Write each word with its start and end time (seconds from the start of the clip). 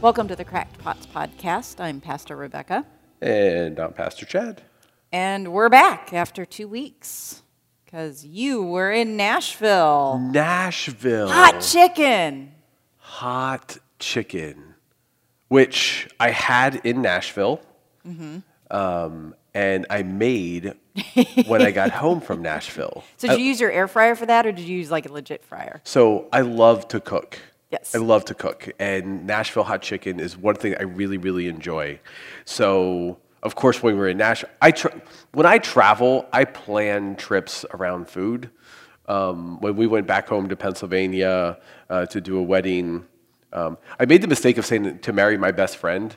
Welcome 0.00 0.28
to 0.28 0.36
the 0.36 0.44
Cracked 0.44 0.78
Pots 0.78 1.06
podcast. 1.06 1.78
I'm 1.80 2.00
Pastor 2.00 2.36
Rebecca, 2.36 2.86
And 3.20 3.78
I'm 3.78 3.92
Pastor 3.92 4.24
Chad. 4.24 4.62
and 5.12 5.52
we're 5.52 5.68
back 5.68 6.12
after 6.14 6.44
two 6.46 6.66
weeks 6.68 7.42
because 7.84 8.24
you 8.24 8.62
were 8.62 8.90
in 8.90 9.16
Nashville. 9.16 10.18
Nashville. 10.32 11.28
Hot 11.28 11.60
chicken. 11.60 12.52
Hot 12.98 13.76
chicken, 13.98 14.74
which 15.48 16.08
I 16.18 16.30
had 16.30 16.76
in 16.84 17.02
Nashville. 17.02 17.60
Mm-hmm. 18.06 18.38
Um, 18.70 19.34
and 19.52 19.84
I 19.90 20.02
made 20.04 20.74
when 21.46 21.60
I 21.60 21.72
got 21.72 21.90
home 21.90 22.20
from 22.22 22.40
Nashville. 22.40 23.04
So 23.18 23.28
did 23.28 23.38
you 23.40 23.44
use 23.44 23.60
your 23.60 23.70
air 23.70 23.88
fryer 23.88 24.14
for 24.14 24.24
that, 24.26 24.46
or 24.46 24.52
did 24.52 24.64
you 24.64 24.78
use 24.78 24.90
like 24.90 25.06
a 25.08 25.12
legit 25.12 25.44
fryer? 25.44 25.80
So 25.84 26.28
I 26.32 26.40
love 26.40 26.88
to 26.88 27.00
cook. 27.00 27.38
Yes. 27.70 27.94
I 27.94 27.98
love 27.98 28.24
to 28.26 28.34
cook. 28.34 28.68
And 28.78 29.26
Nashville 29.26 29.62
hot 29.64 29.82
chicken 29.82 30.18
is 30.18 30.36
one 30.36 30.56
thing 30.56 30.74
I 30.78 30.82
really, 30.82 31.18
really 31.18 31.46
enjoy. 31.46 32.00
So, 32.44 33.18
of 33.42 33.54
course, 33.54 33.82
when 33.82 33.94
we 33.94 34.00
were 34.00 34.08
in 34.08 34.18
Nashville, 34.18 34.50
I 34.60 34.72
tra- 34.72 35.00
when 35.32 35.46
I 35.46 35.58
travel, 35.58 36.26
I 36.32 36.44
plan 36.44 37.16
trips 37.16 37.64
around 37.72 38.08
food. 38.08 38.50
Um, 39.06 39.60
when 39.60 39.76
we 39.76 39.86
went 39.86 40.06
back 40.06 40.28
home 40.28 40.48
to 40.48 40.56
Pennsylvania 40.56 41.58
uh, 41.88 42.06
to 42.06 42.20
do 42.20 42.38
a 42.38 42.42
wedding, 42.42 43.06
um, 43.52 43.78
I 43.98 44.04
made 44.04 44.22
the 44.22 44.28
mistake 44.28 44.58
of 44.58 44.66
saying 44.66 44.98
to 45.00 45.12
marry 45.12 45.36
my 45.36 45.52
best 45.52 45.76
friend. 45.76 46.14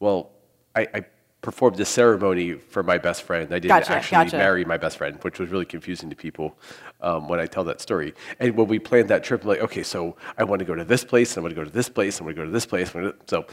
Well, 0.00 0.30
I, 0.74 0.88
I 0.94 1.04
performed 1.44 1.76
the 1.76 1.84
ceremony 1.84 2.54
for 2.54 2.82
my 2.82 2.96
best 2.96 3.22
friend. 3.22 3.52
I 3.52 3.58
didn't 3.58 3.68
Gotcha, 3.68 3.92
actually 3.92 4.24
gotcha. 4.24 4.38
marry 4.38 4.64
my 4.64 4.78
best 4.78 4.96
friend, 4.96 5.18
which 5.20 5.38
was 5.38 5.50
really 5.50 5.66
confusing 5.66 6.08
to 6.08 6.16
people 6.16 6.58
um, 7.02 7.28
when 7.28 7.38
I 7.38 7.44
tell 7.46 7.64
that 7.64 7.82
story. 7.82 8.14
And 8.40 8.56
when 8.56 8.66
we 8.66 8.78
planned 8.78 9.10
that 9.10 9.22
trip, 9.22 9.42
I'm 9.42 9.48
like, 9.48 9.60
okay, 9.60 9.82
so 9.82 10.16
I 10.38 10.44
want 10.44 10.60
to 10.60 10.64
go 10.64 10.74
to 10.74 10.84
this 10.84 11.04
place, 11.04 11.36
I 11.36 11.42
want 11.42 11.50
to 11.50 11.54
go 11.54 11.62
to 11.62 11.70
this 11.70 11.90
place, 11.90 12.18
I 12.18 12.24
want 12.24 12.34
to 12.34 12.42
go 12.42 12.46
to 12.46 12.50
this 12.50 12.64
place. 12.64 12.92
So 13.26 13.46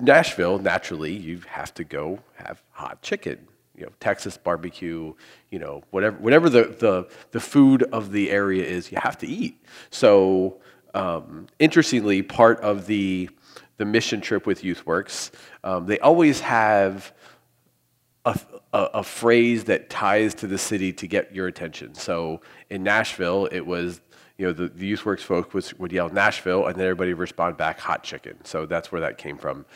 Nashville, 0.00 0.58
naturally, 0.58 1.12
you 1.12 1.40
have 1.46 1.72
to 1.74 1.84
go 1.84 2.18
have 2.34 2.60
hot 2.72 3.00
chicken. 3.02 3.38
You 3.76 3.84
know, 3.84 3.92
Texas 4.00 4.36
barbecue, 4.36 5.14
you 5.50 5.60
know, 5.60 5.84
whatever, 5.90 6.16
whatever 6.18 6.50
the, 6.50 6.64
the, 6.80 7.08
the 7.30 7.38
food 7.38 7.84
of 7.92 8.10
the 8.10 8.32
area 8.32 8.64
is, 8.64 8.90
you 8.90 8.98
have 9.00 9.16
to 9.18 9.28
eat. 9.28 9.64
So, 9.90 10.60
um, 10.94 11.46
interestingly, 11.60 12.22
part 12.22 12.58
of 12.62 12.86
the, 12.86 13.30
the 13.76 13.84
mission 13.84 14.20
trip 14.20 14.46
with 14.46 14.62
YouthWorks, 14.62 15.30
um, 15.62 15.86
they 15.86 16.00
always 16.00 16.40
have 16.40 17.12
a, 18.24 18.38
a, 18.72 18.82
a 18.94 19.02
phrase 19.02 19.64
that 19.64 19.90
ties 19.90 20.34
to 20.34 20.46
the 20.46 20.58
city 20.58 20.92
to 20.92 21.06
get 21.06 21.34
your 21.34 21.46
attention. 21.46 21.94
So 21.94 22.40
in 22.70 22.82
Nashville, 22.82 23.48
it 23.50 23.66
was, 23.66 24.00
you 24.36 24.46
know, 24.46 24.52
the, 24.52 24.68
the 24.68 24.92
YouthWorks 24.92 25.20
folk 25.20 25.54
was, 25.54 25.76
would 25.78 25.92
yell 25.92 26.08
Nashville, 26.08 26.66
and 26.66 26.76
then 26.76 26.84
everybody 26.84 27.12
would 27.12 27.20
respond 27.20 27.56
back 27.56 27.80
hot 27.80 28.02
chicken. 28.02 28.44
So 28.44 28.66
that's 28.66 28.92
where 28.92 29.00
that 29.00 29.18
came 29.18 29.38
from. 29.38 29.66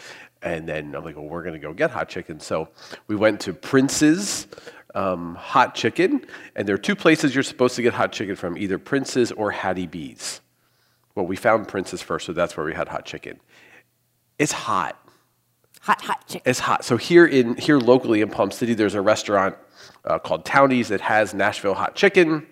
And 0.42 0.68
then 0.68 0.94
I'm 0.94 1.04
like, 1.04 1.16
well, 1.16 1.24
we're 1.24 1.42
going 1.42 1.54
to 1.54 1.60
go 1.60 1.72
get 1.72 1.90
hot 1.90 2.08
chicken. 2.08 2.40
So 2.40 2.68
we 3.06 3.16
went 3.16 3.40
to 3.42 3.52
Prince's 3.52 4.48
um, 4.94 5.36
Hot 5.36 5.74
Chicken, 5.74 6.26
and 6.56 6.66
there 6.68 6.74
are 6.74 6.78
two 6.78 6.96
places 6.96 7.34
you're 7.34 7.42
supposed 7.42 7.76
to 7.76 7.82
get 7.82 7.94
hot 7.94 8.12
chicken 8.12 8.36
from, 8.36 8.58
either 8.58 8.78
Prince's 8.78 9.32
or 9.32 9.50
Hattie 9.50 9.86
B's. 9.86 10.40
Well, 11.14 11.26
we 11.26 11.36
found 11.36 11.68
Prince's 11.68 12.02
first, 12.02 12.26
so 12.26 12.32
that's 12.32 12.56
where 12.56 12.66
we 12.66 12.74
had 12.74 12.88
hot 12.88 13.04
chicken. 13.04 13.40
It's 14.38 14.52
hot. 14.52 14.98
Hot, 15.82 16.00
hot 16.00 16.28
chicken. 16.28 16.48
It's 16.48 16.60
hot. 16.60 16.84
So 16.84 16.96
here 16.96 17.26
in 17.26 17.56
here 17.56 17.78
locally 17.78 18.20
in 18.20 18.30
Palm 18.30 18.52
City, 18.52 18.72
there's 18.72 18.94
a 18.94 19.02
restaurant 19.02 19.56
uh, 20.04 20.20
called 20.20 20.44
Townies 20.44 20.88
that 20.88 21.00
has 21.00 21.34
Nashville 21.34 21.74
hot 21.74 21.96
chicken, 21.96 22.46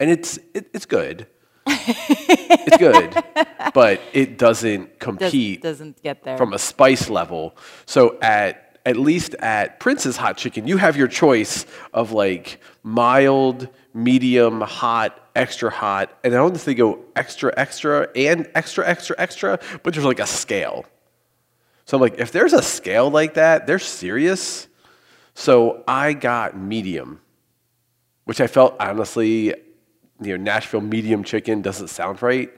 and 0.00 0.10
it's 0.10 0.38
it, 0.54 0.70
it's 0.72 0.86
good. 0.86 1.26
it's 1.66 2.76
good, 2.78 3.22
but 3.74 4.00
it 4.14 4.38
doesn't 4.38 4.98
compete 4.98 5.60
doesn't 5.60 6.02
get 6.02 6.24
there. 6.24 6.38
from 6.38 6.54
a 6.54 6.58
spice 6.58 7.10
level. 7.10 7.54
So 7.84 8.18
at 8.22 8.78
at 8.86 8.96
least 8.96 9.34
at 9.34 9.78
Prince's 9.78 10.16
Hot 10.16 10.38
Chicken, 10.38 10.66
you 10.66 10.78
have 10.78 10.96
your 10.96 11.08
choice 11.08 11.66
of 11.92 12.12
like 12.12 12.62
mild, 12.82 13.68
medium, 13.92 14.62
hot, 14.62 15.20
extra 15.36 15.70
hot, 15.70 16.16
and 16.24 16.32
I 16.32 16.38
don't 16.38 16.56
if 16.56 16.64
they 16.64 16.74
go 16.74 17.04
extra, 17.14 17.52
extra, 17.58 18.08
and 18.16 18.48
extra, 18.54 18.88
extra, 18.88 19.16
extra, 19.18 19.60
but 19.82 19.92
there's 19.92 20.06
like 20.06 20.20
a 20.20 20.26
scale. 20.26 20.86
So 21.88 21.96
I'm 21.96 22.02
like, 22.02 22.18
if 22.18 22.32
there's 22.32 22.52
a 22.52 22.60
scale 22.60 23.10
like 23.10 23.32
that, 23.34 23.66
they're 23.66 23.78
serious. 23.78 24.68
So 25.32 25.84
I 25.88 26.12
got 26.12 26.54
medium, 26.54 27.22
which 28.24 28.42
I 28.42 28.46
felt 28.46 28.76
honestly, 28.78 29.54
you 30.20 30.36
know, 30.36 30.36
Nashville 30.36 30.82
medium 30.82 31.24
chicken 31.24 31.62
doesn't 31.62 31.88
sound 31.88 32.20
right, 32.20 32.50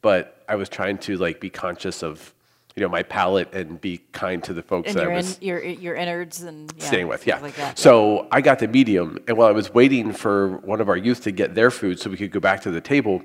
but 0.00 0.42
I 0.48 0.54
was 0.54 0.70
trying 0.70 0.96
to 1.00 1.18
like 1.18 1.38
be 1.38 1.50
conscious 1.50 2.02
of, 2.02 2.32
you 2.76 2.82
know, 2.82 2.88
my 2.88 3.02
palate 3.02 3.52
and 3.52 3.78
be 3.78 3.98
kind 4.12 4.42
to 4.44 4.54
the 4.54 4.62
folks 4.62 4.88
and 4.88 4.96
that 4.96 5.02
your, 5.02 5.12
I 5.12 5.14
in, 5.16 5.16
was 5.18 5.42
your, 5.42 5.62
your 5.62 5.94
innards 5.94 6.42
and 6.42 6.72
yeah, 6.78 6.86
staying 6.86 7.08
with. 7.08 7.26
Yeah. 7.26 7.40
Like 7.40 7.56
that. 7.56 7.78
So 7.78 8.26
I 8.32 8.40
got 8.40 8.58
the 8.58 8.68
medium, 8.68 9.18
and 9.28 9.36
while 9.36 9.48
I 9.48 9.52
was 9.52 9.74
waiting 9.74 10.14
for 10.14 10.56
one 10.58 10.80
of 10.80 10.88
our 10.88 10.96
youth 10.96 11.24
to 11.24 11.30
get 11.30 11.54
their 11.54 11.70
food 11.70 12.00
so 12.00 12.08
we 12.08 12.16
could 12.16 12.30
go 12.30 12.40
back 12.40 12.62
to 12.62 12.70
the 12.70 12.80
table, 12.80 13.20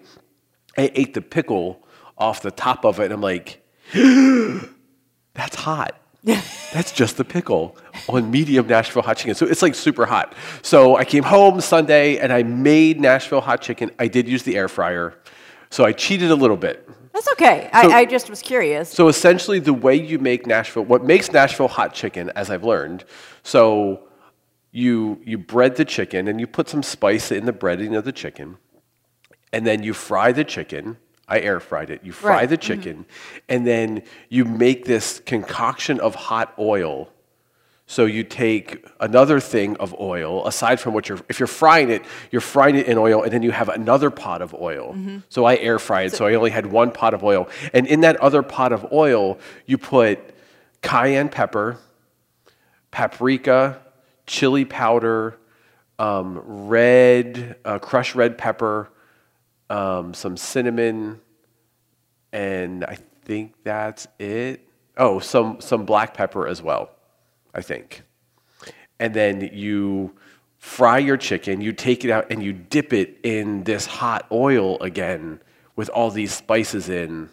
I 0.78 0.92
ate 0.94 1.14
the 1.14 1.22
pickle 1.22 1.88
off 2.18 2.42
the 2.42 2.52
top 2.52 2.84
of 2.84 3.00
it, 3.00 3.06
and 3.06 3.14
I'm 3.14 3.22
like, 3.22 3.66
that's 5.34 5.56
hot. 5.56 6.00
That's 6.24 6.92
just 6.94 7.18
the 7.18 7.26
pickle 7.26 7.76
on 8.08 8.32
medium 8.32 8.66
Nashville 8.68 9.02
hot 9.02 9.18
chicken. 9.18 9.36
So 9.36 9.46
it's 9.46 9.62
like 9.62 9.76
super 9.76 10.06
hot. 10.06 10.34
So 10.62 10.96
I 10.96 11.04
came 11.04 11.24
home 11.24 11.60
Sunday 11.60 12.18
and 12.18 12.32
I 12.32 12.44
made 12.44 13.00
Nashville 13.02 13.42
hot 13.42 13.62
chicken. 13.62 13.92
I 14.00 14.08
did 14.08 14.28
use 14.30 14.44
the 14.44 14.56
air 14.56 14.70
fryer. 14.70 15.16
So 15.70 15.84
I 15.84 15.92
cheated 15.92 16.32
a 16.32 16.36
little 16.36 16.56
bit. 16.56 16.88
That's 17.12 17.28
okay. 17.34 17.70
So- 17.82 17.92
I, 17.92 18.00
I 18.00 18.06
just 18.06 18.30
was 18.30 18.42
curious. 18.42 18.90
So 18.90 19.08
essentially, 19.10 19.60
the 19.60 19.74
way 19.74 19.96
you 19.96 20.18
make 20.18 20.48
Nashville, 20.48 20.86
what 20.86 21.04
makes 21.04 21.32
Nashville 21.32 21.68
hot 21.68 21.94
chicken, 21.94 22.32
as 22.36 22.50
I've 22.50 22.64
learned, 22.64 23.04
so 23.44 24.08
you 24.72 25.20
you 25.24 25.38
bread 25.38 25.76
the 25.76 25.86
chicken 25.86 26.28
and 26.28 26.40
you 26.40 26.48
put 26.48 26.68
some 26.70 26.82
spice 26.82 27.32
in 27.32 27.46
the 27.46 27.54
breading 27.54 27.96
of 27.98 28.04
the 28.06 28.12
chicken, 28.12 28.58
and 29.52 29.68
then 29.68 29.84
you 29.84 29.94
fry 29.94 30.32
the 30.32 30.44
chicken. 30.44 30.98
I 31.28 31.40
air 31.40 31.60
fried 31.60 31.90
it. 31.90 32.02
You 32.04 32.12
fry 32.12 32.32
Right. 32.42 32.50
the 32.50 32.58
chicken, 32.58 33.06
and 33.48 33.66
then 33.66 34.04
you 34.30 34.44
make 34.46 34.86
this 34.86 35.20
concoction 35.26 36.00
of 36.00 36.16
hot 36.16 36.54
oil. 36.60 37.10
So 37.86 38.06
you 38.06 38.24
take 38.24 38.86
another 39.00 39.40
thing 39.40 39.76
of 39.78 39.94
oil, 40.00 40.48
aside 40.48 40.80
from 40.80 40.94
what 40.94 41.10
you're, 41.10 41.20
if 41.30 41.40
you're 41.40 41.48
frying 41.48 41.90
it, 41.90 42.02
you're 42.32 42.42
frying 42.42 42.76
it 42.76 42.88
in 42.88 42.98
oil, 42.98 43.24
and 43.24 43.32
then 43.32 43.44
you 43.44 43.52
have 43.52 43.68
another 43.70 44.10
pot 44.10 44.42
of 44.42 44.54
oil. 44.54 44.96
So 45.30 45.46
I 45.46 45.58
air 45.58 45.80
fried, 45.80 46.12
so 46.14 46.26
I 46.26 46.34
only 46.36 46.50
had 46.52 46.66
one 46.66 46.92
pot 46.92 47.14
of 47.14 47.24
oil. 47.24 47.48
And 47.74 47.86
in 47.88 48.02
that 48.02 48.16
other 48.18 48.42
pot 48.42 48.72
of 48.72 48.86
oil, 48.94 49.38
you 49.66 49.78
put 49.78 50.20
cayenne 50.82 51.30
pepper, 51.30 51.78
paprika, 52.92 53.80
chili 54.26 54.66
powder, 54.66 55.38
um, 56.00 56.40
red, 56.68 57.56
uh, 57.66 57.80
crushed 57.80 58.16
red 58.16 58.38
pepper, 58.38 58.90
um, 59.70 60.14
some 60.14 60.38
cinnamon, 60.38 61.22
and 62.32 62.84
I 62.86 62.98
think 63.24 63.54
that's 63.64 64.08
it. 64.20 64.68
Oh, 64.98 65.20
some 65.20 65.60
some 65.62 65.86
black 65.86 66.14
pepper 66.14 66.48
as 66.48 66.62
well, 66.62 66.90
I 67.54 67.62
think. 67.62 68.04
And 69.00 69.14
then 69.14 69.50
you 69.54 70.16
fry 70.58 70.98
your 70.98 71.18
chicken, 71.18 71.60
you 71.60 71.74
take 71.74 72.06
it 72.06 72.12
out 72.12 72.32
and 72.32 72.42
you 72.42 72.54
dip 72.54 72.94
it 72.94 73.18
in 73.24 73.64
this 73.64 73.86
hot 73.86 74.26
oil 74.32 74.80
again 74.80 75.42
with 75.76 75.90
all 75.90 76.10
these 76.10 76.34
spices 76.34 76.88
in. 76.88 77.30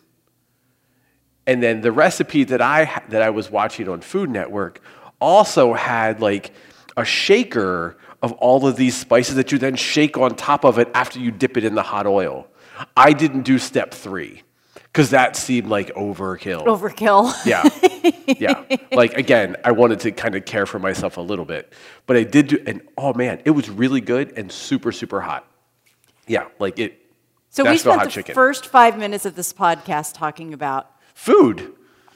And 1.46 1.62
then 1.62 1.80
the 1.80 1.92
recipe 1.92 2.44
that 2.44 2.60
I 2.60 3.02
that 3.08 3.22
I 3.22 3.30
was 3.30 3.50
watching 3.50 3.88
on 3.88 4.00
Food 4.00 4.30
Network 4.30 4.80
also 5.20 5.74
had 5.74 6.20
like 6.20 6.52
a 6.96 7.04
shaker 7.04 7.96
of 8.22 8.32
all 8.32 8.66
of 8.66 8.76
these 8.76 8.96
spices 8.96 9.36
that 9.36 9.50
you 9.52 9.58
then 9.58 9.76
shake 9.76 10.18
on 10.18 10.34
top 10.36 10.64
of 10.64 10.78
it 10.78 10.88
after 10.94 11.18
you 11.18 11.30
dip 11.30 11.56
it 11.56 11.64
in 11.64 11.74
the 11.74 11.82
hot 11.82 12.06
oil. 12.06 12.46
I 12.96 13.12
didn't 13.12 13.42
do 13.42 13.58
step 13.58 13.92
3 13.94 14.42
cuz 14.92 15.10
that 15.10 15.36
seemed 15.36 15.68
like 15.68 15.88
overkill. 15.94 16.64
Overkill. 16.66 17.32
Yeah. 17.46 17.62
Yeah. 18.38 18.64
Like 18.92 19.14
again, 19.14 19.56
I 19.64 19.72
wanted 19.72 20.00
to 20.00 20.12
kind 20.12 20.34
of 20.34 20.44
care 20.44 20.66
for 20.66 20.78
myself 20.78 21.16
a 21.16 21.20
little 21.20 21.44
bit. 21.44 21.72
But 22.06 22.16
I 22.16 22.24
did 22.24 22.48
do 22.48 22.58
and 22.66 22.80
oh 22.96 23.12
man, 23.14 23.40
it 23.44 23.50
was 23.50 23.68
really 23.70 24.00
good 24.00 24.32
and 24.36 24.50
super 24.50 24.92
super 24.92 25.20
hot. 25.20 25.46
Yeah, 26.26 26.44
like 26.58 26.78
it 26.78 27.00
So 27.50 27.64
we 27.68 27.76
spent 27.78 27.96
hot 27.98 28.04
the 28.06 28.10
chicken. 28.12 28.34
first 28.34 28.66
five 28.66 28.98
minutes 28.98 29.24
of 29.26 29.34
this 29.34 29.52
podcast 29.52 30.14
talking 30.14 30.52
about 30.54 30.90
food. 31.14 31.72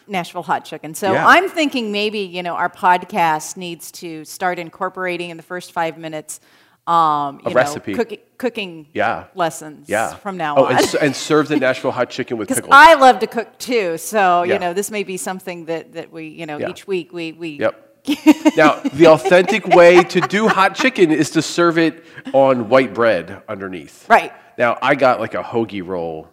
Nashville 0.06 0.42
hot 0.42 0.64
chicken. 0.64 0.94
So 0.94 1.12
Yeah. 1.12 1.26
I'm 1.26 1.48
thinking 1.48 1.92
maybe 1.92 2.20
you 2.20 2.42
know 2.42 2.54
our 2.54 2.68
podcast 2.70 3.56
needs 3.56 3.90
to 3.92 4.24
start 4.24 4.58
incorporating 4.58 5.30
in 5.30 5.36
the 5.36 5.42
first 5.42 5.72
five 5.72 5.98
minutes 5.98 6.40
um, 6.86 7.36
you 7.42 7.46
A 7.46 7.48
know, 7.48 7.54
recipe. 7.54 7.94
cooking, 7.94 8.18
cooking 8.36 8.86
Yeah. 8.92 9.24
lessons 9.34 9.88
Yeah. 9.88 10.16
from 10.16 10.36
now 10.36 10.56
oh, 10.58 10.66
on. 10.66 10.76
and, 10.76 10.94
and 11.00 11.16
serve 11.28 11.48
the 11.48 11.56
Nashville 11.56 11.92
hot 11.92 12.10
chicken 12.10 12.36
with 12.36 12.48
Because 12.48 12.60
pickles. 12.60 12.74
I 12.76 12.92
love 12.94 13.20
to 13.20 13.26
cook 13.26 13.56
too, 13.58 13.96
so 13.96 14.42
Yeah. 14.42 14.52
you 14.54 14.58
know 14.60 14.74
this 14.74 14.90
may 14.90 15.02
be 15.02 15.16
something 15.16 15.64
that, 15.64 15.94
that 15.94 16.12
we 16.12 16.26
you 16.28 16.44
know 16.44 16.58
each 16.68 16.86
week 16.86 17.12
we 17.12 17.32
we 17.32 17.58
Yep. 17.60 17.80
now, 18.56 18.80
the 18.92 19.06
authentic 19.06 19.66
way 19.68 20.02
to 20.04 20.20
do 20.20 20.46
hot 20.46 20.74
chicken 20.74 21.10
is 21.10 21.30
to 21.30 21.40
serve 21.40 21.78
it 21.78 22.04
on 22.34 22.68
white 22.68 22.92
bread 22.92 23.40
underneath. 23.48 24.06
right 24.10 24.30
Now, 24.58 24.76
I 24.82 24.94
got 24.94 25.20
like 25.20 25.32
a 25.32 25.42
hoagie 25.42 25.80
roll, 25.86 26.28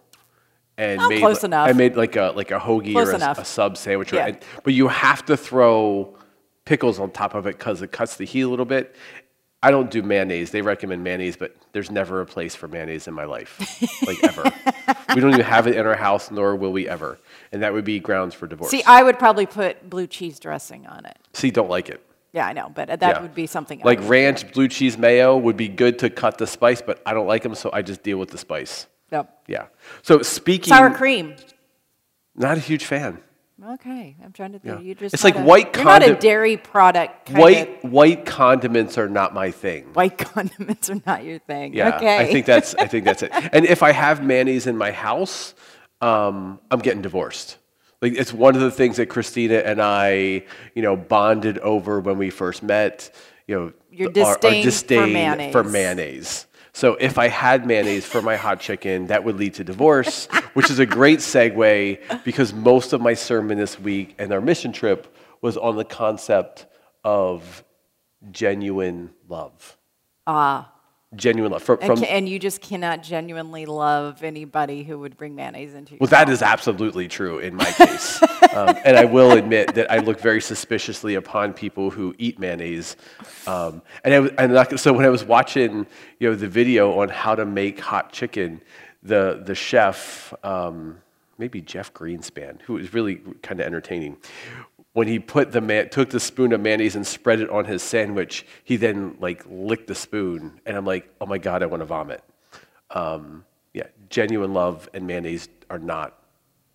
and 0.78 1.00
Oh, 1.02 1.10
made 1.10 1.20
close 1.20 1.44
enough. 1.44 1.68
I 1.70 1.74
made 1.74 1.96
like 1.96 2.16
a 2.16 2.34
like 2.36 2.52
a 2.52 2.60
hoagie 2.60 2.94
Close 2.94 3.10
or 3.14 3.18
a, 3.18 3.42
a 3.42 3.46
sub 3.46 3.78
sandwich, 3.78 4.14
or, 4.14 4.18
Yeah. 4.18 4.28
and- 4.28 4.40
but 4.64 4.74
you 4.74 4.88
have 4.88 5.26
to 5.26 5.38
throw 5.38 6.16
pickles 6.66 7.00
on 7.00 7.12
top 7.12 7.34
of 7.36 7.46
it 7.48 7.58
because 7.58 7.82
it 7.82 7.92
cuts 7.92 8.16
the 8.16 8.26
heat 8.26 8.42
a 8.42 8.48
little 8.50 8.66
bit. 8.66 8.96
I 9.64 9.70
don't 9.70 9.92
do 9.92 10.02
mayonnaise. 10.02 10.50
They 10.50 10.64
recommend 10.64 11.04
mayonnaise, 11.04 11.36
but 11.38 11.56
there's 11.72 11.92
never 11.92 12.22
a 12.22 12.26
place 12.26 12.56
for 12.56 12.68
mayonnaise 12.68 13.08
in 13.08 13.14
my 13.14 13.26
life, 13.26 13.60
like 14.08 14.24
ever. 14.24 14.44
we 15.14 15.22
don't 15.22 15.34
even 15.34 15.46
have 15.46 15.68
it 15.68 15.76
in 15.76 15.86
our 15.86 15.96
house, 15.96 16.32
nor 16.32 16.56
will 16.56 16.72
we 16.72 16.88
ever, 16.90 17.20
and 17.52 17.62
that 17.62 17.72
would 17.72 17.86
be 17.86 18.00
grounds 18.00 18.34
for 18.34 18.48
divorce. 18.48 18.72
See, 18.72 18.82
I 18.88 19.04
would 19.04 19.20
probably 19.20 19.46
put 19.46 19.88
blue 19.88 20.08
cheese 20.08 20.40
dressing 20.40 20.88
on 20.88 21.06
it. 21.06 21.16
See, 21.34 21.52
don't 21.52 21.70
like 21.70 21.90
it. 21.90 22.04
Yeah, 22.34 22.48
I 22.48 22.54
know, 22.54 22.72
but 22.74 22.90
uh, 22.90 22.96
that 22.96 23.18
Yeah. 23.18 23.22
would 23.22 23.36
be 23.36 23.46
something. 23.46 23.82
Like 23.84 24.00
ranch, 24.10 24.52
blue 24.52 24.68
cheese, 24.68 24.98
mayo 24.98 25.38
would 25.38 25.58
be 25.58 25.68
good 25.68 26.00
to 26.00 26.10
cut 26.10 26.40
the 26.40 26.48
spice, 26.48 26.82
but 26.82 27.00
I 27.06 27.14
don't 27.14 27.28
like 27.28 27.44
them, 27.44 27.54
so 27.54 27.70
I 27.72 27.84
just 27.84 28.02
deal 28.02 28.18
with 28.18 28.30
the 28.30 28.38
spice. 28.40 28.88
Yep. 29.12 29.44
Yeah. 29.48 29.66
So 30.02 30.22
speaking, 30.22 30.74
Sour 30.74 30.92
cream. 30.92 31.36
not 32.36 32.58
a 32.58 32.62
huge 32.62 32.86
fan. 32.86 33.20
Okay, 33.74 34.16
I'm 34.24 34.32
trying 34.32 34.54
to 34.54 34.60
think. 34.60 34.80
Yeah. 34.80 34.82
You 34.84 34.96
just 34.96 35.14
It's 35.14 35.24
like 35.24 35.36
a- 35.36 35.44
white 35.44 35.76
You're 35.76 35.86
not 35.86 36.02
a 36.04 36.16
dairy 36.16 36.58
product. 36.58 37.28
Kind 37.28 37.40
White 37.40 37.86
white 37.86 38.26
condiments 38.26 38.98
are 38.98 39.08
not 39.08 39.36
my 39.36 39.52
thing. 39.52 39.84
white 39.94 40.18
condiments 40.34 40.90
are 40.90 41.00
not 41.06 41.24
your 41.24 41.38
thing. 41.38 41.74
Yeah, 41.76 41.96
okay. 41.98 42.18
I 42.18 42.26
think 42.26 42.48
that's 42.48 42.74
I 42.76 42.88
think 42.88 43.06
that's 43.06 43.22
it. 43.22 43.30
And 43.54 43.66
if 43.66 43.84
I 43.84 43.92
have 43.92 44.24
mayonnaise 44.24 44.66
in 44.66 44.78
my 44.78 44.92
house, 44.92 45.54
um, 46.02 46.60
I'm 46.72 46.80
getting 46.80 47.04
divorced. 47.04 47.58
Like 48.02 48.14
it's 48.14 48.34
one 48.34 48.56
of 48.56 48.62
the 48.62 48.72
things 48.72 48.98
that 48.98 49.08
Christina 49.10 49.58
and 49.58 49.80
I, 49.80 50.44
you 50.74 50.82
know, 50.82 50.96
bonded 50.96 51.60
over 51.60 52.00
when 52.00 52.18
we 52.18 52.32
first 52.32 52.64
met. 52.64 53.14
You 53.48 53.56
know, 53.60 53.74
Your 53.92 54.08
our- 54.26 54.28
our 54.32 54.38
disdain 54.40 54.64
for 54.64 54.66
disdain 54.66 55.52
for 55.52 55.64
mayonnaise. 55.64 56.48
So 56.74 56.96
if 56.96 57.18
I 57.18 57.28
had 57.28 57.66
mayonnaise 57.66 58.06
for 58.06 58.22
my 58.22 58.36
hot 58.36 58.60
chicken, 58.60 59.08
that 59.08 59.24
would 59.24 59.36
lead 59.36 59.56
to 59.56 59.64
divorce, 59.64 60.28
which 60.54 60.70
is 60.70 60.80
a 60.80 60.86
great 60.86 61.20
segue 61.20 62.24
because 62.24 62.54
most 62.54 62.94
of 62.94 63.02
my 63.02 63.14
sermon 63.14 63.58
this 63.58 63.80
week 63.80 64.16
and 64.18 64.32
our 64.32 64.42
mission 64.42 64.72
trip 64.72 65.14
was 65.42 65.58
on 65.58 65.76
the 65.76 65.84
concept 65.84 66.66
of 67.04 67.64
genuine 68.32 69.12
love. 69.28 69.78
Ah. 70.26 70.72
Genuine 71.14 71.52
love. 71.52 71.62
From, 71.62 71.78
and, 71.82 71.88
from, 72.00 72.06
and 72.08 72.30
you 72.30 72.40
just 72.40 72.62
cannot 72.62 73.04
genuinely 73.04 73.66
love 73.66 74.24
anybody 74.24 74.84
who 74.84 74.98
would 75.00 75.18
bring 75.18 75.36
mayonnaise 75.36 75.74
into 75.74 75.92
your 75.92 75.98
Well, 76.00 76.10
that 76.10 76.30
is 76.30 76.42
absolutely 76.42 77.10
true 77.10 77.40
in 77.40 77.54
my 77.54 77.70
case. 77.72 78.22
um, 78.54 78.78
and 78.86 78.96
I 78.96 79.04
will 79.04 79.32
admit 79.34 79.74
that 79.76 79.92
I 79.92 79.98
look 79.98 80.22
very 80.22 80.40
suspiciously 80.40 81.16
upon 81.16 81.52
people 81.52 81.90
who 81.90 82.16
eat 82.18 82.40
mayonnaise. 82.40 82.96
Um, 83.46 83.82
and 84.06 84.14
I, 84.14 84.20
was- 84.20 84.32
and 84.38 84.54
like, 84.54 84.80
so 84.80 84.94
when 84.94 85.06
I 85.06 85.10
was 85.10 85.26
watching 85.26 85.86
you 86.20 86.30
know, 86.30 86.36
the 86.36 86.48
video 86.48 87.00
on 87.02 87.10
how 87.10 87.36
to 87.36 87.46
make 87.46 87.82
hot 87.82 88.14
chicken, 88.14 88.62
the, 89.04 89.42
the 89.46 89.56
chef, 89.56 90.34
um, 90.46 90.98
maybe 91.38 91.60
Jeff 91.60 91.94
Greenspan, 91.94 92.62
who 92.62 92.74
was 92.76 92.94
really 92.94 93.16
kind 93.42 93.60
of 93.60 93.66
entertaining, 93.66 94.16
when 94.94 95.08
he 95.08 95.20
put 95.20 95.52
the 95.52 95.62
man, 95.62 95.90
took 95.90 96.10
the 96.10 96.20
spoon 96.20 96.52
of 96.52 96.62
mayonnaise 96.62 96.96
and 96.96 97.08
spread 97.08 97.40
it 97.40 97.50
on 97.50 97.66
his 97.66 97.82
sandwich, 97.82 98.46
he 98.64 98.76
then 98.76 99.16
like 99.20 99.44
licked 99.50 99.88
the 99.88 99.96
spoon. 99.96 100.60
And 100.66 100.76
I'm 100.76 100.86
like, 100.86 101.14
oh 101.22 101.26
my 101.26 101.38
God, 101.38 101.64
I 101.64 101.66
want 101.66 101.82
to 101.82 101.86
vomit. 101.86 102.24
Um, 102.90 103.46
yeah, 103.74 103.88
genuine 104.10 104.54
love 104.54 104.90
and 104.94 105.08
mayonnaise 105.08 105.48
are 105.70 105.80
not 105.80 106.18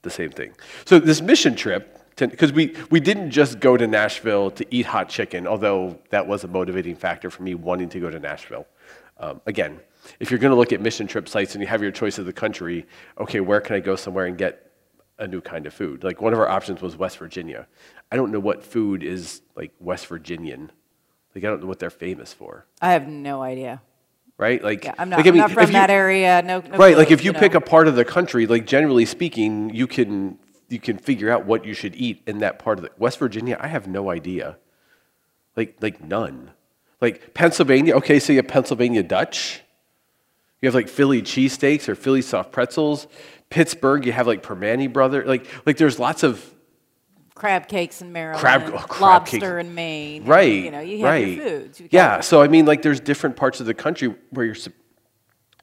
the 0.02 0.10
same 0.10 0.30
thing. 0.30 0.54
So 0.86 0.98
this 0.98 1.20
mission 1.20 1.54
trip, 1.54 2.00
because 2.16 2.52
we, 2.52 2.74
we 2.90 3.00
didn't 3.00 3.30
just 3.30 3.60
go 3.60 3.76
to 3.76 3.86
Nashville 3.86 4.50
to 4.52 4.66
eat 4.74 4.86
hot 4.86 5.10
chicken, 5.10 5.46
although 5.46 5.98
that 6.08 6.26
was 6.26 6.44
a 6.44 6.48
motivating 6.48 6.96
factor 6.96 7.28
for 7.28 7.42
me 7.42 7.54
wanting 7.54 7.90
to 7.90 8.00
go 8.00 8.08
to 8.08 8.18
Nashville. 8.18 8.66
Um, 9.18 9.42
again, 9.44 9.80
if 10.20 10.30
you're 10.30 10.40
going 10.40 10.52
to 10.52 10.56
look 10.56 10.72
at 10.72 10.80
mission 10.80 11.06
trip 11.06 11.28
sites 11.28 11.54
and 11.54 11.62
you 11.62 11.68
have 11.68 11.82
your 11.82 11.90
choice 11.90 12.18
of 12.18 12.24
the 12.24 12.32
country, 12.32 12.86
okay, 13.18 13.40
where 13.40 13.60
can 13.60 13.76
I 13.76 13.80
go 13.80 13.96
somewhere 13.96 14.26
and 14.26 14.38
get 14.38 14.65
a 15.18 15.26
new 15.26 15.40
kind 15.40 15.66
of 15.66 15.74
food? 15.74 16.04
Like 16.04 16.20
one 16.20 16.32
of 16.32 16.38
our 16.38 16.48
options 16.48 16.80
was 16.82 16.96
West 16.96 17.18
Virginia. 17.18 17.66
I 18.12 18.16
don't 18.16 18.30
know 18.32 18.40
what 18.40 18.64
food 18.64 19.02
is 19.02 19.42
like 19.54 19.72
West 19.80 20.06
Virginian. 20.06 20.70
Like 21.34 21.44
I 21.44 21.48
don't 21.48 21.60
know 21.60 21.66
what 21.66 21.78
they're 21.78 21.90
famous 21.90 22.32
for, 22.32 22.66
I 22.80 22.92
have 22.92 23.08
no 23.08 23.42
idea. 23.42 23.82
right? 24.38 24.62
Like 24.62 24.84
Yeah, 24.84 24.94
I'm 24.98 25.10
not, 25.10 25.16
like, 25.18 25.26
I 25.26 25.28
I'm 25.30 25.36
not 25.36 25.50
from 25.50 25.66
you- 25.66 25.72
that 25.72 25.90
area. 25.90 26.42
No, 26.42 26.60
no 26.60 26.76
right 26.78 26.96
like 26.96 27.10
if 27.10 27.24
you, 27.24 27.32
know. 27.32 27.38
pick 27.38 27.54
a 27.54 27.60
part 27.60 27.88
of 27.88 27.94
the 27.96 28.04
country 28.04 28.46
like 28.46 28.66
generally 28.66 29.04
speaking 29.04 29.70
you 29.74 29.86
can 29.86 30.38
you 30.68 30.78
can 30.80 30.98
figure 30.98 31.30
out 31.30 31.46
what 31.46 31.64
you 31.64 31.74
should 31.74 31.94
eat 31.94 32.22
in 32.26 32.38
that 32.38 32.58
part 32.58 32.78
of 32.78 32.82
the 32.84 32.90
west 32.98 33.18
virginia 33.20 33.56
i 33.60 33.68
have 33.68 33.86
no 33.86 34.10
idea 34.10 34.56
like 35.56 35.76
like 35.80 36.02
none 36.02 36.50
like 37.00 37.34
pennsylvania 37.34 37.94
okay 37.94 38.18
so 38.18 38.32
you 38.32 38.38
have 38.38 38.48
pennsylvania 38.48 39.02
dutch 39.02 39.60
you 40.62 40.66
have 40.66 40.74
like 40.74 40.88
philly 40.88 41.22
cheesesteaks 41.22 41.88
or 41.88 41.94
philly 41.94 42.22
soft 42.22 42.52
pretzels 42.52 43.06
pittsburgh 43.50 44.04
you 44.06 44.12
have 44.12 44.26
like 44.26 44.42
Primanti 44.42 44.92
brother 44.92 45.24
like 45.24 45.46
like 45.66 45.76
there's 45.76 45.98
lots 45.98 46.22
of 46.22 46.52
crab 47.34 47.68
cakes 47.68 48.00
in 48.00 48.12
Maryland, 48.12 48.40
Crab- 48.40 48.62
oh, 48.74 48.78
crab 48.78 49.00
lobster 49.02 49.38
cakes. 49.58 49.68
in 49.68 49.74
Maine. 49.74 50.24
right 50.24 50.64
You 50.64 50.70
know, 50.70 50.80
you 50.80 50.98
have 50.98 51.04
right 51.06 51.28
your 51.28 51.44
foods. 51.48 51.80
You 51.80 51.88
yeah 51.90 52.20
so 52.20 52.40
i 52.42 52.48
mean 52.48 52.64
like 52.66 52.82
there's 52.82 53.00
different 53.00 53.36
parts 53.36 53.60
of 53.60 53.66
the 53.66 53.74
country 53.74 54.14
where 54.30 54.46
you're 54.46 54.56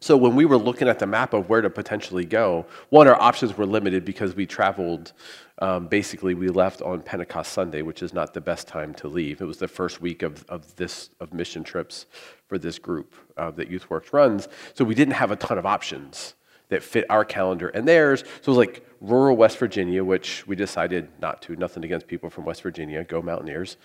so 0.03 0.17
when 0.17 0.35
we 0.35 0.43
were 0.43 0.57
looking 0.57 0.89
at 0.89 0.99
the 0.99 1.07
map 1.07 1.33
of 1.33 1.47
where 1.47 1.61
to 1.61 1.69
potentially 1.69 2.25
go 2.25 2.65
one 2.89 3.07
our 3.07 3.19
options 3.21 3.57
were 3.57 3.65
limited 3.65 4.03
because 4.03 4.35
we 4.35 4.45
traveled 4.45 5.13
um, 5.59 5.87
basically 5.87 6.33
we 6.33 6.49
left 6.49 6.81
on 6.81 7.01
pentecost 7.01 7.53
sunday 7.53 7.81
which 7.81 8.03
is 8.03 8.13
not 8.13 8.33
the 8.33 8.41
best 8.41 8.67
time 8.67 8.93
to 8.93 9.07
leave 9.07 9.41
it 9.41 9.45
was 9.45 9.57
the 9.57 9.67
first 9.67 10.01
week 10.01 10.21
of, 10.21 10.43
of 10.49 10.75
this 10.75 11.09
of 11.19 11.33
mission 11.33 11.63
trips 11.63 12.05
for 12.47 12.57
this 12.57 12.77
group 12.77 13.15
uh, 13.37 13.49
that 13.51 13.71
youthworks 13.71 14.11
runs 14.11 14.47
so 14.73 14.83
we 14.83 14.93
didn't 14.95 15.13
have 15.13 15.31
a 15.31 15.35
ton 15.37 15.57
of 15.57 15.65
options 15.65 16.35
that 16.69 16.81
fit 16.81 17.05
our 17.09 17.23
calendar 17.23 17.69
and 17.69 17.87
theirs. 17.87 18.21
So 18.41 18.51
it 18.51 18.55
was 18.55 18.57
like 18.57 18.87
rural 18.99 19.37
West 19.37 19.59
Virginia, 19.59 20.03
which 20.03 20.47
we 20.47 20.55
decided 20.55 21.07
not 21.21 21.39
to. 21.43 21.55
Nothing 21.55 21.85
against 21.85 22.07
people 22.07 22.31
from 22.31 22.45
West 22.45 22.63
Virginia, 22.63 23.03
go 23.03 23.21
Mountaineers, 23.21 23.77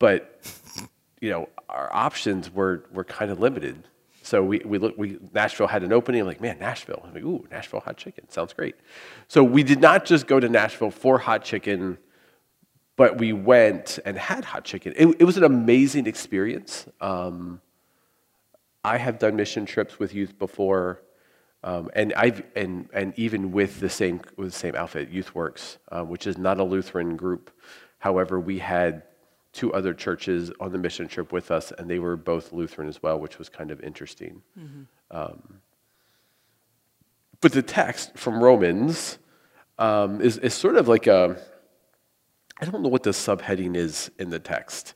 but 0.00 0.40
you 1.20 1.30
know 1.30 1.48
our 1.68 1.88
options 1.94 2.50
were 2.50 2.84
were 2.92 3.04
kind 3.04 3.30
of 3.30 3.38
limited. 3.38 3.86
So 4.22 4.42
we 4.42 4.60
we 4.64 4.78
look 4.78 4.96
we 4.96 5.18
Nashville 5.34 5.66
had 5.66 5.82
an 5.82 5.92
opening. 5.92 6.20
I'm 6.20 6.26
like, 6.26 6.40
man, 6.40 6.58
Nashville. 6.58 7.02
I'm 7.04 7.14
like, 7.14 7.24
ooh, 7.24 7.46
Nashville 7.50 7.80
hot 7.80 7.96
chicken 7.96 8.28
sounds 8.30 8.52
great. 8.52 8.76
So 9.28 9.42
we 9.42 9.62
did 9.62 9.80
not 9.80 10.04
just 10.04 10.26
go 10.26 10.40
to 10.40 10.48
Nashville 10.48 10.90
for 10.90 11.18
hot 11.18 11.44
chicken, 11.44 11.98
but 12.96 13.18
we 13.18 13.32
went 13.32 13.98
and 14.04 14.16
had 14.16 14.44
hot 14.44 14.64
chicken. 14.64 14.94
It, 14.96 15.16
it 15.18 15.24
was 15.24 15.36
an 15.36 15.44
amazing 15.44 16.06
experience. 16.06 16.86
Um, 17.00 17.60
I 18.84 18.96
have 18.96 19.18
done 19.18 19.36
mission 19.36 19.66
trips 19.66 19.98
with 19.98 20.14
youth 20.14 20.38
before, 20.38 21.02
um, 21.64 21.90
and 21.94 22.12
I've 22.14 22.42
and 22.54 22.88
and 22.92 23.12
even 23.16 23.52
with 23.52 23.80
the 23.80 23.90
same 23.90 24.20
with 24.36 24.52
the 24.52 24.58
same 24.58 24.74
outfit, 24.76 25.12
YouthWorks, 25.12 25.78
uh, 25.90 26.02
which 26.02 26.26
is 26.26 26.38
not 26.38 26.58
a 26.60 26.64
Lutheran 26.64 27.16
group. 27.16 27.50
However, 27.98 28.40
we 28.40 28.58
had 28.58 29.02
two 29.52 29.72
other 29.72 29.92
churches 29.94 30.50
on 30.60 30.72
the 30.72 30.78
mission 30.78 31.08
trip 31.08 31.32
with 31.32 31.50
us, 31.50 31.72
and 31.76 31.88
they 31.88 31.98
were 31.98 32.16
both 32.16 32.52
Lutheran 32.52 32.88
as 32.88 33.02
well, 33.02 33.18
which 33.18 33.38
was 33.38 33.48
kind 33.48 33.70
of 33.70 33.80
interesting. 33.82 34.42
Um, 35.10 35.60
but 37.40 37.52
the 37.52 37.62
text 37.62 38.16
from 38.16 38.42
Romans 38.42 39.18
um, 39.78 40.20
is 40.20 40.38
is 40.38 40.54
sort 40.54 40.76
of 40.76 40.88
like 40.88 41.06
a 41.06 41.36
I 42.60 42.64
don't 42.64 42.82
know 42.82 42.88
what 42.88 43.02
the 43.02 43.10
subheading 43.10 43.76
is 43.76 44.10
in 44.18 44.30
the 44.30 44.38
text. 44.38 44.94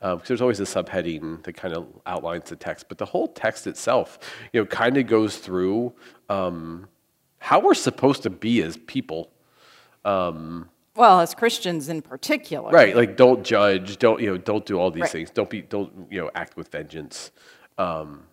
Because 0.00 0.28
there's 0.28 0.42
always 0.42 0.60
a 0.60 0.64
subheading 0.64 1.42
that 1.44 1.54
kind 1.54 1.72
of 1.74 1.86
outlines 2.04 2.50
the 2.50 2.56
text, 2.56 2.90
but 2.90 2.98
the 2.98 3.06
whole 3.06 3.26
text 3.28 3.66
itself, 3.66 4.18
you 4.52 4.60
know, 4.60 4.66
kind 4.66 4.98
of 4.98 5.06
goes 5.06 5.38
through 5.38 5.94
um, 6.28 6.88
how 7.38 7.58
we're 7.58 7.72
supposed 7.72 8.22
to 8.24 8.28
be 8.28 8.62
as 8.62 8.76
people, 8.76 9.30
Well, 10.96 11.20
as 11.20 11.34
Christians 11.34 11.88
in 11.88 12.02
particular. 12.02 12.70
right? 12.70 12.94
Like, 12.94 13.16
don't 13.16 13.42
judge, 13.44 13.98
don't 13.98 14.20
you 14.20 14.30
know, 14.30 14.38
don't 14.38 14.64
do 14.64 14.78
all 14.78 14.90
these 14.90 15.02
Right. 15.02 15.10
things, 15.10 15.30
don't 15.30 15.50
be, 15.50 15.62
don't 15.62 16.06
you 16.10 16.20
know, 16.20 16.30
act 16.34 16.56
with 16.56 16.68
vengeance. 16.68 17.30
Um, 17.78 18.24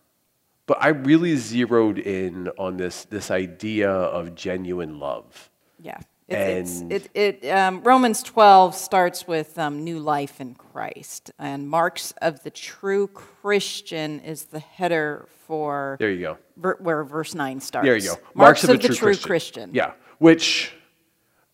but 0.68 0.78
I 0.80 0.90
really 0.90 1.36
zeroed 1.38 1.98
in 1.98 2.50
on 2.58 2.78
this 2.78 3.06
this 3.06 3.32
idea 3.32 3.90
of 3.92 4.36
genuine 4.36 5.00
love. 5.00 5.50
Yeah. 5.82 5.98
It's, 6.28 6.80
And- 6.80 6.92
it's, 6.94 7.08
it, 7.14 7.44
it, 7.44 7.50
um, 7.50 7.82
Romans 7.84 8.24
12 8.24 8.74
starts 8.76 9.28
with 9.28 9.58
um, 9.60 9.84
new 9.84 10.00
life 10.00 10.40
in 10.40 10.54
Christ. 10.54 11.32
And 11.38 11.68
marks 11.68 12.14
of 12.22 12.44
the 12.44 12.52
true 12.52 13.08
Christian 13.08 14.22
is 14.22 14.46
the 14.46 14.60
header 14.60 15.28
for 15.46 15.98
There 16.00 16.10
you 16.12 16.22
go. 16.22 16.38
ver, 16.56 16.78
where 16.80 17.04
verse 17.04 17.36
9 17.36 17.60
starts. 17.60 17.86
There 17.86 17.98
you 17.98 18.10
go. 18.12 18.16
Marks, 18.34 18.64
of, 18.64 18.80
the, 18.82 18.88
true, 18.90 19.18
Christian. 19.18 19.72
Yeah, 19.74 19.92
which, 20.20 20.72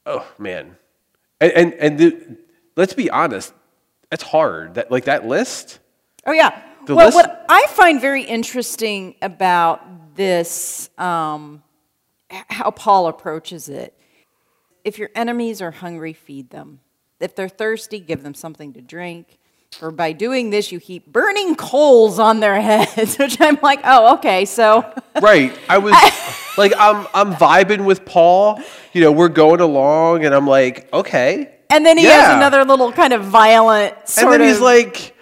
oh 0.05 0.27
man, 0.37 0.75
and 1.39 1.51
and, 1.51 1.73
and 1.73 1.97
the, 1.97 2.37
let's 2.75 2.93
be 2.93 3.09
honest, 3.09 3.53
that's 4.09 4.23
hard. 4.23 4.75
That 4.75 4.91
like 4.91 5.05
that 5.05 5.25
list. 5.25 5.79
Oh, 6.25 6.31
yeah. 6.31 6.61
Well, 6.87 6.97
list- 6.97 7.15
what 7.15 7.45
I 7.49 7.65
find 7.69 7.99
very 7.99 8.23
interesting 8.23 9.15
about 9.21 10.15
this, 10.15 10.89
um, 10.97 11.63
how 12.29 12.71
Paul 12.71 13.07
approaches 13.07 13.69
it 13.69 13.93
if 14.83 14.97
your 14.97 15.09
enemies 15.15 15.61
are 15.61 15.71
hungry, 15.71 16.13
feed 16.13 16.49
them. 16.49 16.79
If 17.19 17.35
they're 17.35 17.49
thirsty, 17.49 17.99
give 17.99 18.23
them 18.23 18.33
something 18.33 18.71
to 18.71 18.81
drink. 18.81 19.37
For 19.79 19.91
by 19.91 20.11
doing 20.11 20.49
this, 20.49 20.71
you 20.71 20.79
heap 20.79 21.05
burning 21.05 21.55
coals 21.55 22.17
on 22.17 22.39
their 22.39 22.59
heads, 22.59 23.15
which 23.19 23.39
I'm 23.39 23.59
like, 23.61 23.79
oh, 23.83 24.15
okay, 24.15 24.45
so. 24.45 24.83
Right. 25.21 25.53
I 25.69 25.77
was 25.77 25.93
like, 26.57 26.73
I'm, 26.79 27.05
I'm 27.13 27.33
vibing 27.35 27.85
with 27.85 28.03
Paul. 28.03 28.59
You 28.93 29.01
know, 29.01 29.11
we're 29.11 29.29
going 29.29 29.59
along, 29.61 30.25
and 30.25 30.33
I'm 30.33 30.47
like, 30.47 30.91
okay. 30.91 31.53
And 31.69 31.85
then 31.85 31.97
he 31.99 32.05
Yeah. 32.05 32.21
has 32.21 32.35
another 32.37 32.65
little 32.65 32.91
kind 32.91 33.13
of 33.13 33.23
violent 33.25 33.93
sort 34.07 34.33
and 34.33 34.33
then 34.41 34.49
he's 34.49 34.59
like, 34.61 35.13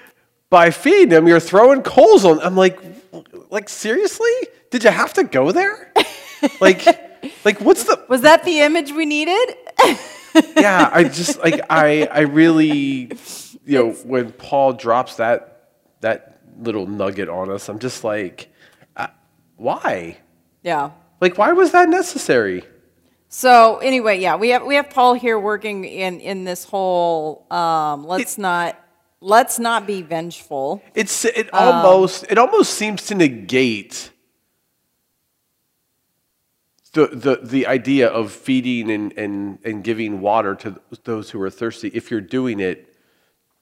by 0.50 0.70
feeding 0.72 1.12
him, 1.12 1.28
you're 1.28 1.40
throwing 1.42 1.82
coals 1.82 2.24
on. 2.24 2.40
I'm 2.40 2.56
like, 2.56 2.80
like 3.50 3.68
seriously? 3.68 4.30
Did 4.72 4.86
you 4.86 4.90
have 4.92 5.12
to 5.16 5.24
go 5.26 5.52
there? 5.52 5.92
like, 6.62 6.86
like 7.44 7.60
what's 7.60 7.84
the? 7.84 8.02
was 8.08 8.22
that 8.22 8.46
the 8.46 8.60
image 8.60 8.92
we 8.94 9.06
needed? 9.06 9.56
Yeah, 10.56 10.90
I 10.94 11.04
just 11.06 11.40
like 11.40 11.62
I 11.70 12.06
I 12.12 12.20
really, 12.22 13.10
you 13.66 13.80
know, 13.80 13.92
when 14.04 14.32
Paul 14.32 14.74
drops 14.74 15.16
that 15.16 15.70
that 16.02 16.40
little 16.60 16.88
nugget 16.88 17.30
on 17.30 17.50
us, 17.50 17.68
I'm 17.68 17.80
just 17.80 18.04
like, 18.04 18.54
uh, 18.96 19.08
why? 19.58 20.18
Yeah. 20.64 20.92
Like, 21.20 21.38
why 21.38 21.52
was 21.54 21.72
that 21.72 21.90
necessary? 21.90 22.64
So 23.28 23.78
anyway, 23.78 24.20
yeah, 24.20 24.36
we 24.36 24.50
have 24.50 24.66
we 24.66 24.76
have 24.76 24.90
Paul 24.90 25.14
here 25.16 25.40
working 25.40 25.84
in 25.84 26.20
in 26.20 26.44
this 26.44 26.64
whole 26.64 27.46
um, 27.52 28.06
let's 28.06 28.38
not 28.38 28.80
let's 29.20 29.60
not 29.60 29.88
be 29.88 30.02
vengeful. 30.02 30.82
It's 30.94 31.26
it 31.26 31.54
almost 31.54 32.26
it 32.30 32.38
almost 32.38 32.74
seems 32.74 33.06
to 33.08 33.16
negate 33.16 34.12
the 36.94 37.08
the 37.08 37.40
the 37.44 37.68
idea 37.68 38.08
of 38.08 38.32
feeding 38.32 38.90
and 38.92 39.12
and 39.18 39.60
and 39.66 39.84
giving 39.84 40.22
water 40.22 40.56
to 40.56 40.80
those 41.04 41.32
who 41.32 41.42
are 41.42 41.50
thirsty 41.50 41.90
if 41.90 42.10
you're 42.10 42.22
doing 42.22 42.60
it 42.60 42.95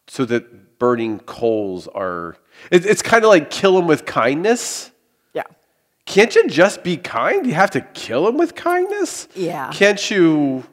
so 0.07 0.25
that 0.25 0.79
burning 0.79 1.19
coals 1.19 1.87
are 1.87 2.35
it, 2.71 2.85
it's 2.85 3.01
kind 3.01 3.23
of 3.23 3.29
like 3.29 3.49
kill 3.49 3.75
them 3.75 3.87
with 3.87 4.05
kindness. 4.05 4.91
Yeah. 5.33 5.43
Can't 6.05 6.33
you 6.35 6.47
just 6.47 6.83
be 6.83 6.97
kind? 6.97 7.45
You 7.47 7.53
have 7.53 7.71
to 7.71 7.81
kill 7.81 8.25
them 8.25 8.37
with 8.37 8.55
kindness. 8.55 9.27
Yeah. 9.35 9.71
Can't 9.73 10.11
you? 10.11 10.63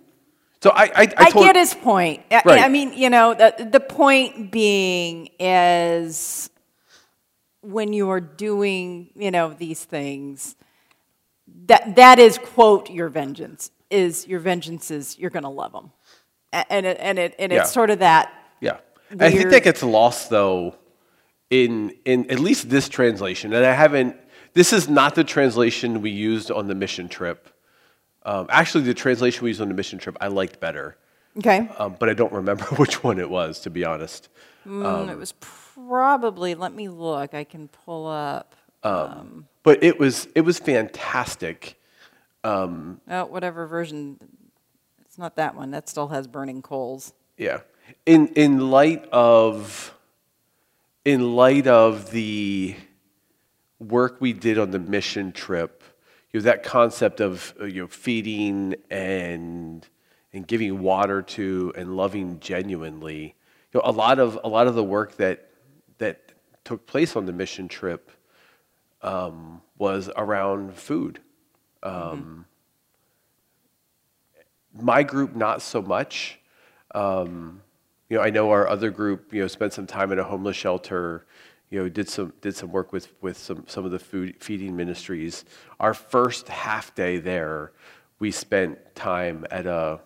So 0.63 0.71
I 0.71 0.83
I, 0.85 0.91
I, 0.95 1.15
I 1.19 1.31
get 1.31 1.57
his 1.57 1.75
point. 1.75 2.23
I, 2.31 2.43
Right. 2.45 2.61
I 2.63 2.69
mean, 2.69 2.93
you 2.93 3.09
know, 3.11 3.35
the 3.35 3.69
the 3.71 3.81
point 3.81 4.51
being 4.51 5.31
is 5.39 6.51
when 7.63 7.93
you 7.93 8.11
are 8.11 8.21
doing, 8.21 9.11
you 9.15 9.31
know, 9.31 9.53
these 9.53 9.85
things, 9.85 10.57
that 11.67 11.97
that 11.97 12.19
is 12.19 12.39
quote 12.39 12.91
your 12.91 13.09
vengeance 13.09 13.71
is 13.91 14.27
your 14.27 14.41
vengeance 14.41 14.91
is 14.91 15.19
you're 15.19 15.31
going 15.31 15.43
to 15.43 15.49
love 15.49 15.73
them, 15.73 15.91
and 16.53 16.87
it, 16.87 16.97
and 17.01 17.19
it 17.19 17.35
and 17.39 17.53
Yeah. 17.53 17.63
it's 17.63 17.73
sort 17.73 17.91
of 17.91 17.99
that. 18.01 18.33
Yeah. 18.61 18.79
And 19.11 19.23
I 19.23 19.31
think 19.31 19.51
that 19.51 19.65
gets 19.65 19.83
lost 19.83 20.31
though 20.31 20.77
in 21.51 21.95
in 22.05 22.31
at 22.31 22.39
least 22.39 22.71
this 22.71 22.89
translation. 22.89 23.53
And 23.53 23.65
I 23.65 23.73
haven't 23.73 24.17
this 24.55 24.73
is 24.73 24.89
not 24.89 25.15
the 25.15 25.25
translation 25.25 26.01
we 26.01 26.11
used 26.11 26.51
on 26.51 26.67
the 26.69 26.75
mission 26.75 27.09
trip. 27.09 27.49
Um, 28.25 28.47
actually, 28.51 28.85
the 28.85 28.95
translation 28.95 29.45
we 29.45 29.51
used 29.51 29.61
on 29.61 29.69
the 29.69 29.75
mission 29.75 29.99
trip 29.99 30.17
I 30.21 30.29
liked 30.29 30.61
better, 30.61 30.97
Okay, 31.39 31.69
um, 31.79 31.97
but 31.99 32.09
I 32.09 32.15
don't 32.15 32.33
remember 32.33 32.65
which 32.77 33.03
one 33.03 33.19
it 33.19 33.31
was, 33.31 33.61
to 33.61 33.71
be 33.71 33.85
honest. 33.85 34.29
Mm, 34.67 35.11
it 35.11 35.17
was 35.17 35.33
probably. 35.33 36.55
Let 36.55 36.75
me 36.75 36.89
look. 36.89 37.35
I 37.35 37.45
can 37.45 37.69
pull 37.69 38.07
up. 38.07 38.55
But 39.63 39.83
it 39.83 39.99
was 39.99 40.29
it 40.35 40.43
was 40.43 40.59
fantastic. 40.59 41.81
Oh, 43.09 43.27
whatever 43.27 43.67
version. 43.67 44.19
It's 45.05 45.19
not 45.19 45.37
that 45.37 45.55
one. 45.55 45.71
That 45.71 45.89
still 45.89 46.09
has 46.09 46.27
burning 46.27 46.63
coals. 46.63 47.13
Yeah. 47.37 47.61
In 48.07 48.29
in 48.29 48.71
light 48.71 49.07
of 49.13 49.95
in 51.05 51.35
light 51.35 51.67
of 51.67 52.11
the 52.11 52.77
work 53.79 54.21
we 54.21 54.33
did 54.33 54.59
on 54.59 54.71
the 54.71 54.79
mission 54.79 55.33
trip, 55.33 55.83
you 56.33 56.41
know, 56.41 56.45
that 56.45 56.63
concept 56.63 57.21
of 57.21 57.55
uh, 57.61 57.65
you 57.65 57.83
know 57.83 57.89
feeding 57.89 58.75
and 58.91 59.87
and 60.33 60.47
giving 60.47 60.81
water 60.81 61.23
to 61.23 61.73
and 61.77 61.97
loving 61.97 62.39
genuinely, 62.41 63.35
you 63.73 63.81
know, 63.81 63.83
a 63.85 63.93
lot 63.93 64.19
of 64.19 64.39
a 64.45 64.49
lot 64.49 64.67
of 64.67 64.75
the 64.75 64.85
work 64.85 65.17
that 65.17 65.51
that 65.99 66.33
took 66.65 66.87
place 66.87 67.17
on 67.17 67.27
the 67.27 67.33
mission 67.33 67.69
trip 67.69 68.11
um, 69.03 69.63
was 69.79 70.11
around 70.17 70.75
food. 70.75 71.21
Um, 71.83 72.47
My 74.73 75.03
group, 75.03 75.35
not 75.35 75.63
so 75.63 75.83
much. 75.83 76.39
Um, 76.95 77.63
you 78.11 78.17
know, 78.17 78.23
I 78.23 78.31
know 78.31 78.51
our 78.51 78.69
other 78.69 78.91
group, 78.91 79.33
you 79.33 79.41
know, 79.41 79.47
spent 79.47 79.73
some 79.73 79.87
time 79.87 80.11
at 80.13 80.19
a 80.19 80.25
homeless 80.25 80.57
shelter. 80.57 81.27
You 81.71 81.79
know, 81.79 81.89
did 81.89 82.09
some 82.09 82.33
did 82.41 82.57
some 82.57 82.73
work 82.73 82.93
with 82.93 83.13
with 83.23 83.39
some 83.39 83.65
some 83.69 83.85
of 83.85 83.93
the 83.93 84.01
food 84.01 84.35
feeding 84.41 84.77
ministries. 84.77 85.45
Our 85.79 85.95
first 85.95 86.49
half 86.49 86.93
day 86.97 87.19
there, 87.19 87.73
we 88.19 88.33
spent 88.33 88.97
time 88.97 89.47
at 89.53 89.65
a 89.67 90.01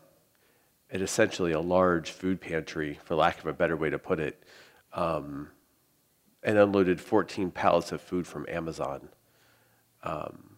at 0.91 1.01
essentially 1.01 1.53
a 1.53 1.61
large 1.61 2.11
food 2.11 2.43
pantry, 2.43 3.01
for 3.05 3.15
lack 3.15 3.39
of 3.39 3.47
a 3.47 3.55
better 3.55 3.77
way 3.77 3.89
to 3.89 3.99
put 3.99 4.21
it, 4.21 4.41
um, 4.93 5.49
and 6.43 6.59
unloaded 6.59 7.01
14 7.01 7.51
pallets 7.51 7.91
of 7.91 8.03
food 8.03 8.27
from 8.27 8.45
Amazon. 8.51 9.09
Um, 10.03 10.57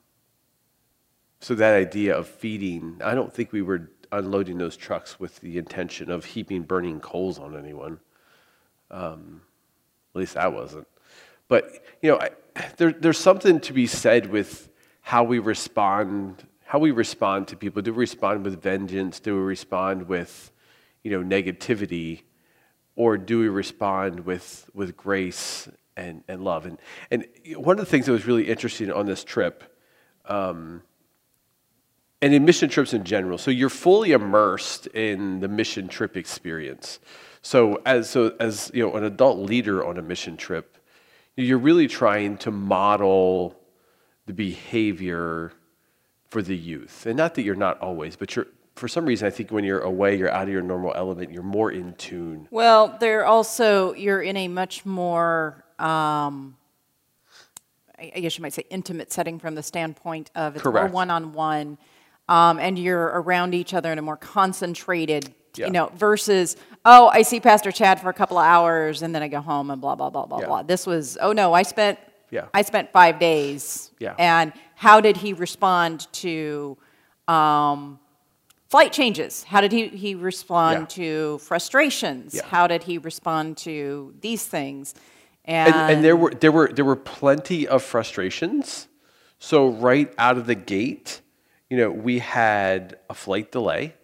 so 1.38 1.54
that 1.54 1.74
idea 1.74 2.16
of 2.16 2.26
feeding, 2.26 3.00
I 3.04 3.14
don't 3.14 3.32
think 3.32 3.52
we 3.52 3.62
were 3.62 3.90
unloading 4.12 4.58
those 4.58 4.76
trucks 4.76 5.18
with 5.18 5.40
the 5.40 5.58
intention 5.58 6.10
of 6.10 6.24
heaping 6.24 6.62
burning 6.62 7.00
coals 7.00 7.38
on 7.38 7.56
anyone. 7.56 8.00
Um, 8.90 9.42
at 10.14 10.18
least 10.18 10.36
I 10.36 10.48
wasn't. 10.48 10.86
But 11.48 11.84
you 12.02 12.10
know, 12.10 12.18
I, 12.18 12.30
there, 12.76 12.92
there's 12.92 13.18
something 13.18 13.60
to 13.60 13.72
be 13.72 13.86
said 13.86 14.30
with 14.30 14.68
how 15.00 15.22
we 15.22 15.38
respond, 15.38 16.46
how 16.64 16.78
we 16.78 16.90
respond 16.90 17.48
to 17.48 17.56
people. 17.56 17.82
Do 17.82 17.92
we 17.92 17.98
respond 17.98 18.44
with 18.44 18.60
vengeance? 18.62 19.20
Do 19.20 19.36
we 19.36 19.42
respond 19.42 20.08
with, 20.08 20.50
you 21.02 21.10
know, 21.10 21.22
negativity, 21.22 22.22
or 22.96 23.16
do 23.18 23.38
we 23.38 23.48
respond 23.48 24.20
with 24.20 24.68
with 24.74 24.96
grace 24.96 25.68
and, 25.96 26.24
and 26.26 26.42
love? 26.42 26.66
And 26.66 26.78
and 27.10 27.26
one 27.56 27.78
of 27.78 27.84
the 27.84 27.90
things 27.90 28.06
that 28.06 28.12
was 28.12 28.26
really 28.26 28.48
interesting 28.48 28.90
on 28.90 29.06
this 29.06 29.22
trip 29.22 29.62
and 32.22 32.32
in 32.34 32.44
mission 32.44 32.68
trips 32.68 32.92
in 32.94 33.04
general. 33.04 33.38
So 33.38 33.50
you're 33.50 33.70
fully 33.70 34.12
immersed 34.12 34.86
in 34.88 35.40
the 35.40 35.48
mission 35.48 35.88
trip 35.88 36.16
experience. 36.16 36.98
So 37.42 37.80
as 37.86 38.10
so 38.10 38.34
as 38.40 38.70
you 38.74 38.84
know, 38.84 38.94
an 38.94 39.04
adult 39.04 39.38
leader 39.38 39.84
on 39.84 39.98
a 39.98 40.02
mission 40.02 40.36
trip, 40.36 40.78
you're 41.36 41.58
really 41.58 41.86
trying 41.86 42.38
to 42.38 42.50
model 42.50 43.56
the 44.26 44.32
behavior 44.32 45.52
for 46.28 46.42
the 46.42 46.56
youth. 46.56 47.06
And 47.06 47.16
not 47.16 47.34
that 47.34 47.42
you're 47.42 47.54
not 47.54 47.78
always, 47.80 48.16
but 48.16 48.34
you're 48.34 48.46
for 48.74 48.88
some 48.88 49.06
reason 49.06 49.26
I 49.26 49.30
think 49.30 49.50
when 49.50 49.64
you're 49.64 49.80
away, 49.80 50.16
you're 50.18 50.30
out 50.30 50.44
of 50.44 50.48
your 50.50 50.62
normal 50.62 50.92
element, 50.94 51.32
you're 51.32 51.42
more 51.42 51.70
in 51.70 51.94
tune. 51.94 52.46
Well, 52.50 52.96
they're 53.00 53.24
also 53.24 53.94
you're 53.94 54.22
in 54.22 54.36
a 54.36 54.48
much 54.48 54.84
more, 54.84 55.64
um, 55.78 56.56
I 57.98 58.12
I 58.16 58.20
guess 58.20 58.36
you 58.36 58.42
might 58.42 58.52
say, 58.52 58.64
intimate 58.70 59.12
setting 59.12 59.38
from 59.38 59.54
the 59.54 59.62
standpoint 59.62 60.30
of 60.34 60.56
it's 60.56 60.64
more 60.64 60.88
one-on-one, 60.88 61.78
um, 62.28 62.58
and 62.58 62.78
you're 62.78 63.04
around 63.06 63.54
each 63.54 63.72
other 63.74 63.90
in 63.92 63.98
a 63.98 64.02
more 64.02 64.16
concentrated, 64.16 65.32
Yeah. 65.56 65.66
you 65.66 65.72
know, 65.72 65.90
versus 65.96 66.56
oh, 66.84 67.08
I 67.08 67.22
see 67.22 67.40
Pastor 67.40 67.72
Chad 67.72 68.00
for 68.00 68.08
a 68.10 68.14
couple 68.14 68.38
of 68.38 68.44
hours 68.44 69.02
and 69.02 69.14
then 69.14 69.22
I 69.22 69.28
go 69.28 69.40
home 69.40 69.70
and 69.70 69.80
blah 69.80 69.94
blah 69.94 70.10
blah 70.10 70.26
blah 70.26 70.40
Yeah. 70.40 70.46
blah. 70.46 70.62
This 70.62 70.86
was 70.86 71.16
oh 71.20 71.32
no, 71.32 71.52
I 71.52 71.62
spent 71.62 71.98
Yeah. 72.30 72.46
I 72.54 72.62
spent 72.62 72.92
five 72.92 73.18
days, 73.18 73.90
Yeah. 73.98 74.14
and 74.18 74.52
how 74.74 75.00
did 75.00 75.16
he 75.16 75.32
respond 75.32 76.06
to? 76.24 76.76
Um, 77.28 77.98
Flight 78.68 78.92
changes. 78.92 79.44
How 79.44 79.60
did 79.60 79.70
he, 79.70 79.86
he 79.86 80.16
respond 80.16 80.90
to 80.90 81.38
frustrations? 81.38 82.40
How 82.40 82.66
did 82.66 82.82
he 82.82 82.98
respond 82.98 83.56
to 83.58 84.12
these 84.20 84.44
things? 84.44 84.92
And, 85.44 85.72
And, 85.72 85.92
and 85.92 86.04
there 86.04 86.16
were 86.16 86.32
there 86.32 86.50
were 86.50 86.68
there 86.72 86.84
were 86.84 86.96
plenty 86.96 87.68
of 87.68 87.82
frustrations. 87.84 88.88
So 89.38 89.68
right 89.68 90.12
out 90.18 90.36
of 90.36 90.46
the 90.46 90.56
gate, 90.56 91.20
you 91.70 91.76
know, 91.76 91.90
we 91.90 92.18
had 92.18 92.98
a 93.10 93.14
flight 93.14 93.52
delay. 93.52 93.94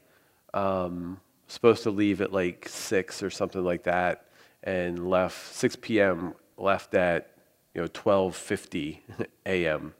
Um, 0.54 1.20
supposed 1.46 1.82
to 1.82 1.90
leave 1.90 2.20
at 2.20 2.32
like 2.32 2.68
six 2.68 3.22
or 3.22 3.30
something 3.30 3.64
like 3.64 3.84
that, 3.84 4.26
and 4.62 5.08
left 5.08 5.54
six 5.54 5.76
p.m. 5.76 6.34
Left 6.56 6.94
at 6.94 7.30
you 7.74 7.80
know 7.80 7.88
twelve 7.92 8.36
fifty 8.36 9.02
a.m. 9.46 9.94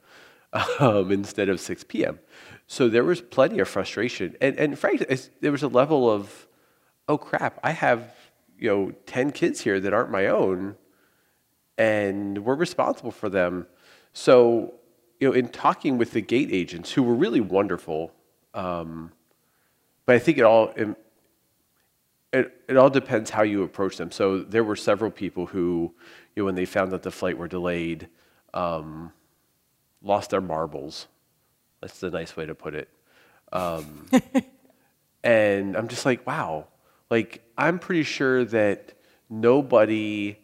Um, 0.79 1.11
instead 1.11 1.49
of 1.49 1.59
six 1.59 1.83
p.m. 1.83 2.19
So 2.67 2.89
there 2.89 3.03
was 3.03 3.21
plenty 3.21 3.59
of 3.59 3.67
frustration, 3.67 4.35
and 4.41 4.57
and 4.57 4.77
frankly, 4.77 5.17
there 5.41 5.51
was 5.51 5.63
a 5.63 5.67
level 5.67 6.09
of, 6.09 6.47
oh 7.07 7.17
crap, 7.17 7.59
I 7.63 7.71
have 7.71 8.13
you 8.59 8.69
know 8.69 8.91
ten 9.05 9.31
kids 9.31 9.61
here 9.61 9.79
that 9.79 9.93
aren't 9.93 10.11
my 10.11 10.27
own 10.27 10.75
and 11.77 12.45
we're 12.45 12.55
responsible 12.55 13.11
for 13.11 13.29
them. 13.29 13.67
So, 14.13 14.75
you 15.19 15.27
know, 15.27 15.33
in 15.33 15.47
talking 15.47 15.97
with 15.97 16.11
the 16.11 16.21
gate 16.21 16.49
agents, 16.51 16.91
who 16.91 17.03
were 17.03 17.13
really 17.13 17.41
wonderful, 17.41 18.11
um, 18.53 19.11
but 20.05 20.15
I 20.15 20.19
think 20.19 20.37
it 20.37 20.43
all 20.43 20.73
it, 20.75 20.95
it, 22.33 22.61
it 22.67 22.77
all 22.77 22.89
depends 22.89 23.29
how 23.29 23.43
you 23.43 23.63
approach 23.63 23.97
them. 23.97 24.11
So 24.11 24.39
there 24.39 24.63
were 24.63 24.75
several 24.75 25.11
people 25.11 25.45
who, 25.45 25.93
you 26.35 26.41
know, 26.41 26.45
when 26.45 26.55
they 26.55 26.65
found 26.65 26.91
that 26.91 27.03
the 27.03 27.11
flight 27.11 27.37
were 27.37 27.47
delayed, 27.47 28.07
um, 28.53 29.11
lost 30.01 30.31
their 30.31 30.41
marbles. 30.41 31.07
That's 31.81 31.99
the 31.99 32.09
nice 32.09 32.35
way 32.35 32.45
to 32.45 32.55
put 32.55 32.73
it. 32.73 32.89
Um, 33.51 34.09
and 35.23 35.75
I'm 35.75 35.87
just 35.87 36.05
like, 36.05 36.25
wow. 36.25 36.67
Like, 37.09 37.43
I'm 37.57 37.77
pretty 37.77 38.03
sure 38.03 38.43
that 38.45 38.93
nobody 39.29 40.37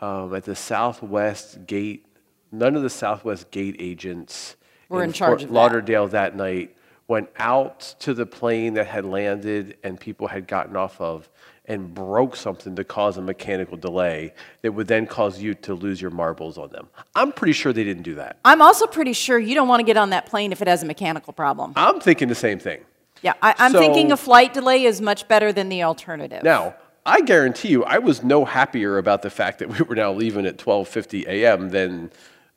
um, 0.00 0.34
at 0.34 0.44
the 0.44 0.56
Southwest 0.56 1.66
Gate, 1.66 2.06
none 2.52 2.76
of 2.76 2.82
the 2.82 2.90
Southwest 2.90 3.50
Gate 3.50 3.76
agents 3.78 4.56
Were 4.88 5.02
in 5.02 5.12
charge 5.12 5.30
Fort 5.30 5.42
of 5.42 5.48
that. 5.48 5.54
Lauderdale 5.54 6.08
that 6.08 6.36
night 6.36 6.76
went 7.08 7.28
out 7.38 7.80
to 8.00 8.14
the 8.14 8.26
plane 8.26 8.74
that 8.74 8.86
had 8.86 9.04
landed 9.04 9.76
and 9.84 9.98
people 9.98 10.26
had 10.28 10.46
gotten 10.48 10.76
off 10.76 11.00
of 11.00 11.28
and 11.68 11.92
broke 11.94 12.36
something 12.36 12.76
to 12.76 12.84
cause 12.84 13.16
a 13.16 13.22
mechanical 13.22 13.76
delay 13.76 14.32
that 14.62 14.72
would 14.72 14.86
then 14.86 15.06
cause 15.06 15.40
you 15.40 15.52
to 15.54 15.74
lose 15.74 16.00
your 16.00 16.10
marbles 16.12 16.58
on 16.58 16.70
them. 16.70 16.88
I'm 17.14 17.32
pretty 17.32 17.52
sure 17.52 17.72
they 17.72 17.82
didn't 17.84 18.04
do 18.04 18.14
that. 18.16 18.38
I'm 18.44 18.62
also 18.62 18.86
pretty 18.86 19.12
sure 19.12 19.38
you 19.38 19.54
don't 19.54 19.66
want 19.68 19.80
to 19.80 19.84
get 19.84 19.96
on 19.96 20.10
that 20.10 20.26
plane 20.26 20.52
if 20.52 20.62
it 20.62 20.68
has 20.68 20.82
a 20.82 20.86
mechanical 20.86 21.32
problem. 21.32 21.72
I'm 21.76 21.98
thinking 22.00 22.28
the 22.28 22.34
same 22.36 22.58
thing. 22.60 22.82
Yeah, 23.22 23.32
I, 23.42 23.54
I'm 23.58 23.72
So- 23.72 23.80
thinking 23.80 24.12
a 24.12 24.16
flight 24.16 24.54
delay 24.54 24.84
is 24.84 25.00
much 25.00 25.26
better 25.26 25.52
than 25.52 25.68
the 25.68 25.82
alternative. 25.82 26.42
Now, 26.44 26.76
I 27.04 27.20
guarantee 27.20 27.68
you, 27.68 27.84
I 27.84 27.98
was 27.98 28.22
no 28.24 28.44
happier 28.44 28.98
about 28.98 29.22
the 29.22 29.30
fact 29.30 29.60
that 29.60 29.68
we 29.68 29.84
were 29.84 29.94
now 29.94 30.12
leaving 30.12 30.44
at 30.46 30.58
12:50 30.58 31.26
a.m. 31.26 31.70
than 31.70 32.10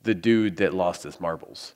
the 0.09 0.15
dude 0.15 0.57
that 0.57 0.73
lost 0.73 1.03
his 1.03 1.21
marbles. 1.21 1.75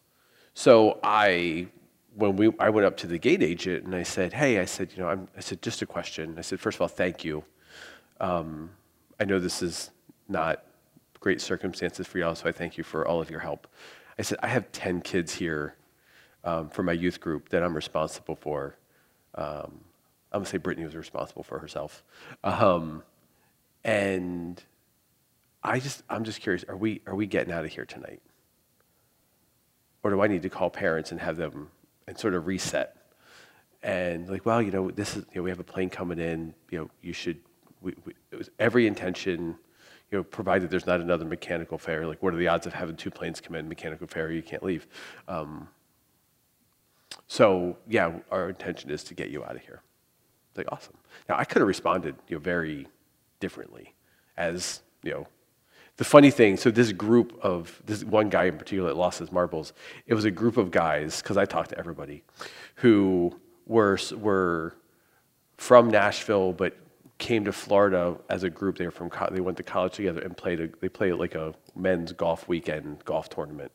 So 0.56 1.00
I, 1.04 1.68
when 2.16 2.36
we, 2.36 2.52
I 2.60 2.72
went 2.72 2.88
up 2.88 2.98
to 2.98 3.08
the 3.08 3.20
gate 3.20 3.44
agent 3.44 3.86
and 3.86 3.94
I 3.94 4.02
said, 4.02 4.34
"Hey," 4.34 4.58
I 4.58 4.66
said, 4.66 4.92
"You 4.92 5.04
know, 5.04 5.10
I'm, 5.10 5.28
I 5.38 5.40
said 5.40 5.62
just 5.62 5.84
a 5.84 5.86
question." 5.86 6.34
I 6.40 6.42
said, 6.42 6.60
first 6.60 6.78
of 6.78 6.82
all, 6.82 6.88
thank 6.88 7.24
you. 7.24 7.44
Um, 8.20 8.72
I 9.20 9.26
know 9.26 9.38
this 9.38 9.62
is 9.62 9.92
not 10.28 10.64
great 11.20 11.42
circumstances 11.42 12.08
for 12.08 12.18
y'all, 12.18 12.34
so 12.34 12.50
I 12.50 12.52
thank 12.52 12.76
you 12.76 12.84
for 12.84 13.08
all 13.08 13.22
of 13.22 13.30
your 13.30 13.40
help." 13.40 13.68
I 14.18 14.24
said, 14.24 14.40
"I 14.42 14.48
have 14.48 14.72
10 14.72 15.02
kids 15.02 15.36
here 15.36 15.76
um, 16.44 16.70
for 16.70 16.82
my 16.82 16.94
youth 16.94 17.20
group 17.20 17.50
that 17.50 17.62
I'm 17.62 17.76
responsible 17.76 18.36
for." 18.36 18.78
Um, 19.36 19.80
I'm 20.32 20.40
gonna 20.40 20.46
say 20.48 20.58
Brittany 20.58 20.86
was 20.86 20.96
responsible 20.96 21.44
for 21.44 21.60
herself. 21.60 22.04
Um, 22.44 23.04
and 23.84 24.64
I 25.64 25.80
just, 25.80 26.04
I'm 26.10 26.24
just 26.24 26.42
curious, 26.42 26.66
are 26.68 26.76
we, 26.76 27.02
are 27.08 27.16
we 27.16 27.26
getting 27.26 27.54
out 27.54 27.64
of 27.64 27.72
here 27.72 27.86
tonight? 27.86 28.22
Or 30.04 30.12
do 30.12 30.22
I 30.22 30.28
need 30.28 30.42
to 30.42 30.50
call 30.50 30.70
parents 30.70 31.12
and 31.12 31.22
have 31.22 31.38
them 31.38 31.70
and 32.08 32.18
sort 32.18 32.34
of 32.34 32.46
reset? 32.48 32.98
And 33.82 34.30
like, 34.30 34.46
well, 34.46 34.62
you 34.62 34.72
know, 34.72 34.92
this 34.92 35.16
is, 35.16 35.26
you 35.34 35.40
know, 35.40 35.44
we 35.44 35.50
have 35.50 35.60
a 35.60 35.64
plane 35.64 35.90
coming 35.90 36.20
in, 36.20 36.54
you 36.70 36.80
know, 36.80 36.90
you 37.02 37.14
should, 37.14 37.40
we, 37.82 37.94
we, 38.06 38.14
it 38.32 38.38
was 38.38 38.50
every 38.60 38.88
intention, 38.88 39.56
you 40.12 40.18
know, 40.18 40.24
provided 40.24 40.70
there's 40.70 40.86
not 40.86 41.00
another 41.00 41.26
mechanical 41.26 41.78
failure, 41.78 42.08
like 42.08 42.22
what 42.22 42.34
are 42.34 42.38
the 42.38 42.48
odds 42.48 42.68
of 42.68 42.74
having 42.74 42.96
two 42.98 43.12
planes 43.12 43.40
come 43.40 43.56
in, 43.56 43.68
mechanical 43.70 44.08
failure, 44.08 44.32
you 44.32 44.44
can't 44.44 44.64
leave. 44.64 44.88
Um, 45.28 45.70
so 47.28 47.78
yeah, 47.88 48.12
our 48.32 48.50
intention 48.50 48.90
is 48.90 49.04
to 49.06 49.14
get 49.14 49.30
you 49.30 49.44
out 49.44 49.56
of 49.56 49.62
here. 49.62 49.82
Like 50.56 50.68
awesome. 50.72 50.96
Now 51.30 51.38
I 51.38 51.46
could 51.46 51.62
have 51.62 51.68
responded, 51.68 52.16
you 52.28 52.36
know, 52.36 52.42
very 52.42 52.88
differently, 53.40 53.94
as 54.36 54.82
you 55.02 55.12
know. 55.12 55.28
The 55.98 56.04
funny 56.04 56.32
thing, 56.32 56.58
so 56.58 56.72
this 56.72 56.92
group 56.92 57.38
of 57.44 57.82
this 57.86 58.04
one 58.04 58.30
guy 58.30 58.46
in 58.46 58.58
particular 58.58 58.90
that 58.90 58.98
lost 58.98 59.20
his 59.20 59.32
marbles, 59.32 59.74
it 60.08 60.16
was 60.16 60.26
a 60.26 60.32
group 60.32 60.58
of 60.58 60.72
guys 60.72 61.22
because 61.22 61.38
I 61.38 61.46
talked 61.46 61.70
to 61.70 61.78
everybody, 61.78 62.24
who 62.76 63.40
were 63.68 64.00
were 64.16 64.76
from 65.58 65.90
Nashville 65.90 66.52
but 66.52 66.76
came 67.20 67.46
to 67.46 67.54
Florida 67.54 68.18
as 68.30 68.44
a 68.44 68.50
group. 68.50 68.78
They 68.78 68.86
were 68.86 68.92
from 68.92 69.12
they 69.32 69.40
went 69.40 69.58
to 69.58 69.64
college 69.64 69.94
together 69.94 70.22
and 70.22 70.36
played 70.36 70.62
a, 70.62 70.70
they 70.82 70.90
played 70.90 71.14
like 71.14 71.36
a 71.36 71.54
men's 71.76 72.12
golf 72.12 72.48
weekend 72.48 73.06
golf 73.06 73.30
tournament 73.30 73.72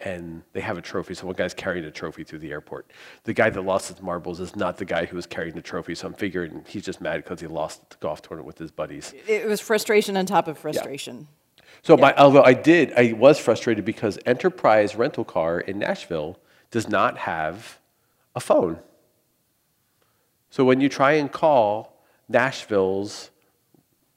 and 0.00 0.42
they 0.52 0.60
have 0.60 0.76
a 0.76 0.82
trophy. 0.82 1.14
So 1.14 1.26
one 1.26 1.36
guy's 1.36 1.54
carrying 1.54 1.84
a 1.84 1.90
trophy 1.90 2.24
through 2.24 2.40
the 2.40 2.50
airport. 2.50 2.90
The 3.22 3.32
guy 3.32 3.48
that 3.50 3.62
lost 3.62 3.88
his 3.88 4.02
marbles 4.02 4.40
is 4.40 4.56
not 4.56 4.76
the 4.76 4.84
guy 4.84 5.06
who 5.06 5.14
was 5.14 5.24
carrying 5.24 5.54
the 5.54 5.62
trophy. 5.62 5.94
So 5.94 6.08
I'm 6.08 6.14
figuring 6.14 6.64
he's 6.66 6.84
just 6.84 7.00
mad 7.00 7.22
because 7.22 7.40
he 7.40 7.46
lost 7.46 7.90
the 7.90 7.96
golf 8.00 8.22
tournament 8.22 8.46
with 8.46 8.58
his 8.58 8.72
buddies. 8.72 9.14
It 9.28 9.46
was 9.46 9.60
frustration 9.60 10.16
on 10.16 10.26
top 10.26 10.48
of 10.48 10.58
frustration. 10.58 11.28
So 11.82 11.96
my, 11.96 12.14
although 12.16 12.42
I 12.42 12.54
did, 12.54 12.92
I 12.94 13.12
was 13.12 13.38
frustrated 13.38 13.84
because 13.84 14.18
Enterprise 14.24 14.94
Rental 14.94 15.24
Car 15.24 15.60
in 15.60 15.78
Nashville 15.78 16.38
does 16.70 16.88
not 16.88 17.18
have 17.18 17.78
a 18.34 18.40
phone. 18.40 18.78
So 20.50 20.64
when 20.64 20.80
you 20.80 20.88
try 20.88 21.12
and 21.12 21.30
call 21.30 22.00
Nashville's 22.28 23.30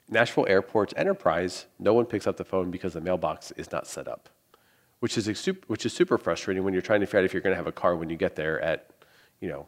Nashville 0.09 0.45
Airport's 0.47 0.93
Enterprise, 0.95 1.65
no 1.79 1.93
one 1.93 2.05
picks 2.05 2.27
up 2.27 2.37
the 2.37 2.45
phone 2.45 2.71
because 2.71 2.93
the 2.93 3.01
mailbox 3.01 3.51
is 3.51 3.71
not 3.71 3.85
set 3.85 4.07
up, 4.07 4.29
which 4.99 5.17
is 5.17 5.27
a 5.27 5.53
which 5.67 5.85
is 5.85 5.91
super 5.91 6.17
frustrating 6.17 6.63
when 6.63 6.73
you're 6.73 6.81
trying 6.81 7.01
to 7.01 7.05
figure 7.05 7.19
out 7.19 7.25
if 7.25 7.33
you're 7.33 7.41
going 7.41 7.53
to 7.53 7.57
have 7.57 7.67
a 7.67 7.71
car 7.71 7.95
when 7.97 8.09
you 8.09 8.15
get 8.15 8.35
there 8.35 8.61
at, 8.61 8.89
you 9.41 9.49
know, 9.49 9.67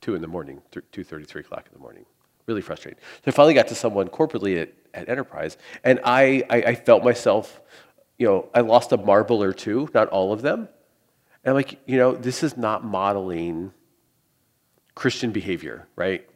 two 0.00 0.14
in 0.16 0.22
the 0.22 0.26
morning, 0.26 0.60
th- 0.72 0.84
two 0.90 1.04
thirty, 1.04 1.24
three 1.24 1.42
o'clock 1.42 1.66
in 1.66 1.72
the 1.72 1.78
morning. 1.78 2.04
Really 2.46 2.62
frustrating. 2.62 2.98
So 3.24 3.28
I 3.28 3.30
finally 3.30 3.54
got 3.54 3.68
to 3.68 3.76
someone 3.76 4.08
corporately 4.08 4.60
at, 4.60 4.72
at 4.94 5.08
Enterprise, 5.08 5.56
and 5.84 6.00
I, 6.04 6.44
I 6.50 6.56
I 6.62 6.74
felt 6.74 7.04
myself, 7.04 7.60
you 8.18 8.26
know, 8.26 8.48
I 8.54 8.60
lost 8.60 8.92
a 8.92 8.96
marble 8.96 9.42
or 9.42 9.52
two, 9.52 9.88
not 9.94 10.08
all 10.08 10.32
of 10.32 10.42
them, 10.42 10.68
and 11.44 11.50
I'm 11.50 11.54
like, 11.54 11.80
you 11.86 11.96
know, 11.96 12.14
this 12.14 12.42
is 12.42 12.56
not 12.56 12.84
modeling 12.84 13.72
Christian 14.94 15.30
behavior, 15.30 15.86
right? 15.96 16.28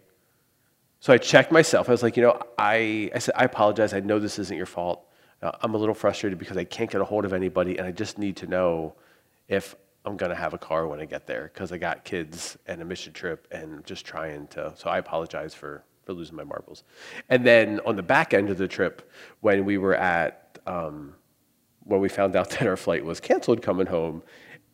So 1.01 1.13
I 1.13 1.19
checked 1.19 1.53
myself. 1.53 1.91
I 1.91 1.93
was 1.93 2.03
like, 2.03 2.17
you 2.17 2.23
know, 2.23 2.41
I, 2.57 3.11
I 3.15 3.19
said, 3.19 3.35
I 3.37 3.45
apologize. 3.45 3.93
I 3.93 4.01
know 4.01 4.19
this 4.19 4.39
isn't 4.39 4.57
your 4.57 4.65
fault. 4.65 5.07
Uh, 5.43 5.53
I'm 5.61 5.75
a 5.75 5.77
little 5.77 5.95
frustrated 5.95 6.39
because 6.39 6.57
I 6.57 6.65
can't 6.65 6.91
get 6.91 7.03
a 7.03 7.05
hold 7.05 7.27
of 7.27 7.35
anybody, 7.35 7.77
and 7.77 7.87
I 7.87 7.93
just 7.93 8.17
need 8.17 8.37
to 8.37 8.47
know 8.47 8.95
if 9.47 9.75
I'm 10.07 10.17
going 10.17 10.31
to 10.31 10.37
have 10.37 10.55
a 10.55 10.59
car 10.59 10.87
when 10.87 11.01
I 11.01 11.05
get 11.05 11.27
there 11.27 11.51
because 11.53 11.73
I 11.73 11.77
got 11.77 12.05
kids 12.05 12.57
and 12.67 12.81
a 12.81 12.87
mission 12.87 13.13
trip 13.13 13.47
and 13.51 13.85
just 13.85 14.07
trying 14.07 14.47
to. 14.49 14.73
So 14.77 14.89
I 14.89 14.97
apologize 14.97 15.55
for, 15.55 15.85
for 16.05 16.13
losing 16.13 16.37
my 16.37 16.45
marbles. 16.45 16.85
And 17.29 17.45
then 17.47 17.81
on 17.87 17.97
the 17.97 18.03
back 18.03 18.35
end 18.35 18.51
of 18.51 18.59
the 18.59 18.69
trip, 18.69 19.11
when 19.41 19.65
we 19.65 19.79
were 19.79 19.95
at, 19.95 20.59
um, 20.67 21.15
when 21.85 22.01
we 22.01 22.09
found 22.09 22.37
out 22.37 22.51
that 22.51 22.67
our 22.67 22.77
flight 22.77 23.05
was 23.05 23.21
canceled 23.21 23.63
coming 23.63 23.87
home, 23.87 24.23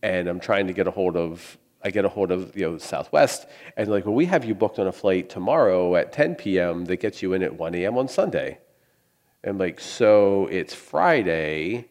and 0.03 0.29
I'm 0.29 0.41
trying 0.41 0.67
to 0.67 0.73
get 0.73 0.87
a 0.87 0.91
hold 0.91 1.17
of, 1.17 1.59
I 1.83 1.91
get 1.91 2.05
a 2.05 2.09
hold 2.09 2.31
of 2.31 2.57
you 2.57 2.71
know 2.71 2.79
Southwest, 2.79 3.47
and 3.77 3.89
like, 3.89 4.05
well, 4.05 4.15
we 4.15 4.27
have 4.27 4.45
you 4.45 4.55
booked 4.55 4.79
on 4.79 4.87
a 4.87 4.93
flight 4.93 5.29
tomorrow 5.29 5.97
at 5.97 6.13
10 6.13 6.35
p.m. 6.37 6.85
that 6.87 6.97
gets 6.97 7.23
you 7.23 7.33
in 7.33 7.43
at 7.43 7.59
1 7.59 7.75
a.m. 7.75 7.99
on 7.99 8.09
Sunday. 8.09 8.59
And 9.43 9.59
like, 9.59 9.81
so 9.81 10.47
it's 10.49 10.75
Friday 10.75 11.89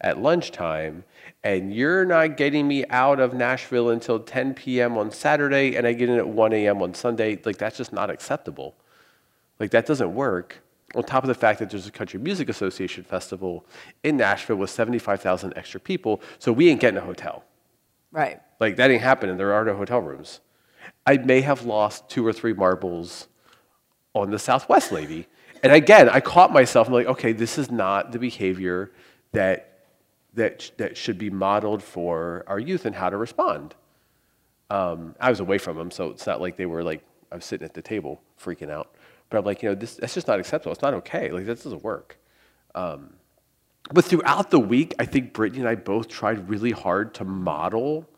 at 0.00 0.20
lunchtime, 0.20 1.04
and 1.44 1.74
you're 1.74 2.06
not 2.06 2.38
getting 2.38 2.66
me 2.66 2.86
out 2.88 3.20
of 3.20 3.34
Nashville 3.34 3.90
until 3.90 4.18
10 4.18 4.54
p.m. 4.54 4.96
on 4.96 5.10
Saturday, 5.10 5.76
and 5.76 5.86
I 5.86 5.92
get 5.92 6.08
in 6.08 6.16
at 6.16 6.26
1 6.26 6.52
a.m. 6.54 6.80
on 6.80 6.94
Sunday. 6.94 7.38
Like 7.44 7.58
that's 7.58 7.76
just 7.76 7.92
not 7.92 8.08
acceptable. 8.10 8.74
Like 9.60 9.70
that 9.70 9.84
doesn't 9.86 10.14
work. 10.14 10.62
On 10.94 11.02
top 11.02 11.24
of 11.24 11.28
the 11.28 11.34
fact 11.34 11.58
that 11.58 11.70
there's 11.70 11.86
a 11.86 11.90
Country 11.90 12.18
Music 12.20 12.48
Association 12.48 13.04
festival 13.04 13.66
in 14.02 14.16
Nashville 14.16 14.56
with 14.56 14.70
75,000 14.70 15.52
extra 15.56 15.80
people, 15.80 16.22
so 16.38 16.50
we 16.52 16.68
ain't 16.68 16.80
getting 16.80 16.98
a 16.98 17.04
hotel. 17.04 17.44
Right. 18.10 18.40
Like 18.58 18.76
that 18.76 18.90
ain't 18.90 19.02
happening. 19.02 19.36
There 19.36 19.52
are 19.52 19.64
no 19.64 19.76
hotel 19.76 20.00
rooms. 20.00 20.40
I 21.06 21.18
may 21.18 21.42
have 21.42 21.64
lost 21.64 22.08
two 22.08 22.26
or 22.26 22.32
three 22.32 22.54
marbles 22.54 23.28
on 24.14 24.30
the 24.30 24.38
Southwest 24.38 24.92
lady. 24.92 25.26
And 25.62 25.72
again, 25.72 26.08
I 26.08 26.20
caught 26.20 26.52
myself. 26.52 26.86
I'm 26.86 26.94
like, 26.94 27.06
okay, 27.06 27.32
this 27.32 27.58
is 27.58 27.70
not 27.70 28.12
the 28.12 28.18
behavior 28.18 28.92
that 29.32 29.73
that 30.34 30.70
that 30.76 30.96
should 30.96 31.18
be 31.18 31.30
modeled 31.30 31.82
for 31.82 32.44
our 32.46 32.58
youth 32.58 32.86
and 32.86 32.94
how 32.94 33.10
to 33.10 33.16
respond. 33.16 33.74
Um, 34.70 35.14
I 35.20 35.30
was 35.30 35.40
away 35.40 35.58
from 35.58 35.76
them, 35.76 35.90
so 35.90 36.10
it's 36.10 36.26
not 36.26 36.40
like 36.40 36.56
they 36.56 36.66
were 36.66 36.82
like 36.82 37.04
I 37.30 37.36
was 37.36 37.44
sitting 37.44 37.64
at 37.64 37.74
the 37.74 37.82
table 37.82 38.20
freaking 38.40 38.70
out. 38.70 38.94
But 39.28 39.38
I'm 39.38 39.44
like, 39.44 39.62
you 39.62 39.68
know, 39.68 39.74
this 39.74 39.96
that's 39.96 40.14
just 40.14 40.28
not 40.28 40.40
acceptable. 40.40 40.72
It's 40.72 40.82
not 40.82 40.94
okay. 40.94 41.30
Like 41.30 41.46
that 41.46 41.62
doesn't 41.62 41.82
work. 41.82 42.18
Um, 42.74 43.14
but 43.92 44.04
throughout 44.04 44.50
the 44.50 44.58
week, 44.58 44.94
I 44.98 45.04
think 45.04 45.32
Brittany 45.32 45.60
and 45.60 45.68
I 45.68 45.74
both 45.74 46.08
tried 46.08 46.48
really 46.48 46.70
hard 46.70 47.14
to 47.14 47.24
model 47.24 48.08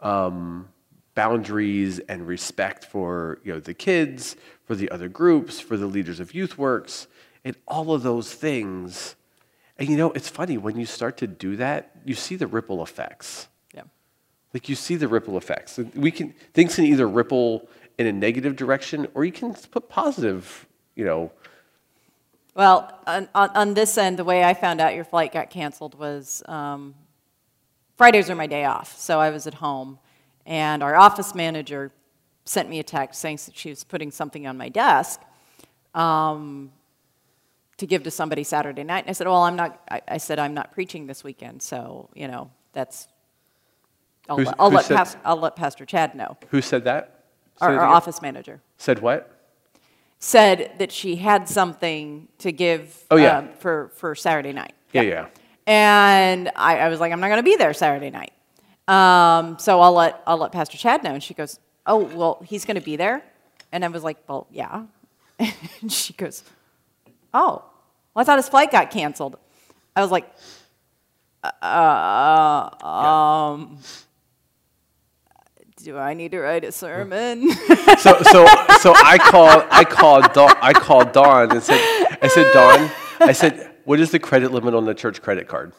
um, 0.00 0.68
boundaries 1.14 1.98
and 2.00 2.26
respect 2.26 2.84
for 2.84 3.38
you 3.44 3.52
know 3.52 3.60
the 3.60 3.74
kids, 3.74 4.36
for 4.64 4.74
the 4.74 4.90
other 4.90 5.08
groups, 5.08 5.60
for 5.60 5.76
the 5.76 5.86
leaders 5.86 6.20
of 6.20 6.34
youth 6.34 6.58
works, 6.58 7.06
and 7.44 7.56
all 7.66 7.92
of 7.92 8.02
those 8.02 8.32
things. 8.32 9.16
And 9.80 9.88
you 9.88 9.96
know, 9.96 10.12
it's 10.12 10.28
funny 10.28 10.58
when 10.58 10.78
you 10.78 10.84
start 10.84 11.16
to 11.16 11.26
do 11.26 11.56
that, 11.56 11.90
you 12.04 12.14
see 12.14 12.36
the 12.36 12.46
ripple 12.46 12.82
effects. 12.82 13.48
Yeah. 13.74 13.84
Like 14.52 14.68
you 14.68 14.74
see 14.74 14.94
the 14.94 15.08
ripple 15.08 15.38
effects. 15.38 15.78
We 15.94 16.10
can 16.10 16.34
things 16.52 16.76
can 16.76 16.84
either 16.84 17.08
ripple 17.08 17.66
in 17.98 18.06
a 18.06 18.12
negative 18.12 18.56
direction, 18.56 19.08
or 19.14 19.24
you 19.24 19.32
can 19.32 19.54
put 19.54 19.88
positive. 19.88 20.66
You 20.96 21.04
know, 21.06 21.32
Well, 22.54 23.00
on, 23.06 23.28
on, 23.34 23.50
on 23.56 23.74
this 23.74 23.96
end, 23.96 24.18
the 24.18 24.24
way 24.24 24.44
I 24.44 24.52
found 24.52 24.80
out 24.80 24.94
your 24.94 25.04
flight 25.04 25.32
got 25.32 25.48
canceled 25.48 25.98
was 25.98 26.42
um, 26.46 26.94
Fridays 27.96 28.28
are 28.28 28.34
my 28.34 28.46
day 28.46 28.64
off, 28.66 28.98
so 28.98 29.18
I 29.18 29.30
was 29.30 29.46
at 29.46 29.54
home, 29.54 29.98
and 30.44 30.82
our 30.82 30.94
office 30.94 31.34
manager 31.34 31.90
sent 32.44 32.68
me 32.68 32.80
a 32.80 32.82
text 32.82 33.20
saying 33.20 33.38
that 33.46 33.56
she 33.56 33.70
was 33.70 33.84
putting 33.84 34.10
something 34.10 34.46
on 34.46 34.58
my 34.58 34.68
desk, 34.68 35.22
um, 35.94 36.72
to 37.80 37.86
give 37.86 38.02
to 38.04 38.10
somebody 38.10 38.44
Saturday 38.44 38.84
night. 38.84 39.00
And 39.04 39.10
I 39.10 39.12
said, 39.12 39.26
well, 39.26 39.42
I'm 39.42 39.56
not, 39.56 39.80
I, 39.90 40.00
I 40.08 40.16
said, 40.18 40.38
I'm 40.38 40.54
not 40.54 40.72
preaching 40.72 41.06
this 41.06 41.24
weekend. 41.24 41.62
So, 41.62 42.08
you 42.14 42.28
know, 42.28 42.50
that's, 42.72 43.08
I'll, 44.28 44.36
Who's- 44.36 44.46
let- 44.46 44.56
I'll 44.60 44.70
who 44.70 44.76
let, 44.76 44.84
said- 44.86 44.96
Pas- 44.96 45.16
I'll 45.24 45.36
let 45.36 45.56
Pastor 45.56 45.84
Chad 45.84 46.14
know, 46.14 46.36
Who 46.50 46.62
said 46.62 46.84
that? 46.84 47.24
Say 47.58 47.66
our, 47.66 47.72
it 47.72 47.76
our 47.76 47.84
again. 47.84 47.96
office 47.96 48.22
manager. 48.22 48.60
Said 48.78 49.00
what? 49.00 49.36
Said 50.18 50.72
that 50.78 50.92
she 50.92 51.16
had 51.16 51.48
something 51.48 52.28
to 52.38 52.52
give 52.52 53.04
Oh, 53.10 53.16
yeah. 53.16 53.38
um, 53.38 53.48
for, 53.58 53.90
for 53.96 54.14
Saturday 54.14 54.52
night. 54.52 54.74
Yeah, 54.92 55.02
yeah. 55.02 55.26
And 55.66 56.50
I, 56.56 56.78
I 56.78 56.88
was 56.88 57.00
like, 57.00 57.12
I'm 57.12 57.20
not 57.20 57.28
going 57.28 57.38
to 57.38 57.42
be 57.42 57.56
there 57.56 57.72
Saturday 57.72 58.10
night. 58.10 58.32
Um, 58.88 59.58
so 59.58 59.80
I'll 59.80 59.92
let, 59.94 60.22
I'll 60.26 60.36
let 60.36 60.52
Pastor 60.52 60.76
Chad 60.76 61.02
know. 61.02 61.14
And 61.14 61.22
she 61.22 61.32
goes, 61.34 61.58
Oh, 61.86 61.96
well, 61.98 62.42
he's 62.44 62.64
going 62.66 62.74
to 62.74 62.80
be 62.82 62.96
there? 62.96 63.22
And 63.72 63.84
I 63.84 63.88
was 63.88 64.04
like, 64.04 64.18
Well, 64.28 64.46
yeah. 64.50 64.84
and 65.38 65.90
she 65.92 66.12
goes, 66.12 66.44
Oh, 67.32 67.64
well, 68.14 68.22
I 68.22 68.24
thought 68.24 68.38
his 68.38 68.48
flight 68.48 68.70
got 68.70 68.90
canceled. 68.90 69.38
I 69.94 70.02
was 70.02 70.10
like, 70.10 70.26
uh, 71.42 72.84
um, 72.84 73.78
do 75.76 75.96
I 75.96 76.14
need 76.14 76.32
to 76.32 76.40
write 76.40 76.64
a 76.64 76.72
sermon? 76.72 77.50
So, 77.98 78.22
so, 78.22 78.46
so 78.80 78.92
I 78.94 79.18
called, 79.18 79.64
I 79.70 79.84
called, 79.84 80.32
Dawn, 80.32 80.54
I 80.60 80.72
called 80.72 81.12
Dawn 81.12 81.50
and 81.50 81.62
said, 81.62 81.78
I 82.20 82.28
said, 82.28 82.52
Dawn, 82.52 82.90
I 83.20 83.32
said, 83.32 83.70
what 83.84 84.00
is 84.00 84.10
the 84.10 84.18
credit 84.18 84.52
limit 84.52 84.74
on 84.74 84.84
the 84.84 84.94
church 84.94 85.22
credit 85.22 85.48
card? 85.48 85.72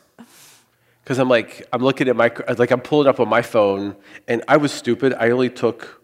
Because 1.03 1.19
I'm 1.19 1.29
like, 1.29 1.67
I'm 1.71 1.83
looking 1.83 2.07
at 2.09 2.15
my, 2.15 2.31
like, 2.57 2.71
I'm 2.71 2.81
pulling 2.81 3.07
up 3.07 3.19
on 3.19 3.27
my 3.27 3.41
phone, 3.41 3.95
and 4.27 4.43
I 4.47 4.57
was 4.57 4.71
stupid. 4.71 5.13
I 5.13 5.31
only 5.31 5.49
took 5.49 6.00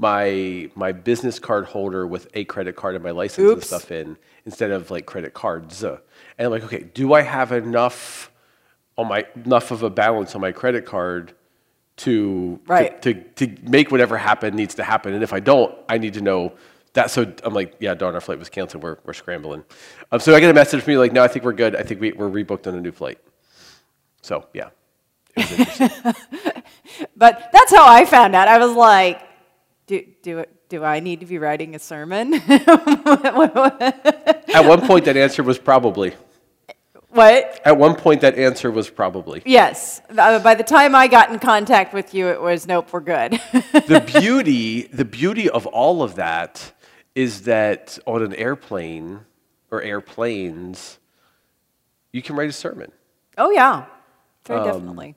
my 0.00 0.70
my 0.74 0.92
business 0.92 1.38
card 1.38 1.66
holder 1.66 2.06
with 2.06 2.28
a 2.34 2.44
credit 2.46 2.76
card 2.76 2.96
and 2.96 3.04
my 3.04 3.12
license 3.12 3.52
and 3.52 3.62
stuff 3.64 3.92
in 3.92 4.16
instead 4.46 4.72
of 4.72 4.90
like 4.90 5.06
credit 5.06 5.34
cards. 5.34 5.84
And 5.84 5.98
I'm 6.38 6.50
like, 6.50 6.64
okay, 6.64 6.84
do 6.94 7.12
I 7.14 7.22
have 7.22 7.52
enough 7.52 8.32
on 8.98 9.08
my 9.08 9.26
enough 9.44 9.70
of 9.72 9.82
a 9.84 9.90
balance 9.90 10.34
on 10.34 10.40
my 10.40 10.52
credit 10.52 10.86
card 10.86 11.34
to 11.98 12.60
Right. 12.66 13.00
to, 13.02 13.14
to, 13.14 13.46
to 13.46 13.62
make 13.70 13.90
whatever 13.90 14.16
happen 14.18 14.56
needs 14.56 14.74
to 14.76 14.84
happen. 14.84 15.14
And 15.14 15.22
if 15.22 15.34
I 15.34 15.40
don't, 15.40 15.74
I 15.88 15.98
need 15.98 16.14
to 16.14 16.22
know 16.22 16.54
that. 16.94 17.10
So 17.10 17.32
I'm 17.44 17.54
like, 17.54 17.76
yeah, 17.80 17.94
darn, 17.94 18.14
our 18.14 18.22
flight 18.22 18.38
was 18.38 18.48
canceled. 18.48 18.82
We're, 18.82 18.98
we're 19.04 19.12
scrambling. 19.12 19.64
Um, 20.12 20.20
so 20.20 20.34
I 20.34 20.40
get 20.40 20.50
a 20.50 20.54
message 20.54 20.82
from 20.82 20.92
you 20.92 20.98
like, 20.98 21.12
no, 21.12 21.22
I 21.22 21.28
think 21.28 21.44
we're 21.44 21.52
good. 21.52 21.76
I 21.76 21.82
think 21.82 22.00
we, 22.00 22.12
we're 22.12 22.30
rebooked 22.30 22.66
on 22.66 22.74
a 22.74 22.80
new 22.80 22.92
flight. 22.92 23.18
So 24.22 24.46
yeah. 24.54 24.70
It 25.36 25.50
was 25.50 25.60
interesting. 25.60 26.14
but 27.16 27.50
that's 27.52 27.72
how 27.72 27.86
I 27.86 28.04
found 28.06 28.34
out. 28.34 28.48
I 28.48 28.58
was 28.58 28.76
like, 28.76 29.22
do, 29.90 30.04
do, 30.22 30.44
do 30.68 30.84
I 30.84 31.00
need 31.00 31.18
to 31.18 31.26
be 31.26 31.38
writing 31.38 31.74
a 31.74 31.80
sermon? 31.80 32.34
At 32.48 33.34
one 34.64 34.86
point, 34.86 35.04
that 35.06 35.16
answer 35.16 35.42
was 35.42 35.58
probably. 35.58 36.14
what? 37.08 37.60
At 37.64 37.76
one 37.76 37.96
point, 37.96 38.20
that 38.20 38.38
answer 38.38 38.70
was 38.70 38.88
probably. 38.88 39.42
Yes. 39.44 40.00
Uh, 40.16 40.38
By 40.38 40.54
the 40.54 40.62
time 40.62 40.94
I 40.94 41.08
got 41.08 41.32
in 41.32 41.40
contact 41.40 41.92
with 41.92 42.14
you, 42.14 42.28
it 42.28 42.40
was 42.40 42.68
nope, 42.68 42.92
we're 42.92 43.00
good. 43.00 43.32
the 43.52 44.04
beauty, 44.20 44.82
the 44.82 45.04
beauty 45.04 45.50
of 45.50 45.66
all 45.66 46.04
of 46.04 46.14
that 46.14 46.72
is 47.16 47.42
that 47.42 47.98
on 48.06 48.22
an 48.22 48.32
airplane 48.36 49.22
or 49.72 49.82
airplanes, 49.82 51.00
you 52.12 52.22
can 52.22 52.36
write 52.36 52.48
a 52.48 52.52
sermon. 52.52 52.92
oh, 53.36 53.50
yeah. 53.50 53.72
Um, 53.72 53.86
Very 54.44 54.64
definitely. 54.64 55.16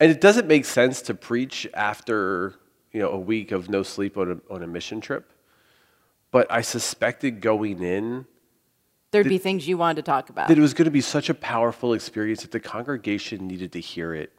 And 0.00 0.10
it 0.10 0.22
doesn't 0.22 0.46
make 0.46 0.64
sense 0.64 1.02
to 1.02 1.12
preach 1.12 1.68
after 1.74 2.54
you 2.92 3.00
know 3.00 3.10
a 3.10 3.18
week 3.18 3.52
of 3.52 3.68
no 3.68 3.82
sleep 3.82 4.16
on 4.16 4.32
a, 4.32 4.52
on 4.52 4.62
a 4.62 4.66
mission 4.66 5.00
trip. 5.00 5.32
But 6.30 6.50
I 6.50 6.60
suspected 6.60 7.40
going 7.40 7.82
in 7.82 8.26
There'd 9.10 9.28
be 9.28 9.38
things 9.38 9.66
you 9.66 9.76
wanted 9.76 9.96
to 9.96 10.02
talk 10.02 10.28
about. 10.30 10.48
that 10.48 10.56
it 10.56 10.60
was 10.60 10.74
going 10.74 10.84
to 10.84 10.90
be 10.90 11.00
such 11.00 11.28
a 11.28 11.34
powerful 11.34 11.92
experience 11.92 12.42
that 12.42 12.52
the 12.52 12.60
congregation 12.60 13.46
needed 13.48 13.72
to 13.72 13.80
hear 13.80 14.14
it 14.14 14.32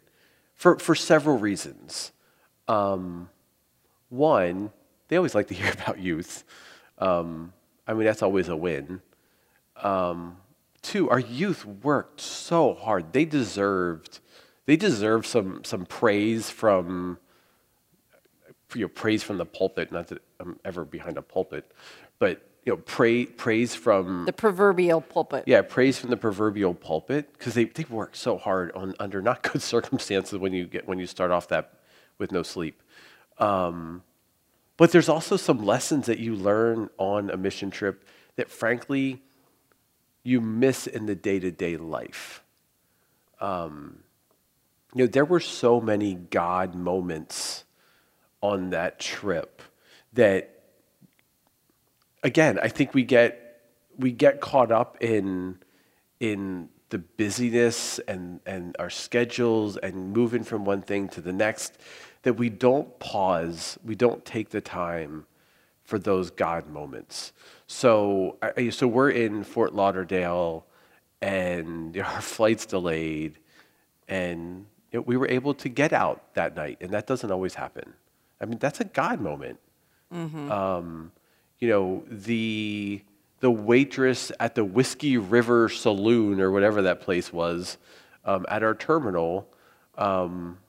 for, 0.55 0.79
for 0.79 0.95
several 0.95 1.37
reasons. 1.37 2.11
Um, 2.67 3.29
one, 4.09 4.71
they 5.09 5.17
always 5.17 5.35
like 5.35 5.47
to 5.47 5.53
hear 5.53 5.71
about 5.81 5.99
youth. 5.99 6.43
Um, 6.99 7.51
I 7.85 7.93
mean, 7.93 8.05
that's 8.05 8.21
always 8.21 8.47
a 8.47 8.55
win. 8.55 9.01
Um, 9.81 10.37
two, 10.81 11.09
our 11.09 11.19
youth 11.19 11.65
worked 11.65 12.21
so 12.21 12.75
hard. 12.75 13.11
They 13.11 13.25
deserved, 13.25 14.19
they 14.65 14.77
deserved 14.77 15.25
some, 15.25 15.63
some 15.65 15.85
praise 15.85 16.49
from, 16.49 17.17
you 18.73 18.81
know, 18.81 18.87
praise 18.87 19.23
from 19.23 19.37
the 19.37 19.45
pulpit. 19.45 19.91
Not 19.91 20.07
that 20.07 20.21
I'm 20.39 20.59
ever 20.65 20.85
behind 20.85 21.17
a 21.17 21.21
pulpit, 21.21 21.71
but 22.19 22.41
you 22.65 22.73
know, 22.73 22.77
pray, 22.77 23.25
praise 23.25 23.73
from 23.73 24.25
the 24.25 24.33
proverbial 24.33 25.01
pulpit. 25.01 25.45
yeah, 25.47 25.61
praise 25.61 25.97
from 25.97 26.11
the 26.11 26.17
proverbial 26.17 26.73
pulpit 26.75 27.33
because 27.33 27.55
they, 27.55 27.65
they 27.65 27.85
work 27.89 28.15
so 28.15 28.37
hard 28.37 28.71
on 28.73 28.93
under 28.99 29.21
not 29.21 29.41
good 29.51 29.61
circumstances 29.61 30.37
when 30.37 30.53
you 30.53 30.67
get 30.67 30.87
when 30.87 30.99
you 30.99 31.07
start 31.07 31.31
off 31.31 31.47
that 31.47 31.73
with 32.17 32.31
no 32.31 32.43
sleep. 32.43 32.81
Um, 33.39 34.03
but 34.77 34.91
there's 34.91 35.09
also 35.09 35.37
some 35.37 35.65
lessons 35.65 36.05
that 36.05 36.19
you 36.19 36.35
learn 36.35 36.89
on 36.97 37.29
a 37.29 37.37
mission 37.37 37.71
trip 37.71 38.05
that 38.35 38.49
frankly 38.49 39.21
you 40.23 40.39
miss 40.39 40.85
in 40.87 41.07
the 41.07 41.15
day 41.15 41.39
to 41.39 41.51
day 41.51 41.77
life. 41.77 42.43
Um, 43.39 44.03
you 44.93 45.05
know, 45.05 45.07
there 45.07 45.25
were 45.25 45.39
so 45.39 45.81
many 45.81 46.13
God 46.13 46.75
moments 46.75 47.63
on 48.41 48.71
that 48.71 48.99
trip 48.99 49.61
that 50.13 50.61
again, 52.23 52.59
I 52.61 52.67
think 52.67 52.93
we 52.93 53.03
get 53.03 53.61
we 53.97 54.11
get 54.11 54.41
caught 54.41 54.71
up 54.71 54.97
in 55.01 55.59
in 56.19 56.69
the 56.89 56.99
busyness 56.99 57.99
and 57.99 58.39
and 58.45 58.75
our 58.79 58.89
schedules 58.89 59.77
and 59.77 60.13
moving 60.13 60.43
from 60.43 60.65
one 60.65 60.81
thing 60.81 61.07
to 61.09 61.21
the 61.21 61.33
next 61.33 61.77
that 62.23 62.33
we 62.33 62.49
don't 62.49 62.99
pause, 62.99 63.79
we 63.83 63.95
don't 63.95 64.23
take 64.25 64.49
the 64.49 64.61
time 64.61 65.25
for 65.83 65.97
those 65.97 66.29
God 66.29 66.67
moments. 66.67 67.33
So 67.67 68.37
so 68.71 68.87
we're 68.87 69.11
in 69.11 69.43
Fort 69.43 69.73
Lauderdale 69.73 70.65
and 71.21 71.97
our 71.97 72.21
flight's 72.21 72.65
delayed 72.65 73.37
and 74.07 74.65
we 75.05 75.15
were 75.15 75.27
able 75.29 75.53
to 75.53 75.69
get 75.69 75.93
out 75.93 76.33
that 76.33 76.55
night 76.55 76.77
and 76.81 76.91
that 76.91 77.07
doesn't 77.07 77.31
always 77.31 77.55
happen. 77.55 77.93
I 78.41 78.45
mean, 78.45 78.57
that's 78.57 78.81
a 78.81 78.85
God 78.85 79.21
moment 79.21 79.59
um, 80.51 81.11
you 81.59 81.69
know, 81.69 82.03
the 82.09 83.01
the 83.39 83.51
waitress 83.51 84.31
at 84.39 84.55
the 84.55 84.63
Whiskey 84.63 85.17
River 85.17 85.67
Saloon 85.69 86.39
or 86.39 86.51
whatever 86.51 86.83
that 86.83 87.01
place 87.01 87.33
was 87.33 87.77
um, 88.25 88.45
at 88.49 88.61
our 88.61 88.75
terminal. 88.75 89.47
Um, 89.97 90.59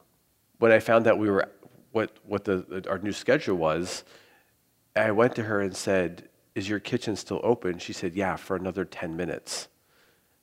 when 0.59 0.73
I 0.73 0.79
found 0.79 1.07
out 1.07 1.19
we 1.19 1.31
were 1.31 1.49
what 1.93 2.13
what 2.27 2.45
the 2.45 2.85
our 2.89 2.99
new 2.99 3.13
schedule 3.13 3.57
was, 3.57 4.05
I 4.95 5.11
went 5.11 5.35
to 5.37 5.43
her 5.45 5.61
and 5.61 5.77
said, 5.77 6.29
"Is 6.55 6.69
your 6.69 6.81
kitchen 6.81 7.17
still 7.17 7.41
open?" 7.43 7.79
She 7.79 7.93
said, 7.93 8.15
"Yeah, 8.15 8.37
for 8.37 8.57
another 8.57 8.85
ten 8.85 9.17
minutes." 9.17 9.69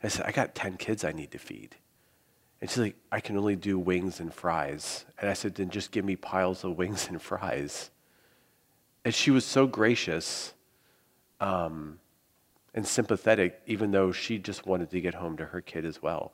I 0.03 0.07
said, 0.07 0.25
"I 0.25 0.31
got 0.31 0.55
ten 0.55 0.77
kids 0.77 1.03
I 1.03 1.11
need 1.11 1.31
to 1.31 1.39
feed." 1.39 1.75
And 2.62 2.69
she's 2.69 2.78
like, 2.78 2.95
I 3.12 3.19
can 3.19 3.38
only 3.38 3.56
do 3.56 3.80
wings 3.80 4.19
and 4.19 4.34
fries. 4.34 5.06
And 5.17 5.30
I 5.30 5.34
said, 5.34 5.56
then 5.56 5.69
just 5.69 5.91
give 5.91 6.04
me 6.04 6.15
piles 6.15 6.63
of 6.63 6.78
wings 6.78 7.08
and 7.08 7.22
fries. 7.22 7.89
And 9.06 9.13
she 9.13 9.32
was 9.32 9.45
so 9.45 9.65
gracious 9.65 10.54
um, 11.39 12.00
and 12.74 12.86
sympathetic, 12.86 13.62
even 13.65 13.91
though 13.91 14.12
she 14.12 14.38
just 14.38 14.65
wanted 14.65 14.89
to 14.91 15.00
get 15.00 15.15
home 15.15 15.38
to 15.38 15.45
her 15.45 15.62
kid 15.62 15.86
as 15.86 16.02
well. 16.02 16.34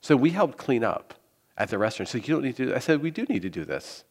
So 0.00 0.16
we 0.16 0.30
helped 0.30 0.58
clean 0.58 0.84
up 0.84 1.14
at 1.56 1.70
the 1.70 1.78
restaurant. 1.78 2.08
She's 2.08 2.14
like, 2.14 2.28
you 2.28 2.34
don't 2.34 2.44
need 2.44 2.56
to. 2.56 2.74
I 2.74 2.78
said, 2.78 3.02
we 3.02 3.10
do 3.10 3.24
need 3.24 3.42
to 3.42 3.50
do 3.50 3.64
this. 3.64 4.04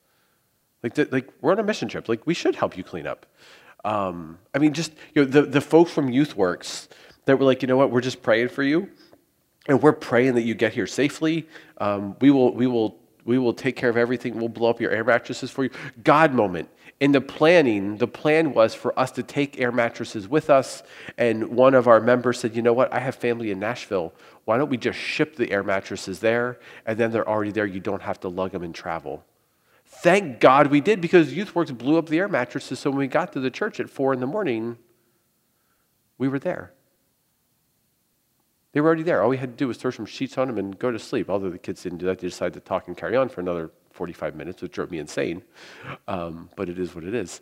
Like, 0.84 0.98
like 1.12 1.30
we're 1.42 1.52
on 1.52 1.60
a 1.60 1.64
mission 1.64 1.88
trip. 1.88 2.10
Like, 2.10 2.28
we 2.28 2.34
should 2.34 2.56
help 2.56 2.78
you 2.78 2.84
clean 2.84 3.08
up. 3.08 3.26
Um, 3.84 4.38
I 4.54 4.60
mean, 4.60 4.74
just 4.74 4.94
you 5.16 5.24
know, 5.24 5.30
the 5.30 5.42
the 5.44 5.62
folks 5.62 5.92
from 5.92 6.10
YouthWorks 6.10 6.88
that 7.26 7.38
were 7.40 7.46
like, 7.46 7.62
you 7.62 7.68
know 7.68 7.78
what, 7.78 7.92
we're 7.92 8.02
just 8.02 8.22
praying 8.22 8.50
for 8.50 8.64
you, 8.64 8.90
and 9.68 9.82
we're 9.82 9.94
praying 9.94 10.36
that 10.36 10.42
you 10.44 10.56
get 10.56 10.74
here 10.74 10.88
safely. 10.88 11.48
Um, 11.78 12.16
we 12.20 12.32
will 12.32 12.54
we 12.54 12.68
will 12.68 12.98
we 13.26 13.38
will 13.38 13.54
take 13.54 13.76
care 13.76 13.90
of 13.90 13.98
everything. 13.98 14.38
We'll 14.38 14.50
blow 14.50 14.70
up 14.70 14.82
your 14.82 14.92
air 14.92 15.04
mattresses 15.04 15.52
for 15.52 15.64
you. 15.64 15.70
God 16.04 16.34
moment. 16.34 16.70
In 17.00 17.14
the 17.14 17.22
planning, 17.22 17.98
the 17.98 18.08
plan 18.08 18.54
was 18.54 18.76
for 18.76 18.98
us 19.00 19.12
to 19.14 19.24
take 19.24 19.60
air 19.60 19.72
mattresses 19.72 20.28
with 20.28 20.52
us. 20.52 20.84
And 21.18 21.50
one 21.50 21.74
of 21.74 21.88
our 21.88 22.00
members 22.00 22.40
said, 22.40 22.56
you 22.56 22.62
know 22.62 22.74
what? 22.74 22.94
I 22.94 23.00
have 23.00 23.16
family 23.16 23.50
in 23.50 23.60
Nashville. 23.60 24.14
Why 24.46 24.60
don't 24.60 24.70
we 24.70 24.78
just 24.78 25.00
ship 25.00 25.36
the 25.36 25.52
air 25.52 25.64
mattresses 25.64 26.20
there? 26.20 26.60
And 26.86 27.00
then 27.00 27.12
they're 27.12 27.28
already 27.28 27.52
there. 27.52 27.66
You 27.66 27.80
don't 27.80 28.04
have 28.04 28.20
to 28.20 28.28
lug 28.28 28.52
them 28.52 28.62
and 28.62 28.74
travel. 28.74 29.26
Thank 29.86 30.40
God 30.40 30.68
we 30.68 30.80
did 30.80 31.02
because 31.02 31.34
YouthWorks 31.34 31.76
blew 31.76 31.98
up 31.98 32.08
the 32.08 32.20
air 32.20 32.28
mattresses. 32.28 32.78
So 32.80 32.92
when 32.92 33.00
we 33.00 33.08
got 33.08 33.34
to 33.34 33.40
the 33.40 33.52
church 33.52 33.80
at 33.80 33.90
four 33.90 34.14
in 34.14 34.20
the 34.20 34.28
morning, 34.28 34.78
we 36.20 36.28
were 36.28 36.40
there. 36.40 36.72
They 38.74 38.80
were 38.80 38.88
already 38.88 39.04
there. 39.04 39.22
All 39.22 39.30
we 39.30 39.38
had 39.38 39.52
to 39.52 39.56
do 39.56 39.68
was 39.68 39.78
throw 39.78 39.92
some 39.92 40.06
sheets 40.06 40.38
on 40.38 40.48
them 40.48 40.58
and 40.58 40.78
go 40.78 40.92
to 40.92 41.00
sleep. 41.00 41.30
Although 41.30 41.50
the 41.50 41.58
kids 41.58 41.84
didn't 41.84 41.98
do 41.98 42.06
that, 42.06 42.20
they 42.20 42.28
decided 42.28 42.54
to 42.54 42.62
talk 42.62 42.88
and 42.88 42.96
carry 42.96 43.18
on 43.18 43.28
for 43.28 43.42
another 43.42 43.72
45 43.92 44.36
minutes, 44.36 44.62
which 44.62 44.72
drove 44.72 44.92
me 44.92 45.00
insane. 45.00 45.44
Um, 46.08 46.50
but 46.56 46.70
it 46.70 46.80
is 46.80 46.96
what 46.96 47.04
it 47.04 47.14
is. 47.14 47.42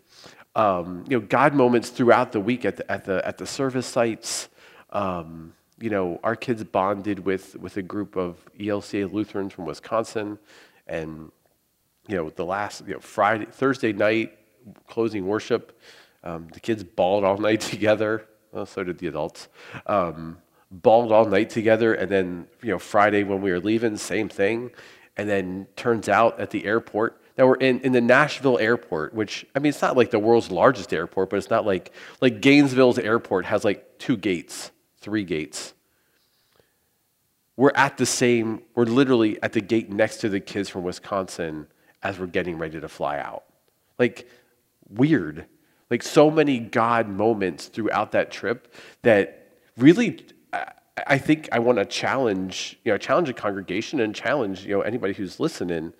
Um, 0.56 1.06
you 1.08 1.20
know, 1.20 1.26
God 1.26 1.54
moments 1.54 1.90
throughout 1.90 2.32
the 2.32 2.40
week 2.40 2.66
at 2.66 2.78
the, 2.78 2.92
at 2.92 3.06
the, 3.06 3.26
at 3.26 3.38
the 3.38 3.46
service 3.46 3.86
sites. 3.86 4.50
Um, 4.90 5.54
you 5.80 5.92
know, 5.92 6.20
our 6.24 6.36
kids 6.36 6.64
bonded 6.64 7.20
with, 7.20 7.56
with 7.56 7.78
a 7.78 7.82
group 7.82 8.16
of 8.16 8.38
ELCA 8.60 9.12
Lutherans 9.12 9.54
from 9.54 9.66
Wisconsin. 9.66 10.40
And, 10.88 11.32
you 12.08 12.16
know, 12.16 12.30
the 12.32 12.46
last, 12.46 12.86
you 12.88 12.96
know, 12.96 13.00
Friday, 13.00 13.46
Thursday 13.46 13.94
night, 13.94 14.38
closing 14.88 15.26
worship, 15.28 15.80
um, 16.24 16.48
the 16.54 16.60
kids 16.60 16.84
bawled 16.84 17.24
all 17.24 17.38
night 17.50 17.62
together. 17.62 18.26
Well, 18.52 18.66
so 18.66 18.84
did 18.84 18.98
the 18.98 19.08
adults. 19.08 19.48
Um, 19.86 20.40
bawled 20.72 21.12
all 21.12 21.26
night 21.26 21.50
together. 21.50 21.94
And 21.94 22.12
then, 22.12 22.48
you 22.62 22.70
know, 22.70 22.80
Friday 22.80 23.24
when 23.24 23.42
we 23.42 23.52
were 23.52 23.60
leaving, 23.60 23.98
same 23.98 24.30
thing. 24.30 24.72
And 25.18 25.30
then 25.30 25.68
turns 25.76 26.08
out 26.08 26.40
at 26.40 26.52
the 26.52 26.66
airport, 26.66 27.22
now 27.38 27.48
we're 27.48 27.56
in, 27.56 27.80
in 27.82 27.94
the 27.94 28.02
Nashville 28.02 28.58
airport, 28.58 29.14
which, 29.14 29.46
I 29.56 29.60
mean, 29.60 29.70
it's 29.70 29.82
not 29.82 29.96
like 29.96 30.12
the 30.12 30.20
world's 30.20 30.52
largest 30.52 30.94
airport, 30.94 31.30
but 31.30 31.38
it's 31.38 31.50
not 31.50 31.66
like, 31.66 31.94
like 32.22 32.42
Gainesville's 32.42 33.00
airport 33.00 33.46
has 33.46 33.64
like 33.64 33.98
two 33.98 34.18
gates, 34.18 34.72
three 34.98 35.24
gates. 35.24 35.74
We're 37.56 37.72
at 37.76 37.98
the 37.98 38.06
same, 38.06 38.62
we're 38.76 38.86
literally 38.86 39.42
at 39.42 39.54
the 39.54 39.62
gate 39.62 39.90
next 39.90 40.18
to 40.18 40.30
the 40.30 40.40
kids 40.40 40.70
from 40.70 40.84
Wisconsin 40.84 41.68
as 42.04 42.20
we're 42.20 42.28
getting 42.28 42.58
ready 42.58 42.80
to 42.80 42.88
fly 42.88 43.20
out. 43.20 43.44
Like, 43.98 44.30
weird. 44.90 45.46
Like, 45.90 46.04
so 46.04 46.30
many 46.32 46.60
God 46.60 47.10
moments 47.10 47.68
throughout 47.68 48.14
that 48.14 48.32
trip 48.32 48.74
that 49.02 49.48
really 49.76 50.26
I 51.08 51.18
think 51.18 51.50
I 51.52 51.60
want 51.60 51.78
to 51.78 51.86
challenge, 51.86 52.78
you 52.84 52.92
know, 52.92 52.98
challenge 52.98 53.30
a 53.30 53.34
congregation 53.34 54.00
and 54.00 54.14
challenge, 54.14 54.66
you 54.66 54.76
know, 54.76 54.82
anybody 54.82 55.14
who's 55.14 55.40
listening 55.40 55.94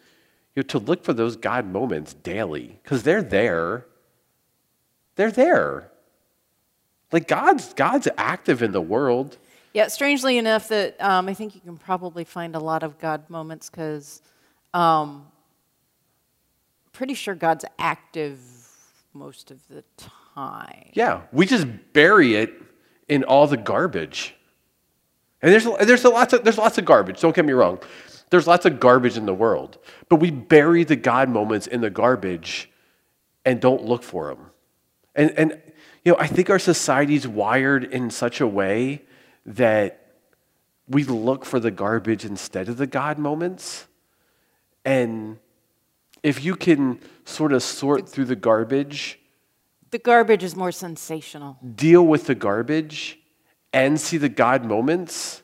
you 0.56 0.64
know, 0.64 0.64
to 0.64 0.80
look 0.80 1.04
for 1.04 1.14
those 1.14 1.36
God 1.36 1.66
moments 1.66 2.14
daily 2.14 2.80
because 2.84 3.04
they're 3.04 3.24
there. 3.24 3.86
They're 5.16 5.32
there. 5.32 5.92
Like 7.12 7.28
God's 7.28 7.74
God's 7.74 8.08
active 8.18 8.62
in 8.62 8.72
the 8.72 8.82
world. 8.82 9.38
Yeah, 9.74 9.88
strangely 9.88 10.38
enough, 10.38 10.70
that 10.70 11.00
um, 11.00 11.28
I 11.28 11.34
think 11.34 11.54
you 11.54 11.62
can 11.62 11.78
probably 11.78 12.24
find 12.24 12.56
a 12.56 12.60
lot 12.60 12.82
of 12.82 12.98
God 13.00 13.30
moments 13.30 13.70
because 13.70 14.22
um, 14.74 15.28
pretty 16.92 17.14
sure 17.14 17.36
God's 17.36 17.66
active 17.78 18.40
most 19.14 19.52
of 19.52 19.60
the 19.68 19.84
time. 20.36 20.90
Yeah, 20.94 21.22
we 21.32 21.46
just 21.46 21.68
bury 21.94 22.36
it 22.36 22.54
in 23.08 23.24
all 23.24 23.48
the 23.48 23.58
garbage. 23.58 24.36
And 25.42 25.54
there's, 25.54 25.66
there's, 25.86 26.04
lots 26.04 26.34
of, 26.34 26.44
there's 26.44 26.58
lots 26.58 26.78
of 26.78 26.86
garbage, 26.86 27.22
don't 27.22 27.36
get 27.36 27.46
me 27.46 27.54
wrong. 27.54 27.80
There's 28.30 28.46
lots 28.46 28.66
of 28.66 28.80
garbage 28.80 29.18
in 29.18 29.26
the 29.26 29.34
world. 29.34 29.78
But 30.08 30.18
we 30.18 30.32
bury 30.32 30.84
the 30.84 30.96
God 30.96 31.30
moments 31.30 31.66
in 31.66 31.82
the 31.82 31.90
garbage 31.90 32.70
and 33.46 33.60
don't 33.60 33.84
look 33.86 34.04
for 34.04 34.28
them. 34.28 34.52
And, 35.16 35.32
and 35.32 35.62
you 36.04 36.12
know, 36.12 36.18
I 36.20 36.28
think 36.28 36.50
our 36.50 36.60
society's 36.60 37.28
wired 37.28 37.84
in 37.84 38.10
such 38.10 38.40
a 38.42 38.48
way 38.48 39.02
that 39.46 40.14
we 40.88 41.04
look 41.04 41.46
for 41.46 41.60
the 41.60 41.72
garbage 41.72 42.26
instead 42.26 42.70
of 42.70 42.78
the 42.78 42.88
God 42.88 43.18
moments. 43.18 43.88
And 44.86 45.40
if 46.24 46.44
you 46.44 46.56
can 46.56 47.00
sort 47.26 47.54
of 47.54 47.64
sort 47.64 48.08
through 48.08 48.26
the 48.26 48.36
garbage, 48.36 49.20
the 49.92 50.00
garbage 50.00 50.44
is 50.44 50.56
more 50.56 50.72
sensational. 50.72 51.58
Deal 51.76 52.06
with 52.06 52.28
the 52.28 52.36
garbage 52.36 53.19
and 53.74 54.00
see 54.00 54.18
the 54.18 54.30
God 54.30 54.66
moments. 54.66 55.44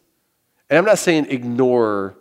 And 0.69 0.77
I'm 0.77 0.85
not 0.85 0.99
saying 0.99 1.27
ignore 1.29 2.17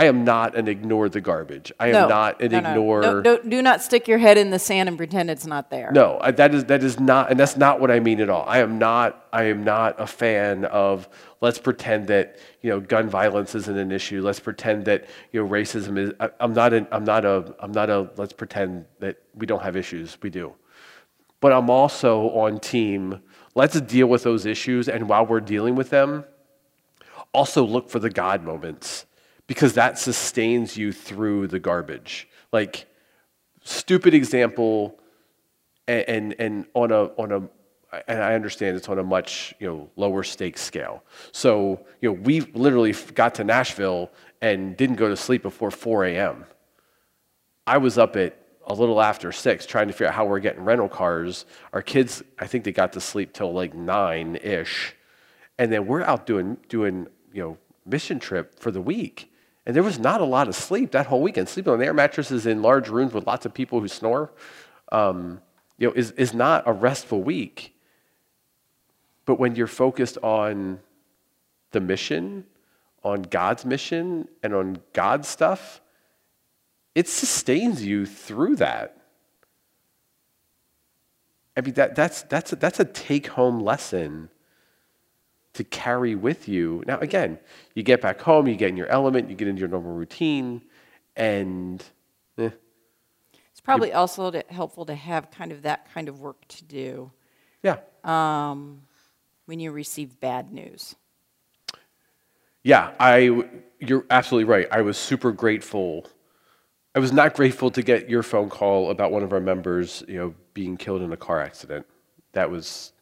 I 0.00 0.06
am 0.06 0.24
not 0.24 0.56
an 0.56 0.66
ignore 0.66 1.10
the 1.10 1.20
garbage. 1.20 1.70
I 1.78 1.88
am 1.88 1.92
no, 1.92 2.08
not 2.08 2.40
an 2.40 2.52
no, 2.52 2.58
ignore. 2.58 3.02
No, 3.02 3.20
no, 3.20 3.42
do 3.42 3.60
not 3.60 3.82
stick 3.82 4.08
your 4.08 4.16
head 4.16 4.38
in 4.38 4.48
the 4.48 4.58
sand 4.58 4.88
and 4.88 4.96
pretend 4.96 5.28
it's 5.28 5.44
not 5.44 5.68
there. 5.68 5.92
No, 5.92 6.18
that 6.24 6.54
is 6.54 6.64
that 6.64 6.82
is 6.82 6.98
not, 6.98 7.30
and 7.30 7.38
that's 7.38 7.58
not 7.58 7.80
what 7.80 7.90
I 7.90 8.00
mean 8.00 8.18
at 8.22 8.30
all. 8.30 8.46
I 8.48 8.60
am 8.60 8.78
not. 8.78 9.26
I 9.30 9.44
am 9.44 9.62
not 9.62 10.00
a 10.00 10.06
fan 10.06 10.64
of 10.64 11.06
let's 11.42 11.58
pretend 11.58 12.06
that 12.06 12.38
you 12.62 12.70
know 12.70 12.80
gun 12.80 13.10
violence 13.10 13.54
isn't 13.54 13.76
an 13.76 13.92
issue. 13.92 14.22
Let's 14.22 14.40
pretend 14.40 14.86
that 14.86 15.06
you 15.32 15.42
know 15.42 15.50
racism 15.50 15.98
is. 15.98 16.14
I, 16.18 16.30
I'm 16.40 16.54
not. 16.54 16.72
An, 16.72 16.86
I'm 16.92 17.04
not 17.04 17.26
a. 17.26 17.54
I'm 17.58 17.72
not 17.72 17.90
a. 17.90 18.08
Let's 18.16 18.32
pretend 18.32 18.86
that 19.00 19.18
we 19.34 19.44
don't 19.44 19.62
have 19.62 19.76
issues. 19.76 20.16
We 20.22 20.30
do. 20.30 20.54
But 21.40 21.52
I'm 21.52 21.68
also 21.68 22.30
on 22.30 22.58
team. 22.58 23.20
Let's 23.54 23.80
deal 23.80 24.06
with 24.06 24.22
those 24.22 24.46
issues, 24.46 24.88
and 24.88 25.08
while 25.08 25.26
we're 25.26 25.40
dealing 25.40 25.74
with 25.74 25.90
them, 25.90 26.24
also 27.32 27.64
look 27.64 27.90
for 27.90 27.98
the 27.98 28.10
God 28.10 28.42
moments 28.42 29.06
because 29.46 29.74
that 29.74 29.98
sustains 29.98 30.76
you 30.76 30.92
through 30.92 31.48
the 31.48 31.58
garbage. 31.58 32.28
Like, 32.52 32.86
stupid 33.62 34.14
example, 34.14 34.98
and, 35.88 36.08
and, 36.08 36.34
and 36.38 36.66
on 36.74 36.92
a, 36.92 37.04
on 37.16 37.32
a 37.32 37.48
and 38.06 38.22
I 38.22 38.34
understand 38.34 38.76
it's 38.76 38.88
on 38.88 38.98
a 38.98 39.02
much 39.02 39.54
you 39.58 39.66
know 39.66 39.90
lower 39.96 40.22
stakes 40.22 40.62
scale. 40.62 41.02
So 41.32 41.84
you 42.00 42.08
know 42.08 42.12
we 42.12 42.40
literally 42.40 42.94
got 43.14 43.34
to 43.36 43.44
Nashville 43.44 44.10
and 44.40 44.76
didn't 44.76 44.96
go 44.96 45.08
to 45.08 45.16
sleep 45.16 45.42
before 45.42 45.70
4 45.70 46.06
a.m. 46.06 46.44
I 47.66 47.78
was 47.78 47.98
up 47.98 48.16
at 48.16 48.39
a 48.66 48.74
little 48.74 49.00
after 49.00 49.32
six 49.32 49.66
trying 49.66 49.88
to 49.88 49.92
figure 49.92 50.08
out 50.08 50.14
how 50.14 50.26
we're 50.26 50.38
getting 50.38 50.64
rental 50.64 50.88
cars. 50.88 51.44
Our 51.72 51.82
kids, 51.82 52.22
I 52.38 52.46
think 52.46 52.64
they 52.64 52.72
got 52.72 52.92
to 52.94 53.00
sleep 53.00 53.32
till 53.32 53.52
like 53.52 53.74
nine 53.74 54.36
ish, 54.36 54.94
and 55.58 55.72
then 55.72 55.86
we're 55.86 56.02
out 56.02 56.26
doing 56.26 56.58
doing 56.68 57.06
you 57.32 57.42
know 57.42 57.58
mission 57.86 58.18
trip 58.18 58.58
for 58.58 58.70
the 58.70 58.80
week. 58.80 59.30
And 59.66 59.76
there 59.76 59.82
was 59.82 59.98
not 59.98 60.20
a 60.20 60.24
lot 60.24 60.48
of 60.48 60.54
sleep 60.54 60.92
that 60.92 61.06
whole 61.06 61.22
weekend. 61.22 61.48
Sleeping 61.48 61.72
on 61.72 61.82
air 61.82 61.94
mattresses 61.94 62.46
in 62.46 62.62
large 62.62 62.88
rooms 62.88 63.12
with 63.12 63.26
lots 63.26 63.46
of 63.46 63.52
people 63.54 63.80
who 63.80 63.88
snore, 63.88 64.32
um, 64.90 65.40
you 65.78 65.86
know, 65.86 65.92
is, 65.94 66.12
is 66.12 66.32
not 66.32 66.64
a 66.66 66.72
restful 66.72 67.22
week. 67.22 67.74
But 69.26 69.38
when 69.38 69.54
you're 69.54 69.66
focused 69.66 70.18
on 70.22 70.80
the 71.72 71.80
mission, 71.80 72.46
on 73.04 73.22
God's 73.22 73.64
mission, 73.64 74.28
and 74.42 74.54
on 74.54 74.78
God's 74.92 75.28
stuff, 75.28 75.80
it 77.00 77.08
sustains 77.08 77.82
you 77.82 78.04
through 78.04 78.56
that. 78.56 78.98
I 81.56 81.62
mean, 81.62 81.72
that, 81.74 81.94
that's, 81.94 82.20
that's, 82.24 82.52
a, 82.52 82.56
that's 82.56 82.78
a 82.78 82.84
take 82.84 83.28
home 83.28 83.58
lesson 83.58 84.28
to 85.54 85.64
carry 85.64 86.14
with 86.14 86.46
you. 86.46 86.84
Now, 86.86 86.98
again, 86.98 87.38
you 87.74 87.82
get 87.82 88.02
back 88.02 88.20
home, 88.20 88.46
you 88.46 88.54
get 88.54 88.68
in 88.68 88.76
your 88.76 88.88
element, 88.88 89.30
you 89.30 89.34
get 89.34 89.48
into 89.48 89.60
your 89.60 89.70
normal 89.70 89.94
routine, 89.94 90.60
and 91.16 91.82
eh, 92.36 92.50
it's 93.50 93.62
probably 93.62 93.94
also 93.94 94.30
to, 94.30 94.44
helpful 94.50 94.84
to 94.84 94.94
have 94.94 95.30
kind 95.30 95.52
of 95.52 95.62
that 95.62 95.90
kind 95.94 96.10
of 96.10 96.20
work 96.20 96.46
to 96.48 96.64
do. 96.64 97.10
Yeah. 97.62 97.78
Um, 98.04 98.82
when 99.46 99.58
you 99.58 99.72
receive 99.72 100.20
bad 100.20 100.52
news. 100.52 100.96
Yeah, 102.62 102.92
I. 103.00 103.48
You're 103.78 104.04
absolutely 104.10 104.52
right. 104.52 104.68
I 104.70 104.82
was 104.82 104.98
super 104.98 105.32
grateful. 105.32 106.06
I 106.94 106.98
was 106.98 107.12
not 107.12 107.34
grateful 107.34 107.70
to 107.70 107.82
get 107.82 108.10
your 108.10 108.22
phone 108.22 108.48
call 108.50 108.90
about 108.90 109.12
one 109.12 109.22
of 109.22 109.32
our 109.32 109.40
members, 109.40 110.02
you 110.08 110.16
know, 110.16 110.34
being 110.54 110.76
killed 110.76 111.02
in 111.02 111.12
a 111.12 111.16
car 111.16 111.40
accident. 111.40 111.86
That 112.32 112.50
was 112.50 112.92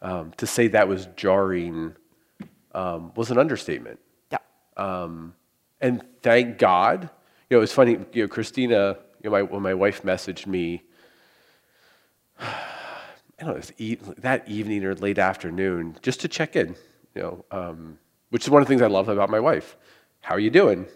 um, 0.00 0.32
to 0.38 0.46
say 0.46 0.66
that 0.68 0.88
was 0.88 1.06
jarring 1.16 1.94
um, 2.74 3.12
was 3.14 3.30
an 3.30 3.38
understatement. 3.38 4.00
Yeah. 4.30 4.38
Um, 4.76 5.34
and 5.80 6.02
thank 6.22 6.58
God, 6.58 7.08
you 7.48 7.56
know, 7.56 7.62
it's 7.62 7.72
funny, 7.72 7.98
you 8.12 8.22
know, 8.22 8.28
Christina, 8.28 8.96
you 9.22 9.30
know, 9.30 9.30
my, 9.30 9.42
when 9.42 9.62
my 9.62 9.74
wife 9.74 10.02
messaged 10.02 10.46
me, 10.46 10.82
I 12.40 13.44
don't 13.44 13.56
know, 13.56 13.74
e- 13.78 13.98
that 14.18 14.48
evening 14.48 14.84
or 14.84 14.94
late 14.94 15.18
afternoon, 15.18 15.96
just 16.02 16.20
to 16.20 16.28
check 16.28 16.56
in, 16.56 16.74
you 17.14 17.22
know, 17.22 17.44
um, 17.50 17.98
which 18.30 18.44
is 18.44 18.50
one 18.50 18.62
of 18.62 18.66
the 18.66 18.72
things 18.72 18.82
I 18.82 18.86
love 18.86 19.08
about 19.08 19.30
my 19.30 19.40
wife. 19.40 19.76
How 20.20 20.34
are 20.34 20.40
you 20.40 20.50
doing? 20.50 20.86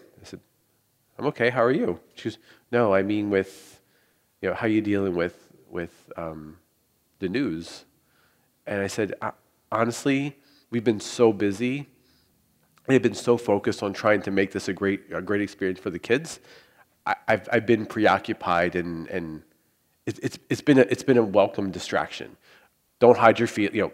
I'm 1.17 1.25
okay. 1.27 1.49
How 1.49 1.63
are 1.63 1.71
you? 1.71 1.99
She 2.15 2.29
goes, 2.29 2.37
No, 2.71 2.93
I 2.93 3.01
mean 3.01 3.29
with, 3.29 3.81
you 4.41 4.49
know, 4.49 4.55
how 4.55 4.65
are 4.65 4.69
you 4.69 4.81
dealing 4.81 5.15
with 5.15 5.51
with 5.69 6.11
um, 6.15 6.57
the 7.19 7.29
news? 7.29 7.85
And 8.65 8.81
I 8.81 8.87
said, 8.87 9.13
honestly, 9.71 10.37
we've 10.69 10.83
been 10.83 10.99
so 10.99 11.31
busy. 11.31 11.87
They've 12.85 13.01
been 13.01 13.15
so 13.15 13.37
focused 13.37 13.81
on 13.81 13.93
trying 13.93 14.21
to 14.23 14.31
make 14.31 14.51
this 14.51 14.67
a 14.67 14.73
great, 14.73 15.03
a 15.11 15.21
great 15.21 15.41
experience 15.41 15.79
for 15.79 15.89
the 15.89 15.99
kids. 15.99 16.39
I, 17.05 17.15
have 17.27 17.49
I've 17.51 17.65
been 17.65 17.85
preoccupied 17.85 18.75
and, 18.75 19.07
and 19.07 19.41
it, 20.05 20.19
it's, 20.21 20.39
it's, 20.49 20.61
been 20.61 20.79
a, 20.79 20.81
it's 20.81 21.03
been 21.03 21.17
a 21.17 21.23
welcome 21.23 21.71
distraction. 21.71 22.35
Don't 22.99 23.17
hide 23.17 23.39
your 23.39 23.47
feelings, 23.47 23.75
you 23.75 23.81
know, 23.83 23.91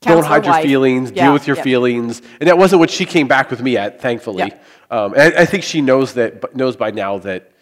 don't 0.00 0.24
hide 0.24 0.44
your 0.44 0.60
feelings, 0.60 1.12
yeah, 1.14 1.24
deal 1.24 1.32
with 1.32 1.46
your 1.46 1.56
feelings. 1.56 2.20
And 2.40 2.48
that 2.48 2.58
wasn't 2.58 2.80
what 2.80 2.90
she 2.90 3.06
came 3.06 3.26
back 3.26 3.50
with 3.50 3.62
me 3.62 3.78
at, 3.78 4.02
thankfully. 4.02 4.52
Um, 4.90 5.14
and 5.16 5.34
I, 5.34 5.44
think 5.46 5.64
she 5.64 5.80
knows 5.80 6.14
that, 6.14 6.54
knows 6.54 6.76
by 6.76 6.90
now 6.90 7.18
that 7.18 7.52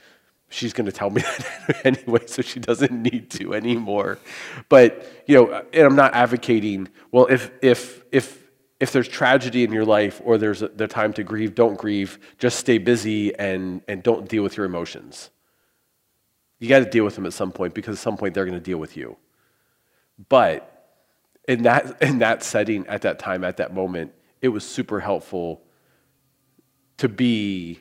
she's 0.48 0.72
going 0.72 0.86
to 0.86 0.92
tell 0.92 1.10
me 1.10 1.22
that 1.66 1.80
anyway, 1.84 2.26
so 2.26 2.42
she 2.42 2.60
doesn't 2.60 2.92
need 2.92 3.30
to 3.32 3.54
anymore. 3.54 4.18
But 4.68 5.24
you 5.26 5.36
know, 5.36 5.64
and 5.72 5.86
I'm 5.86 5.96
not 5.96 6.14
advocating. 6.14 6.88
Well, 7.10 7.26
if 7.26 7.50
if 7.62 8.04
if 8.12 8.42
if 8.82 8.90
there's 8.90 9.06
tragedy 9.06 9.62
in 9.62 9.70
your 9.70 9.84
life 9.84 10.20
or 10.24 10.36
there's 10.36 10.60
a, 10.60 10.66
the 10.66 10.88
time 10.88 11.12
to 11.12 11.22
grieve, 11.22 11.54
don't 11.54 11.78
grieve. 11.78 12.18
Just 12.38 12.58
stay 12.58 12.78
busy 12.78 13.32
and, 13.36 13.80
and 13.86 14.02
don't 14.02 14.28
deal 14.28 14.42
with 14.42 14.56
your 14.56 14.66
emotions. 14.66 15.30
You 16.58 16.68
got 16.68 16.80
to 16.80 16.86
deal 16.86 17.04
with 17.04 17.14
them 17.14 17.24
at 17.24 17.32
some 17.32 17.52
point 17.52 17.74
because 17.74 17.94
at 17.94 18.02
some 18.02 18.16
point 18.16 18.34
they're 18.34 18.44
going 18.44 18.58
to 18.58 18.60
deal 18.60 18.78
with 18.78 18.96
you. 18.96 19.16
But 20.28 20.68
in 21.46 21.62
that, 21.62 22.02
in 22.02 22.18
that 22.18 22.42
setting, 22.42 22.84
at 22.88 23.02
that 23.02 23.20
time, 23.20 23.44
at 23.44 23.58
that 23.58 23.72
moment, 23.72 24.14
it 24.40 24.48
was 24.48 24.64
super 24.64 24.98
helpful 24.98 25.62
to 27.02 27.08
be, 27.08 27.80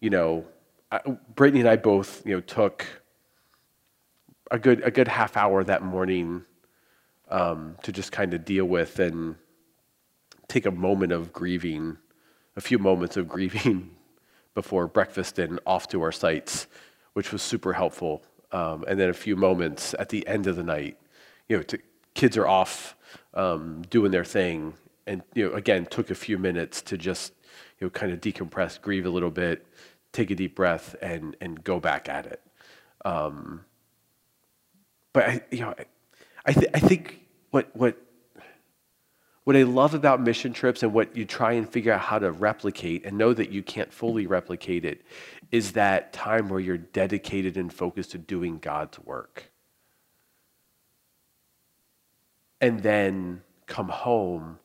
you 0.00 0.08
know, 0.08 0.46
Brittany 1.34 1.60
and 1.60 1.68
I 1.68 1.76
both, 1.76 2.24
you 2.24 2.32
know, 2.32 2.40
took 2.40 2.86
a 4.50 4.58
good, 4.58 4.80
a 4.82 4.90
good 4.90 5.08
half 5.08 5.36
hour 5.36 5.62
that 5.62 5.82
morning 5.82 6.46
um, 7.28 7.76
to 7.82 7.92
just 7.92 8.12
kind 8.12 8.32
of 8.32 8.46
deal 8.46 8.64
with 8.64 8.98
and 8.98 9.36
take 10.48 10.64
a 10.64 10.70
moment 10.70 11.12
of 11.12 11.34
grieving, 11.34 11.98
a 12.56 12.62
few 12.62 12.78
moments 12.78 13.18
of 13.18 13.28
grieving 13.28 13.90
before 14.54 14.86
breakfast 14.86 15.38
and 15.38 15.60
off 15.66 15.86
to 15.88 16.00
our 16.00 16.12
sites, 16.12 16.66
which 17.12 17.30
was 17.30 17.42
super 17.42 17.74
helpful. 17.74 18.22
Um, 18.52 18.86
and 18.88 18.98
then 18.98 19.10
a 19.10 19.14
few 19.14 19.36
moments 19.36 19.94
at 19.98 20.08
the 20.08 20.26
end 20.26 20.46
of 20.46 20.56
the 20.56 20.62
night, 20.62 20.96
you 21.46 21.58
know, 21.58 21.62
to, 21.64 21.78
kids 22.14 22.38
are 22.38 22.48
off 22.48 22.96
um, 23.34 23.82
doing 23.90 24.12
their 24.12 24.24
thing, 24.24 24.72
and 25.06 25.20
you 25.34 25.50
know, 25.50 25.54
again, 25.54 25.84
took 25.84 26.10
a 26.10 26.14
few 26.14 26.38
minutes 26.38 26.80
to 26.80 26.96
just 26.96 27.34
you 27.82 27.86
know, 27.88 27.90
kind 27.90 28.12
of 28.12 28.20
decompress, 28.20 28.80
grieve 28.80 29.06
a 29.06 29.10
little 29.10 29.32
bit, 29.32 29.66
take 30.12 30.30
a 30.30 30.36
deep 30.36 30.54
breath, 30.54 30.94
and 31.02 31.36
and 31.40 31.64
go 31.64 31.80
back 31.80 32.08
at 32.08 32.26
it. 32.26 32.40
Um, 33.04 33.64
but 35.12 35.24
I, 35.24 35.40
you 35.50 35.60
know, 35.62 35.74
I, 36.46 36.52
th- 36.52 36.70
I 36.72 36.78
think 36.78 37.26
what 37.50 37.74
what 37.74 37.96
what 39.42 39.56
I 39.56 39.64
love 39.64 39.94
about 39.94 40.20
mission 40.20 40.52
trips 40.52 40.84
and 40.84 40.92
what 40.92 41.16
you 41.16 41.24
try 41.24 41.54
and 41.54 41.68
figure 41.68 41.92
out 41.92 42.02
how 42.02 42.20
to 42.20 42.30
replicate 42.30 43.04
and 43.04 43.18
know 43.18 43.34
that 43.34 43.50
you 43.50 43.64
can't 43.64 43.92
fully 43.92 44.28
replicate 44.28 44.84
it 44.84 45.02
is 45.50 45.72
that 45.72 46.12
time 46.12 46.48
where 46.48 46.60
you're 46.60 46.78
dedicated 46.78 47.56
and 47.56 47.72
focused 47.72 48.12
to 48.12 48.18
doing 48.18 48.58
God's 48.58 49.00
work. 49.00 49.50
And 52.60 52.80
then 52.84 53.42
come 53.66 53.88
home, 53.88 54.60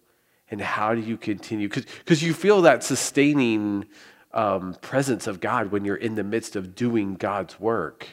and 0.49 0.61
how 0.61 0.95
do 0.95 1.01
you 1.01 1.17
continue? 1.17 1.69
Because 1.69 2.23
you 2.23 2.33
feel 2.33 2.61
that 2.61 2.83
sustaining 2.83 3.85
um, 4.33 4.75
presence 4.81 5.27
of 5.27 5.39
God 5.39 5.71
when 5.71 5.83
you're 5.83 5.95
in 5.95 6.15
the 6.15 6.23
midst 6.23 6.55
of 6.55 6.75
doing 6.75 7.15
God's 7.15 7.59
work. 7.59 8.07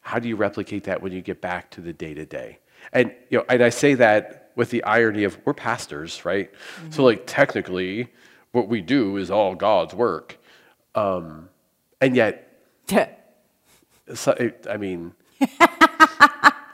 How 0.00 0.18
do 0.18 0.28
you 0.28 0.36
replicate 0.36 0.84
that 0.84 1.02
when 1.02 1.12
you 1.12 1.20
get 1.20 1.40
back 1.40 1.70
to 1.72 1.80
the 1.80 1.92
day 1.92 2.14
to 2.14 2.24
day? 2.24 2.58
And 2.92 3.12
you 3.30 3.38
know, 3.38 3.44
and 3.48 3.62
I 3.62 3.70
say 3.70 3.94
that 3.94 4.52
with 4.54 4.70
the 4.70 4.84
irony 4.84 5.24
of 5.24 5.38
we're 5.44 5.54
pastors, 5.54 6.24
right? 6.24 6.52
Mm-hmm. 6.52 6.90
So 6.92 7.04
like 7.04 7.24
technically, 7.26 8.12
what 8.52 8.68
we 8.68 8.80
do 8.80 9.16
is 9.16 9.30
all 9.30 9.54
God's 9.54 9.94
work, 9.94 10.38
um, 10.94 11.48
and 12.00 12.14
yet, 12.14 12.62
so, 14.14 14.52
I 14.70 14.76
mean, 14.76 15.12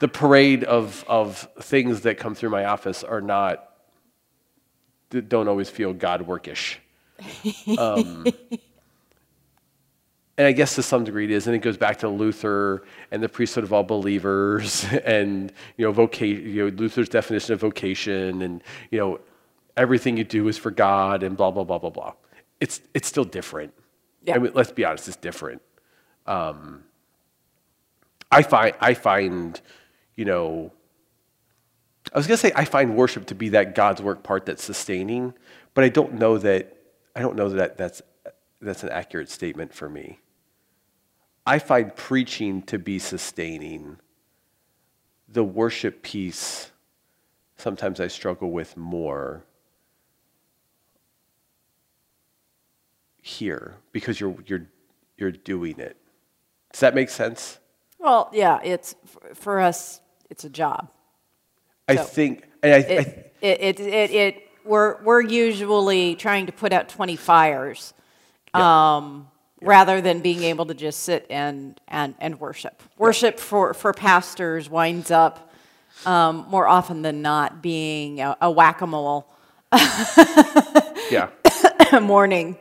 the 0.03 0.09
parade 0.09 0.65
of 0.65 1.05
of 1.07 1.47
things 1.61 2.01
that 2.01 2.17
come 2.17 2.35
through 2.35 2.49
my 2.49 2.65
office 2.65 3.05
are 3.05 3.21
not 3.21 3.69
don't 5.29 5.47
always 5.47 5.69
feel 5.69 5.93
God 5.93 6.27
workish. 6.27 6.75
Um, 7.79 8.25
and 10.37 10.45
I 10.45 10.51
guess 10.51 10.75
to 10.75 10.83
some 10.83 11.05
degree 11.05 11.23
it 11.23 11.31
is, 11.31 11.47
and 11.47 11.55
it 11.55 11.59
goes 11.59 11.77
back 11.77 11.99
to 11.99 12.09
Luther 12.09 12.83
and 13.11 13.23
the 13.23 13.29
priesthood 13.29 13.63
of 13.63 13.71
all 13.71 13.83
believers, 13.83 14.83
and 15.05 15.53
you 15.77 15.85
know, 15.85 15.93
vocation, 15.93 16.49
you 16.49 16.65
know, 16.65 16.75
Luther's 16.75 17.07
definition 17.07 17.53
of 17.53 17.61
vocation, 17.61 18.41
and 18.41 18.61
you 18.91 18.99
know, 18.99 19.21
everything 19.77 20.17
you 20.17 20.25
do 20.25 20.49
is 20.49 20.57
for 20.57 20.71
God, 20.71 21.23
and 21.23 21.37
blah 21.37 21.51
blah 21.51 21.63
blah 21.63 21.77
blah 21.77 21.91
blah. 21.91 22.11
It's 22.59 22.81
it's 22.93 23.07
still 23.07 23.23
different. 23.23 23.73
Yeah. 24.25 24.35
I 24.35 24.39
mean, 24.39 24.51
let's 24.53 24.73
be 24.73 24.83
honest, 24.83 25.07
it's 25.07 25.15
different. 25.15 25.61
Um, 26.27 26.83
I 28.33 28.41
find 28.41 28.73
I 28.81 28.95
find, 28.95 29.61
you 30.15 30.25
know, 30.25 30.71
I 32.13 32.17
was 32.17 32.27
gonna 32.27 32.37
say 32.37 32.51
I 32.55 32.65
find 32.65 32.95
worship 32.95 33.25
to 33.27 33.35
be 33.35 33.49
that 33.49 33.75
God's 33.75 34.01
work 34.01 34.23
part 34.23 34.45
that's 34.45 34.63
sustaining, 34.63 35.33
but 35.73 35.83
I 35.83 35.89
don't 35.89 36.13
know 36.13 36.37
that 36.37 36.77
I 37.15 37.21
don't 37.21 37.35
know 37.35 37.49
that 37.49 37.77
that's 37.77 38.01
that's 38.61 38.83
an 38.83 38.89
accurate 38.89 39.29
statement 39.29 39.73
for 39.73 39.89
me. 39.89 40.19
I 41.45 41.59
find 41.59 41.95
preaching 41.95 42.61
to 42.63 42.79
be 42.79 42.99
sustaining. 42.99 43.97
The 45.27 45.43
worship 45.43 46.01
piece, 46.01 46.71
sometimes 47.57 47.99
I 47.99 48.07
struggle 48.07 48.51
with 48.51 48.77
more 48.77 49.43
here 53.21 53.75
because 53.91 54.19
you're, 54.19 54.35
you're, 54.45 54.67
you're 55.17 55.31
doing 55.31 55.79
it. 55.79 55.97
Does 56.71 56.81
that 56.81 56.95
make 56.95 57.09
sense? 57.09 57.59
Well, 57.97 58.29
yeah, 58.33 58.59
it's 58.63 58.95
for 59.33 59.59
us, 59.59 60.01
it's 60.33 60.43
a 60.43 60.49
job. 60.49 60.89
I 61.87 61.95
so 61.95 62.03
think, 62.03 62.43
and 62.63 62.73
I, 62.73 62.77
it, 62.77 62.89
I, 62.89 63.45
it, 63.45 63.61
it, 63.61 63.79
it, 63.79 64.11
it, 64.11 64.49
we're, 64.65 64.99
we're 65.03 65.21
usually 65.21 66.15
trying 66.15 66.47
to 66.47 66.51
put 66.51 66.73
out 66.73 66.89
20 66.89 67.15
fires. 67.17 67.93
Yeah. 68.55 68.95
Um, 68.95 69.27
rather 69.61 70.01
than 70.01 70.21
being 70.21 70.41
able 70.41 70.65
to 70.65 70.73
just 70.73 71.03
sit 71.03 71.27
and, 71.29 71.79
and, 71.87 72.15
and 72.19 72.39
worship. 72.39 72.81
Worship 72.97 73.39
for, 73.39 73.75
for 73.75 73.93
pastors 73.93 74.69
winds 74.69 75.11
up 75.11 75.53
um, 76.05 76.47
more 76.49 76.67
often 76.67 77.03
than 77.03 77.21
not 77.21 77.61
being 77.61 78.19
a, 78.19 78.35
a 78.41 78.51
whack 78.51 78.81
a 78.81 78.87
mole 78.87 79.27
yeah. 81.11 81.29
morning 82.01 82.57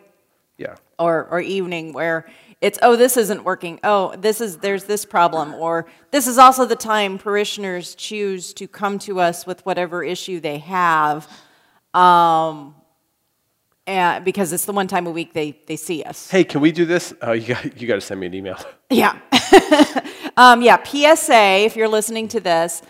yeah. 0.59 0.77
or, 0.99 1.27
or 1.31 1.41
evening 1.41 1.95
where 1.95 2.29
it's, 2.63 2.79
oh, 2.81 2.95
this 2.95 3.17
isn't 3.17 3.43
working. 3.43 3.81
Oh, 3.83 4.15
this 4.17 4.41
is, 4.41 4.59
there's 4.59 4.85
this 4.85 5.05
problem. 5.05 5.53
Or 5.53 5.85
this 6.13 6.29
is 6.29 6.39
also 6.39 6.65
the 6.65 6.77
time 6.77 7.19
parishioners 7.19 7.97
choose 7.97 8.55
to 8.55 8.69
come 8.69 9.01
to 9.01 9.19
us 9.19 9.45
with 9.45 9.67
whatever 9.67 10.05
issue 10.05 10.39
they 10.39 10.59
have. 10.59 11.29
Um, 11.93 12.77
and 13.85 14.25
because 14.25 14.53
it's 14.53 14.65
the 14.65 14.73
one 14.73 14.87
time 14.87 15.09
a 15.09 15.11
week 15.11 15.33
they, 15.33 15.59
they 15.67 15.75
see 15.75 16.05
us. 16.05 16.31
Hey, 16.31 16.45
can 16.45 16.61
we 16.61 16.71
do 16.71 16.85
this? 16.85 17.13
Oh, 17.21 17.33
you 17.33 17.49
got, 17.49 17.81
you 17.81 17.89
got 17.89 17.97
to 17.97 18.01
send 18.01 18.21
me 18.21 18.29
an 18.29 18.35
email. 18.35 18.57
Yeah. 18.91 19.19
um, 20.37 20.61
yeah, 20.61 20.83
PSA, 20.85 21.65
if 21.65 21.77
you're 21.77 21.89
listening 21.89 22.29
to 22.29 22.41
this, 22.41 22.83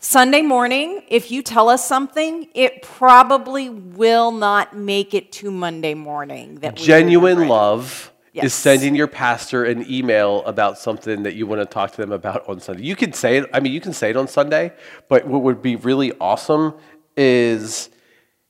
Sunday 0.00 0.42
morning, 0.42 1.02
if 1.08 1.30
you 1.30 1.42
tell 1.42 1.70
us 1.70 1.88
something, 1.88 2.46
it 2.54 2.82
probably 2.82 3.70
will 3.70 4.32
not 4.32 4.76
make 4.76 5.14
it 5.14 5.32
to 5.32 5.50
Monday 5.50 5.94
morning. 5.94 6.56
That 6.56 6.76
Genuine 6.76 7.48
love 7.48 8.12
yes. 8.32 8.46
is 8.46 8.54
sending 8.54 8.94
your 8.94 9.06
pastor 9.06 9.64
an 9.64 9.90
email 9.90 10.44
about 10.44 10.78
something 10.78 11.22
that 11.24 11.34
you 11.34 11.46
want 11.46 11.60
to 11.60 11.66
talk 11.66 11.92
to 11.92 11.96
them 11.98 12.12
about 12.12 12.48
on 12.48 12.60
Sunday. 12.60 12.84
You 12.84 12.96
can 12.96 13.12
say 13.12 13.38
it, 13.38 13.50
I 13.52 13.60
mean, 13.60 13.72
you 13.72 13.80
can 13.80 13.92
say 13.92 14.10
it 14.10 14.16
on 14.16 14.28
Sunday, 14.28 14.72
but 15.08 15.26
what 15.26 15.42
would 15.42 15.62
be 15.62 15.76
really 15.76 16.12
awesome 16.20 16.74
is 17.16 17.90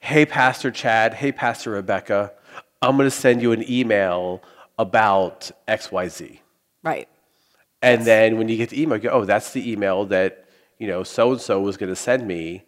hey, 0.00 0.24
Pastor 0.24 0.70
Chad, 0.70 1.14
hey, 1.14 1.30
Pastor 1.30 1.72
Rebecca, 1.72 2.32
I'm 2.82 2.96
going 2.96 3.06
to 3.06 3.10
send 3.10 3.42
you 3.42 3.52
an 3.52 3.70
email 3.70 4.42
about 4.78 5.50
XYZ. 5.68 6.38
Right. 6.82 7.08
And 7.82 8.00
yes. 8.00 8.06
then 8.06 8.38
when 8.38 8.48
you 8.48 8.56
get 8.56 8.70
the 8.70 8.82
email, 8.82 8.96
you 8.96 9.04
go, 9.04 9.10
oh, 9.10 9.24
that's 9.24 9.52
the 9.52 9.70
email 9.70 10.06
that, 10.06 10.46
you 10.78 10.86
know, 10.86 11.02
so 11.02 11.32
and 11.32 11.40
so 11.40 11.60
was 11.60 11.76
going 11.76 11.90
to 11.90 11.96
send 11.96 12.26
me 12.26 12.64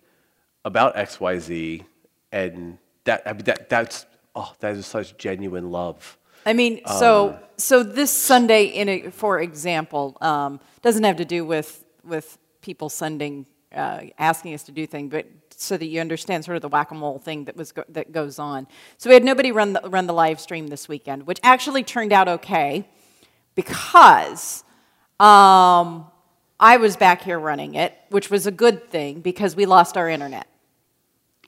about 0.65 0.95
XYZ. 0.95 1.85
And 2.31 2.79
that, 3.05 3.23
I 3.27 3.33
mean, 3.33 3.45
that, 3.45 3.69
that's, 3.69 4.07
oh, 4.35 4.53
that 4.61 4.77
is 4.77 4.87
such 4.87 5.17
genuine 5.17 5.71
love. 5.71 6.19
I 6.45 6.53
mean, 6.53 6.81
um, 6.87 6.99
so 6.99 7.39
so 7.57 7.83
this 7.83 8.11
Sunday, 8.11 8.65
in 8.65 8.89
a, 8.89 9.11
for 9.11 9.41
example, 9.41 10.17
um, 10.21 10.61
doesn't 10.83 11.05
have 11.05 11.17
to 11.17 11.25
do 11.25 11.45
with 11.45 11.85
with 12.05 12.39
people 12.61 12.89
sending 12.89 13.47
uh, 13.75 14.03
asking 14.19 14.55
us 14.55 14.63
to 14.65 14.73
do 14.73 14.87
things, 14.87 15.11
but 15.11 15.27
so 15.57 15.77
that 15.77 15.87
you 15.87 16.01
understand 16.01 16.45
sort 16.45 16.57
of 16.57 16.63
the 16.63 16.69
whack-a-mole 16.69 17.19
thing 17.19 17.45
that 17.45 17.57
was 17.57 17.73
go- 17.73 17.85
that 17.91 18.13
goes 18.13 18.39
on. 18.39 18.67
So 18.99 19.09
we 19.09 19.15
had 19.15 19.25
nobody 19.25 19.53
run 19.53 19.75
the, 19.75 19.81
run 19.85 20.07
the 20.07 20.13
live 20.13 20.41
stream 20.41 20.69
this 20.69 20.89
weekend, 20.89 21.27
which 21.27 21.39
actually 21.43 21.85
turned 21.85 22.13
out 22.13 22.29
okay 22.29 22.89
because 23.55 24.65
um, 25.21 26.07
I 26.59 26.79
was 26.79 26.97
back 26.97 27.23
here 27.23 27.39
running 27.39 27.75
it, 27.75 27.97
which 28.09 28.31
was 28.31 28.47
a 28.47 28.51
good 28.51 28.91
thing 28.91 29.21
because 29.21 29.55
we 29.55 29.67
lost 29.67 29.97
our 29.97 30.09
internet. 30.09 30.47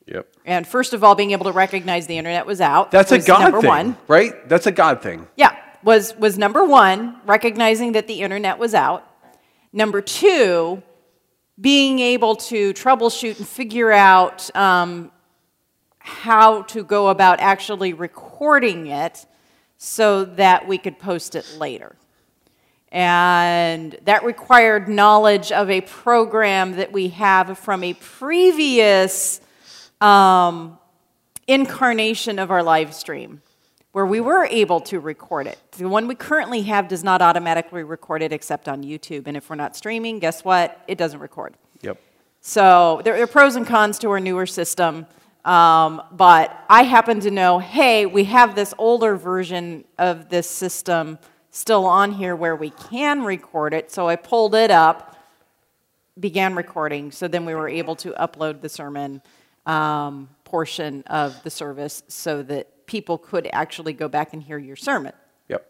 Yep. 0.07 0.29
And 0.45 0.67
first 0.67 0.93
of 0.93 1.03
all, 1.03 1.15
being 1.15 1.31
able 1.31 1.45
to 1.47 1.53
recognize 1.53 2.07
the 2.07 2.19
internet 2.19 2.47
was 2.47 2.61
out. 2.61 2.91
That's 2.91 3.11
was 3.11 3.25
a 3.25 3.27
God 3.27 3.43
number 3.43 3.61
thing, 3.61 3.69
one. 3.69 3.97
right? 4.07 4.49
That's 4.49 4.67
a 4.67 4.73
God 4.73 5.03
thing. 5.03 5.27
Yeah, 5.37 5.57
was 5.83 6.15
was 6.17 6.37
number 6.37 6.65
one, 6.65 7.21
recognizing 7.25 7.93
that 7.93 8.07
the 8.07 8.21
internet 8.21 8.59
was 8.59 8.75
out. 8.75 9.09
Number 9.73 10.01
two, 10.03 10.83
being 11.61 11.99
able 12.01 12.37
to 12.37 12.73
troubleshoot 12.75 13.39
and 13.39 13.49
figure 13.49 13.93
out 13.93 14.55
um, 14.57 15.11
how 15.99 16.63
to 16.63 16.85
go 16.85 17.09
about 17.09 17.41
actually 17.41 17.93
recording 17.93 18.89
it 18.89 19.25
so 19.79 20.25
that 20.25 20.69
we 20.69 20.79
could 20.79 20.99
post 20.99 21.35
it 21.35 21.57
later. 21.59 21.97
And 22.93 23.97
that 24.05 24.23
required 24.23 24.89
knowledge 24.89 25.51
of 25.51 25.69
a 25.71 25.81
program 25.81 26.77
that 26.77 26.93
we 26.93 27.09
have 27.09 27.59
from 27.59 27.83
a 27.83 27.95
previous 27.95 29.41
um, 30.05 30.79
incarnation 31.47 32.39
of 32.39 32.51
our 32.51 32.63
live 32.63 32.95
stream 32.95 33.41
where 33.93 34.05
we 34.05 34.21
were 34.21 34.45
able 34.47 34.81
to 34.81 34.99
record 34.99 35.47
it. 35.47 35.59
The 35.73 35.89
one 35.89 36.09
we 36.09 36.17
currently 36.17 36.63
have 36.63 36.89
does 36.89 37.05
not 37.05 37.23
automatically 37.23 37.85
record 37.85 38.23
it 38.23 38.33
except 38.33 38.69
on 38.69 38.83
YouTube. 38.83 39.29
And 39.29 39.37
if 39.37 39.49
we're 39.49 39.57
not 39.57 39.77
streaming, 39.77 40.19
guess 40.19 40.45
what? 40.45 40.83
It 40.89 40.99
doesn't 40.99 41.21
record. 41.21 41.55
Yep. 41.83 42.01
So 42.41 43.03
there, 43.05 43.23
are 43.23 43.27
pros 43.29 43.55
and 43.55 43.65
cons 43.65 43.99
to 44.01 44.11
our 44.11 44.19
newer 44.19 44.47
system. 44.47 45.07
Um, 45.45 46.03
but 46.11 46.65
I 46.69 46.83
happen 46.83 47.21
to 47.21 47.31
know 47.31 47.61
hey, 47.61 48.05
we 48.05 48.25
have 48.25 48.55
this 48.57 48.75
older 48.79 49.15
version 49.17 49.85
of 49.97 50.29
this 50.29 50.51
system 50.51 51.19
still 51.51 51.87
on 51.87 52.11
here 52.11 52.35
where 52.35 52.57
we 52.57 52.71
can 52.71 53.23
record 53.23 53.73
it. 53.73 53.93
So 53.93 54.09
I 54.09 54.17
pulled 54.17 54.57
it 54.57 54.73
up, 54.73 55.17
began 56.19 56.57
recording. 56.57 57.13
So 57.13 57.29
then 57.29 57.45
we 57.45 57.55
were 57.55 57.69
able 57.69 57.95
to 57.97 58.11
upload 58.13 58.61
the 58.61 58.69
sermon 58.69 59.23
um, 59.67 60.29
portion 60.45 61.03
of 61.07 61.43
the 61.43 61.51
service 61.51 62.03
so 62.09 62.43
that 62.43 62.87
people 62.87 63.19
could 63.19 63.49
actually 63.53 63.93
go 63.93 64.09
back 64.09 64.33
and 64.33 64.43
hear 64.43 64.59
your 64.59 64.77
sermon 64.77 65.13
Yep. 65.49 65.67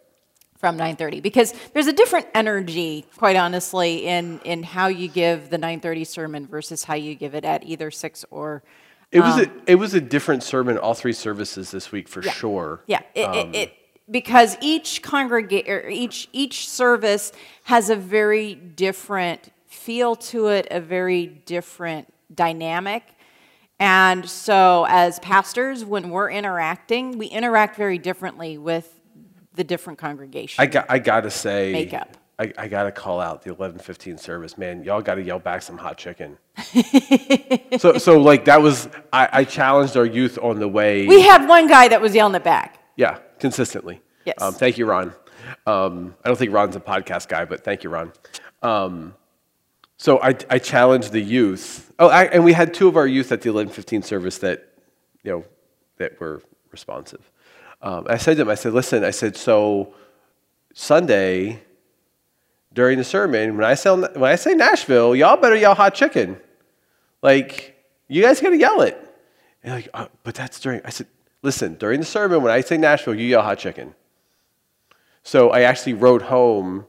from 0.59 0.77
9:30 0.77 1.23
because 1.23 1.55
there's 1.73 1.87
a 1.87 1.93
different 1.93 2.27
energy 2.35 3.07
quite 3.17 3.37
honestly 3.37 4.07
in 4.07 4.41
in 4.45 4.63
how 4.63 4.89
you 4.89 5.09
give 5.09 5.49
the 5.51 5.59
9:30 5.59 6.05
sermon 6.07 6.47
versus 6.47 6.85
how 6.85 6.95
you 6.95 7.15
give 7.15 7.35
it 7.35 7.45
at 7.45 7.65
either 7.65 7.91
6 7.91 8.25
or 8.31 8.63
It 9.13 9.21
was 9.21 9.39
a 9.39 9.51
it 9.67 9.77
was 9.77 9.95
a 9.95 10.01
different 10.01 10.43
sermon 10.43 10.77
all 10.77 10.95
three 10.95 11.13
services 11.13 11.71
this 11.71 11.93
week 11.93 12.09
for 12.09 12.21
Um, 12.21 12.25
Yeah. 12.27 12.33
sure. 12.33 12.81
Yeah, 12.87 13.01
it, 13.15 13.29
it, 13.37 13.55
it, 13.57 13.73
because 14.11 14.57
each 14.61 15.03
congregate 15.03 15.67
each 15.89 16.29
each 16.33 16.69
service 16.69 17.33
has 17.65 17.91
a 17.91 17.97
very 17.97 18.55
different 18.57 19.53
feel 19.69 20.17
to 20.17 20.49
it, 20.49 20.67
a 20.71 20.81
very 20.81 21.27
different 21.27 22.13
dynamic. 22.35 23.03
And 23.81 24.29
so 24.29 24.87
as 24.89 25.19
pastors 25.19 25.85
when 25.85 26.11
we're 26.11 26.31
interacting, 26.31 27.19
we 27.19 27.27
interact 27.27 27.77
very 27.77 27.99
differently 27.99 28.57
with 28.57 29.01
the 29.55 29.65
different 29.65 29.99
congregations. 29.99 30.59
I 30.59 30.67
got 30.67 30.87
I 30.89 30.99
gotta 30.99 31.31
say 31.31 31.73
Makeup. 31.73 32.17
I, 32.39 32.53
I 32.59 32.69
gotta 32.69 32.93
call 32.93 33.21
out 33.21 33.43
the 33.43 33.53
eleven 33.53 33.79
fifteen 33.79 34.19
service, 34.19 34.59
man. 34.59 34.83
Y'all 34.85 35.03
gotta 35.03 35.23
yell 35.23 35.39
back 35.39 35.63
some 35.63 35.79
hot 35.79 35.99
chicken. 35.99 36.39
so 37.79 37.99
so 37.99 38.21
like 38.21 38.45
that 38.47 38.61
was 38.61 38.89
I, 39.13 39.29
I 39.33 39.45
challenged 39.45 39.97
our 39.97 40.07
youth 40.07 40.39
on 40.41 40.59
the 40.59 40.69
way. 40.69 41.07
we 41.07 41.23
had 41.23 41.49
one 41.49 41.67
guy 41.67 41.89
that 41.89 42.01
was 42.01 42.15
yelling 42.15 42.35
it 42.35 42.45
back. 42.45 42.81
Yeah, 42.97 43.19
consistently. 43.39 44.01
Yes. 44.25 44.41
Um, 44.41 44.55
thank 44.55 44.79
you, 44.79 44.87
Ron. 44.87 45.13
Um, 45.67 46.15
I 46.25 46.29
don't 46.29 46.37
think 46.37 46.53
Ron's 46.53 46.77
a 46.77 46.81
podcast 46.81 47.29
guy, 47.29 47.45
but 47.45 47.65
thank 47.65 47.85
you, 47.85 47.91
Ron. 47.91 48.13
Um, 48.63 49.15
so 49.97 50.21
I, 50.21 50.37
I 50.51 50.59
challenged 50.59 51.13
the 51.13 51.21
youth. 51.21 51.93
Oh, 51.99 52.09
I, 52.09 52.25
and 52.25 52.45
we 52.45 52.53
had 52.53 52.75
two 52.75 52.89
of 52.89 52.97
our 52.97 53.07
youth 53.07 53.33
at 53.33 53.43
the 53.43 53.51
1115 53.51 54.03
service 54.03 54.39
that, 54.39 54.69
you 55.23 55.31
know, 55.31 55.45
that 55.99 56.19
were 56.21 56.43
responsive. 56.73 57.31
Um, 57.81 58.07
I 58.09 58.17
said 58.17 58.33
to 58.33 58.39
them, 58.39 58.49
I 58.49 58.55
said, 58.55 58.73
listen, 58.73 59.05
I 59.05 59.11
said, 59.11 59.37
so 59.37 59.95
Sunday 60.73 61.63
during 62.73 62.99
the 62.99 63.05
sermon, 63.05 63.57
when 63.57 63.65
I 63.65 63.75
say, 63.75 63.91
when 63.91 64.25
I 64.25 64.35
say 64.35 64.55
Nashville, 64.55 65.15
y'all 65.15 65.37
better 65.37 65.57
yell 65.57 65.75
hot 65.75 65.95
chicken. 65.95 66.41
Like, 67.23 67.77
you 68.09 68.23
guys 68.23 68.41
got 68.41 68.51
to 68.51 68.57
yell 68.59 68.83
it. 68.83 69.01
And 69.63 69.75
like, 69.75 69.89
"Uh, 69.95 70.09
but 70.25 70.35
that's 70.35 70.59
during, 70.61 70.81
I 70.85 70.91
said, 70.91 71.07
listen, 71.43 71.77
during 71.77 72.01
the 72.01 72.07
sermon, 72.07 72.43
when 72.43 72.53
I 72.53 72.61
say 72.61 72.77
Nashville, 72.77 73.15
you 73.15 73.27
yell 73.27 73.43
hot 73.43 73.59
chicken. 73.59 73.95
So 75.23 75.51
I 75.51 75.63
actually 75.63 75.95
rode 75.95 76.23
home 76.23 76.87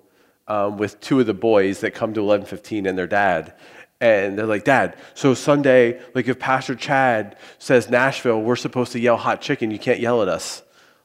um, 0.48 0.78
with 0.78 1.00
two 1.00 1.20
of 1.20 1.26
the 1.26 1.34
boys 1.34 1.80
that 1.82 1.94
come 1.94 2.14
to 2.14 2.22
11:15 2.22 2.88
and 2.88 2.98
their 2.98 3.08
dad, 3.08 3.54
and 4.00 4.38
they're 4.38 4.46
like, 4.46 4.64
"Dad, 4.64 4.96
so 5.14 5.34
Sunday, 5.34 6.00
like 6.14 6.28
if 6.28 6.40
Pastor 6.40 6.76
Chad 6.76 7.38
says 7.60 7.90
Nashville, 7.90 8.42
we're 8.42 8.56
supposed 8.56 8.92
to 8.94 9.00
yell 9.00 9.18
hot 9.18 9.42
chicken. 9.42 9.72
You 9.72 9.80
can't 9.80 10.00
yell 10.00 10.22
at 10.22 10.28
us. 10.28 10.64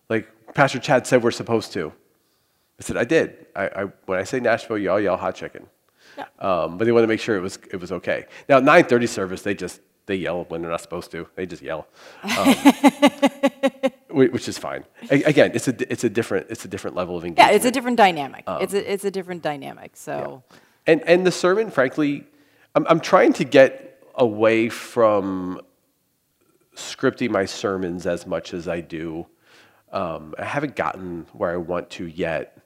Like 0.08 0.28
Pastor 0.54 0.78
Chad 0.78 1.06
said 1.06 1.22
we're 1.22 1.30
supposed 1.30 1.72
to." 1.72 1.92
I 2.78 2.82
said, 2.82 2.96
"I 2.96 3.04
did. 3.04 3.46
I, 3.54 3.68
I 3.68 3.84
when 4.06 4.18
I 4.18 4.24
say 4.24 4.40
Nashville, 4.40 4.78
y'all 4.78 5.00
yell 5.00 5.16
hot 5.16 5.34
chicken." 5.34 5.66
Um, 6.38 6.76
but 6.76 6.84
they 6.84 6.92
want 6.92 7.04
to 7.04 7.08
make 7.08 7.20
sure 7.20 7.36
it 7.36 7.40
was 7.40 7.58
it 7.70 7.80
was 7.80 7.92
okay. 7.92 8.26
Now 8.48 8.60
9:30 8.60 9.08
service, 9.08 9.42
they 9.42 9.54
just 9.54 9.80
they 10.06 10.16
yell 10.16 10.44
when 10.48 10.62
they're 10.62 10.70
not 10.70 10.80
supposed 10.80 11.10
to. 11.12 11.28
They 11.36 11.46
just 11.46 11.62
yell, 11.62 11.86
um, 12.22 12.54
which 14.10 14.48
is 14.48 14.58
fine. 14.58 14.84
Again, 15.10 15.52
it's 15.54 15.68
a 15.68 15.92
it's 15.92 16.04
a 16.04 16.10
different 16.10 16.46
it's 16.50 16.64
a 16.64 16.68
different 16.68 16.96
level 16.96 17.16
of 17.16 17.24
engagement. 17.24 17.50
Yeah, 17.50 17.56
it's 17.56 17.64
a 17.64 17.70
different 17.70 17.96
dynamic. 17.96 18.44
Um, 18.46 18.62
it's 18.62 18.74
a 18.74 18.92
it's 18.92 19.04
a 19.04 19.10
different 19.10 19.42
dynamic. 19.42 19.92
So 19.94 20.42
And 20.86 21.02
and 21.02 21.26
the 21.26 21.32
sermon, 21.32 21.70
frankly, 21.70 22.24
I'm 22.74 22.86
I'm 22.88 23.00
trying 23.00 23.32
to 23.34 23.44
get 23.44 24.02
away 24.14 24.68
from 24.68 25.60
scripting 26.74 27.30
my 27.30 27.44
sermons 27.44 28.06
as 28.06 28.26
much 28.26 28.54
as 28.54 28.68
I 28.68 28.80
do. 28.80 29.26
Um, 29.92 30.34
I 30.38 30.44
haven't 30.44 30.76
gotten 30.76 31.26
where 31.32 31.50
I 31.50 31.56
want 31.56 31.90
to 31.90 32.06
yet, 32.06 32.58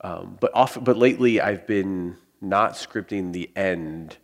um, 0.00 0.36
but 0.40 0.50
often, 0.54 0.84
but 0.84 0.96
lately 0.96 1.40
I've 1.40 1.66
been 1.66 2.16
not 2.40 2.72
scripting 2.72 3.32
the 3.32 3.50
end. 3.56 4.16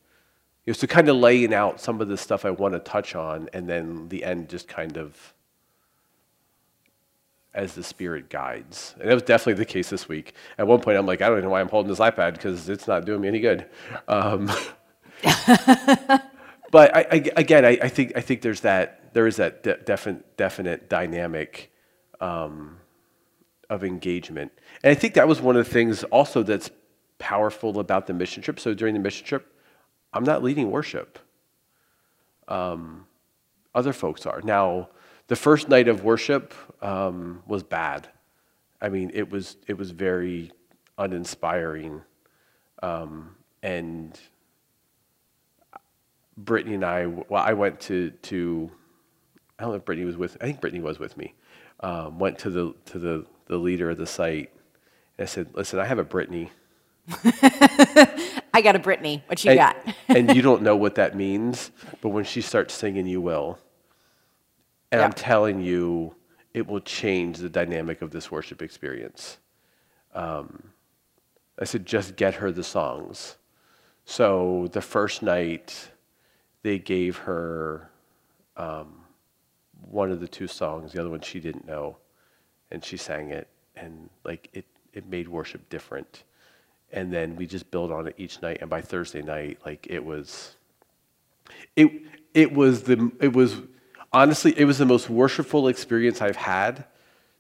You 0.69 0.73
know, 0.73 0.77
so 0.77 0.87
kind 0.87 1.09
of 1.09 1.17
laying 1.17 1.55
out 1.55 1.81
some 1.81 2.03
of 2.03 2.09
the 2.09 2.19
stuff 2.19 2.45
I 2.45 2.51
want 2.51 2.75
to 2.75 2.79
touch 2.81 3.15
on, 3.15 3.49
and 3.55 3.67
then 3.67 4.11
the 4.11 4.23
end 4.23 4.51
just 4.51 4.69
kind 4.69 4.99
of 4.99 5.33
as 7.55 7.73
the 7.73 7.83
Spirit 7.83 8.29
guides. 8.29 8.95
And 9.01 9.09
that 9.09 9.15
was 9.15 9.23
definitely 9.23 9.55
the 9.55 9.65
case 9.65 9.89
this 9.89 10.11
week. 10.11 10.35
At 10.59 10.67
one 10.67 10.83
point, 10.83 10.99
I'm 10.99 11.07
like, 11.07 11.23
I 11.23 11.29
don't 11.29 11.39
even 11.39 11.45
know 11.45 11.53
why 11.53 11.63
I'm 11.63 11.71
holding 11.71 11.89
this 11.89 12.01
iPad 12.01 12.35
because 12.35 12.69
it's 12.69 12.87
not 12.87 13.07
doing 13.07 13.23
me 13.23 13.29
any 13.29 13.41
good. 13.41 13.65
Um, 14.09 14.45
but 16.71 16.95
I, 16.95 17.07
I, 17.13 17.31
again, 17.37 17.65
I, 17.65 17.79
I 17.81 17.89
think 17.89 18.13
I 18.15 18.21
think 18.21 18.43
there's 18.43 18.61
that 18.61 19.15
there 19.15 19.27
is 19.27 19.37
that 19.37 19.63
de- 19.63 19.79
definite 19.79 20.37
definite 20.37 20.91
dynamic 20.91 21.73
um, 22.21 22.77
of 23.71 23.85
engagement, 23.85 24.53
and 24.83 24.91
I 24.91 24.95
think 24.95 25.15
that 25.15 25.27
was 25.27 25.41
one 25.41 25.57
of 25.57 25.65
the 25.65 25.73
things 25.73 26.05
also 26.05 26.43
that's 26.43 26.71
powerful 27.17 27.81
about 27.81 28.07
the 28.07 28.13
mission 28.13 28.43
trip. 28.43 28.61
So 28.61 28.75
during 28.75 28.93
the 28.93 29.01
mission 29.01 29.27
trip, 29.27 29.55
I'm 30.13 30.25
not 30.25 30.43
leading 30.43 30.71
worship. 30.71 31.19
Um, 32.49 33.07
other 33.75 33.93
folks 33.93 34.27
are 34.27 34.41
now. 34.43 34.89
The 35.29 35.37
first 35.37 35.69
night 35.69 35.89
of 35.89 36.05
worship 36.05 36.55
um, 36.83 37.43
was 37.47 37.63
bad. 37.63 38.09
I 38.81 38.89
mean, 38.89 39.11
it 39.13 39.31
was 39.31 39.57
it 39.67 39.77
was 39.77 39.91
very 39.91 40.53
uninspiring, 40.97 42.03
um, 42.83 43.37
and 43.63 44.19
Brittany 46.37 46.75
and 46.77 46.85
I. 46.85 47.07
Well, 47.07 47.43
I 47.43 47.53
went 47.53 47.81
to 47.81 48.11
to. 48.11 48.71
I 49.59 49.65
don't 49.65 49.73
know 49.73 49.77
if 49.77 49.85
Brittany 49.85 50.07
was 50.07 50.17
with. 50.17 50.37
I 50.41 50.47
think 50.47 50.61
Brittany 50.61 50.83
was 50.83 50.99
with 50.99 51.17
me. 51.17 51.35
Um, 51.81 52.19
went 52.19 52.39
to 52.41 52.51
the 52.51 52.75
to 52.87 52.99
the 52.99 53.27
the 53.47 53.57
leader 53.59 53.91
of 53.91 53.99
the 53.99 54.07
site. 54.07 54.51
And 55.19 55.25
I 55.25 55.27
said, 55.27 55.49
"Listen, 55.55 55.79
I 55.81 55.85
have 55.85 55.99
a 55.99 56.05
Brittany, 56.05 56.51
I 58.53 58.61
got 58.61 58.77
a 58.77 58.79
Brittany. 58.79 59.23
What 59.27 59.45
you 59.45 59.53
and, 59.53 59.59
got? 59.59 59.77
and 60.09 60.35
you 60.35 60.43
don't 60.49 60.63
know 60.63 60.77
what 60.77 60.95
that 60.97 61.17
means, 61.17 61.71
but 62.01 62.11
when 62.11 62.25
she 62.25 62.41
starts 62.41 62.75
singing, 62.75 63.07
you 63.07 63.21
will. 63.21 63.59
And 64.91 65.01
I'm 65.01 65.13
telling 65.13 65.61
you, 65.61 66.15
it 66.55 66.67
will 66.67 66.81
change 66.81 67.39
the 67.39 67.49
dynamic 67.51 68.03
of 68.03 68.11
this 68.11 68.31
worship 68.31 68.63
experience. 68.63 69.39
Um, 70.15 70.71
I 71.59 71.65
said, 71.65 71.85
just 71.85 72.17
get 72.17 72.35
her 72.35 72.51
the 72.51 72.65
songs. 72.65 73.37
So 74.05 74.69
the 74.73 74.81
first 74.81 75.23
night, 75.23 75.91
they 76.63 76.79
gave 76.79 77.19
her 77.19 77.91
um, 78.57 79.03
one 79.91 80.11
of 80.11 80.21
the 80.21 80.29
two 80.29 80.47
songs. 80.47 80.93
The 80.93 81.01
other 81.01 81.11
one 81.11 81.21
she 81.21 81.41
didn't 81.41 81.67
know, 81.67 81.99
and 82.71 82.85
she 82.85 82.97
sang 82.97 83.31
it, 83.31 83.49
and 83.77 84.09
like 84.25 84.49
it, 84.53 84.65
it 84.93 85.07
made 85.09 85.29
worship 85.29 85.69
different. 85.69 86.25
And 86.93 87.13
then 87.13 87.37
we 87.37 87.47
just 87.47 87.71
build 87.71 87.93
on 87.93 88.07
it 88.07 88.15
each 88.17 88.41
night. 88.41 88.59
And 88.61 88.71
by 88.71 88.81
Thursday 88.81 89.23
night, 89.23 89.59
like 89.65 89.87
it 89.91 90.05
was, 90.05 90.57
it 91.77 91.91
it 92.35 92.53
was 92.53 92.85
the 92.85 93.11
it 93.21 93.35
was 93.35 93.57
honestly 94.13 94.59
it 94.59 94.65
was 94.65 94.79
the 94.79 94.87
most 94.87 95.11
worshipful 95.11 95.69
experience 95.69 96.23
I've 96.23 96.37
had 96.37 96.87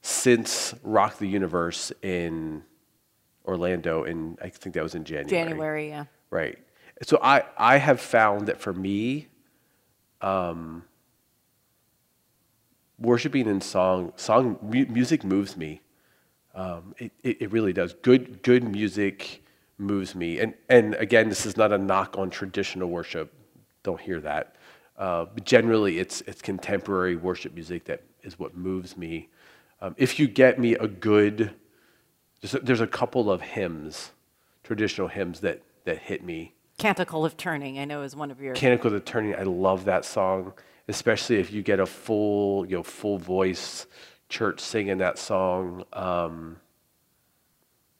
since 0.02 0.74
Rock 0.82 1.18
the 1.18 1.26
Universe 1.26 1.92
in 2.02 2.62
Orlando. 3.46 4.04
and 4.04 4.38
I 4.42 4.50
think 4.50 4.74
that 4.74 4.82
was 4.82 4.94
in 4.94 5.04
January. 5.04 5.28
January, 5.28 5.88
yeah. 5.88 6.04
Right. 6.30 6.58
So 7.02 7.18
I, 7.22 7.44
I 7.56 7.78
have 7.78 8.00
found 8.00 8.48
that 8.48 8.60
for 8.60 8.72
me, 8.72 9.28
um, 10.20 10.84
worshiping 12.98 13.46
in 13.46 13.60
song, 13.60 14.12
song 14.16 14.58
mu- 14.62 14.86
music 14.86 15.24
moves 15.24 15.56
me. 15.56 15.80
Um, 16.58 16.92
it, 16.98 17.12
it, 17.22 17.42
it 17.42 17.52
really 17.52 17.72
does. 17.72 17.94
Good, 18.02 18.42
good 18.42 18.64
music 18.64 19.44
moves 19.78 20.16
me. 20.16 20.40
And, 20.40 20.54
and 20.68 20.96
again, 20.96 21.28
this 21.28 21.46
is 21.46 21.56
not 21.56 21.72
a 21.72 21.78
knock 21.78 22.18
on 22.18 22.30
traditional 22.30 22.88
worship. 22.90 23.32
Don't 23.84 24.00
hear 24.00 24.20
that. 24.22 24.56
Uh, 24.96 25.26
but 25.32 25.44
generally, 25.44 26.00
it's, 26.00 26.20
it's 26.22 26.42
contemporary 26.42 27.14
worship 27.14 27.54
music 27.54 27.84
that 27.84 28.02
is 28.24 28.40
what 28.40 28.56
moves 28.56 28.96
me. 28.96 29.28
Um, 29.80 29.94
if 29.96 30.18
you 30.18 30.26
get 30.26 30.58
me 30.58 30.74
a 30.74 30.88
good, 30.88 31.54
there's 32.40 32.54
a, 32.54 32.58
there's 32.58 32.80
a 32.80 32.88
couple 32.88 33.30
of 33.30 33.40
hymns, 33.40 34.10
traditional 34.64 35.06
hymns 35.06 35.38
that, 35.40 35.62
that 35.84 35.98
hit 35.98 36.24
me. 36.24 36.54
Canticle 36.76 37.24
of 37.24 37.36
Turning, 37.36 37.78
I 37.78 37.84
know 37.84 38.02
is 38.02 38.16
one 38.16 38.32
of 38.32 38.40
your. 38.40 38.54
Canticle 38.54 38.92
of 38.92 39.04
Turning, 39.04 39.36
I 39.36 39.44
love 39.44 39.84
that 39.84 40.04
song. 40.04 40.54
especially 40.88 41.36
if 41.36 41.52
you 41.52 41.62
get 41.62 41.78
a 41.78 41.86
full, 41.86 42.66
you 42.66 42.76
know, 42.76 42.82
full 42.82 43.18
voice 43.18 43.86
church 44.28 44.60
singing 44.60 44.98
that 44.98 45.18
song. 45.18 45.84
Um, 45.92 46.56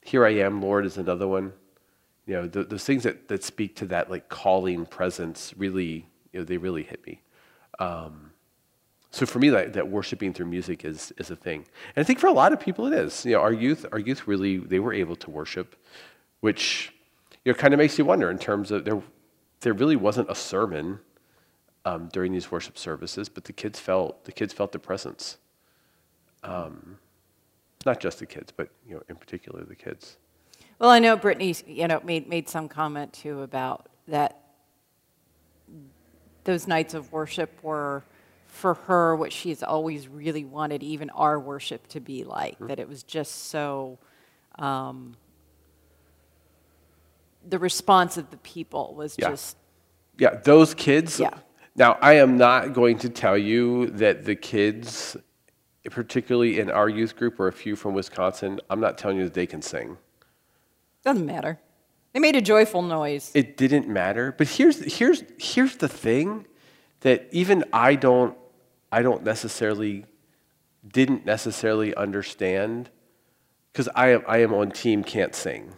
Here 0.01 0.25
I 0.25 0.35
am, 0.35 0.61
Lord, 0.61 0.85
is 0.85 0.97
another 0.97 1.27
one. 1.27 1.53
You 2.25 2.35
know, 2.35 2.47
th- 2.47 2.69
those 2.69 2.83
things 2.85 3.03
that, 3.03 3.27
that 3.27 3.43
speak 3.43 3.75
to 3.77 3.85
that 3.87 4.09
like 4.09 4.29
calling 4.29 4.85
presence 4.85 5.53
really, 5.57 6.07
you 6.31 6.39
know, 6.39 6.43
they 6.43 6.57
really 6.57 6.83
hit 6.83 7.05
me. 7.05 7.21
Um, 7.79 8.31
so 9.11 9.25
for 9.25 9.39
me, 9.39 9.49
that, 9.49 9.73
that 9.73 9.87
worshiping 9.87 10.33
through 10.33 10.45
music 10.45 10.85
is, 10.85 11.11
is 11.17 11.31
a 11.31 11.35
thing. 11.35 11.65
And 11.95 12.03
I 12.03 12.05
think 12.05 12.19
for 12.19 12.27
a 12.27 12.31
lot 12.31 12.53
of 12.53 12.59
people 12.59 12.85
it 12.85 12.93
is. 12.93 13.25
You 13.25 13.33
know, 13.33 13.41
our 13.41 13.53
youth, 13.53 13.85
our 13.91 13.97
youth 13.97 14.27
really, 14.27 14.57
they 14.57 14.79
were 14.79 14.93
able 14.93 15.15
to 15.15 15.31
worship, 15.31 15.75
which, 16.41 16.93
you 17.43 17.51
know, 17.51 17.57
kind 17.57 17.73
of 17.73 17.79
makes 17.79 17.97
you 17.97 18.05
wonder 18.05 18.29
in 18.29 18.37
terms 18.37 18.69
of 18.69 18.85
there, 18.85 19.01
there 19.61 19.73
really 19.73 19.95
wasn't 19.95 20.29
a 20.29 20.35
sermon 20.35 20.99
um, 21.85 22.09
during 22.13 22.31
these 22.33 22.51
worship 22.51 22.77
services, 22.77 23.29
but 23.29 23.45
the 23.45 23.53
kids 23.53 23.79
felt, 23.79 24.25
the 24.25 24.31
kids 24.31 24.53
felt 24.53 24.71
the 24.71 24.79
presence. 24.79 25.37
Um, 26.43 26.97
not 27.85 27.99
just 27.99 28.19
the 28.19 28.25
kids, 28.25 28.51
but, 28.55 28.69
you 28.87 28.95
know, 28.95 29.03
in 29.09 29.15
particular 29.15 29.63
the 29.63 29.75
kids. 29.75 30.17
Well, 30.79 30.89
I 30.89 30.99
know 30.99 31.15
Brittany, 31.15 31.55
you 31.67 31.87
know, 31.87 32.01
made, 32.03 32.27
made 32.27 32.49
some 32.49 32.69
comment 32.69 33.13
too 33.13 33.41
about 33.41 33.87
that 34.07 34.39
those 36.43 36.67
nights 36.67 36.93
of 36.93 37.11
worship 37.11 37.63
were 37.63 38.03
for 38.47 38.73
her 38.73 39.15
what 39.15 39.31
she's 39.31 39.61
always 39.61 40.07
really 40.07 40.43
wanted 40.43 40.81
even 40.81 41.09
our 41.11 41.39
worship 41.39 41.87
to 41.87 41.99
be 41.99 42.23
like 42.23 42.55
mm-hmm. 42.55 42.67
that 42.67 42.79
it 42.79 42.89
was 42.89 43.03
just 43.03 43.49
so 43.49 43.99
um, 44.57 45.15
the 47.47 47.59
response 47.59 48.17
of 48.17 48.31
the 48.31 48.37
people 48.37 48.95
was 48.95 49.15
yeah. 49.17 49.29
just 49.29 49.57
yeah 50.17 50.35
those 50.43 50.73
kids 50.73 51.19
yeah 51.19 51.29
now 51.75 51.97
i 52.01 52.13
am 52.13 52.37
not 52.37 52.73
going 52.73 52.97
to 52.97 53.09
tell 53.09 53.37
you 53.37 53.85
that 53.91 54.25
the 54.25 54.35
kids 54.35 55.15
particularly 55.89 56.59
in 56.59 56.69
our 56.69 56.89
youth 56.89 57.15
group 57.15 57.39
or 57.39 57.47
a 57.47 57.53
few 57.53 57.75
from 57.75 57.93
wisconsin 57.93 58.59
i'm 58.69 58.79
not 58.79 58.97
telling 58.97 59.17
you 59.17 59.23
that 59.23 59.33
they 59.33 59.47
can 59.47 59.61
sing. 59.61 59.97
Doesn't 61.03 61.25
matter. 61.25 61.59
They 62.13 62.19
made 62.19 62.35
a 62.35 62.41
joyful 62.41 62.81
noise. 62.81 63.31
It 63.33 63.55
didn't 63.55 63.87
matter. 63.87 64.33
But 64.37 64.47
here's 64.47 64.97
here's 64.97 65.23
here's 65.37 65.77
the 65.77 65.87
thing 65.87 66.45
that 67.01 67.27
even 67.31 67.63
I 67.71 67.95
don't, 67.95 68.37
I 68.91 69.01
don't 69.01 69.23
necessarily, 69.23 70.05
didn't 70.85 71.25
necessarily 71.25 71.95
understand, 71.95 72.89
because 73.71 73.87
I 73.95 74.09
am, 74.09 74.23
I 74.27 74.39
am 74.39 74.53
on 74.53 74.71
team 74.71 75.03
can't 75.03 75.33
sing. 75.33 75.73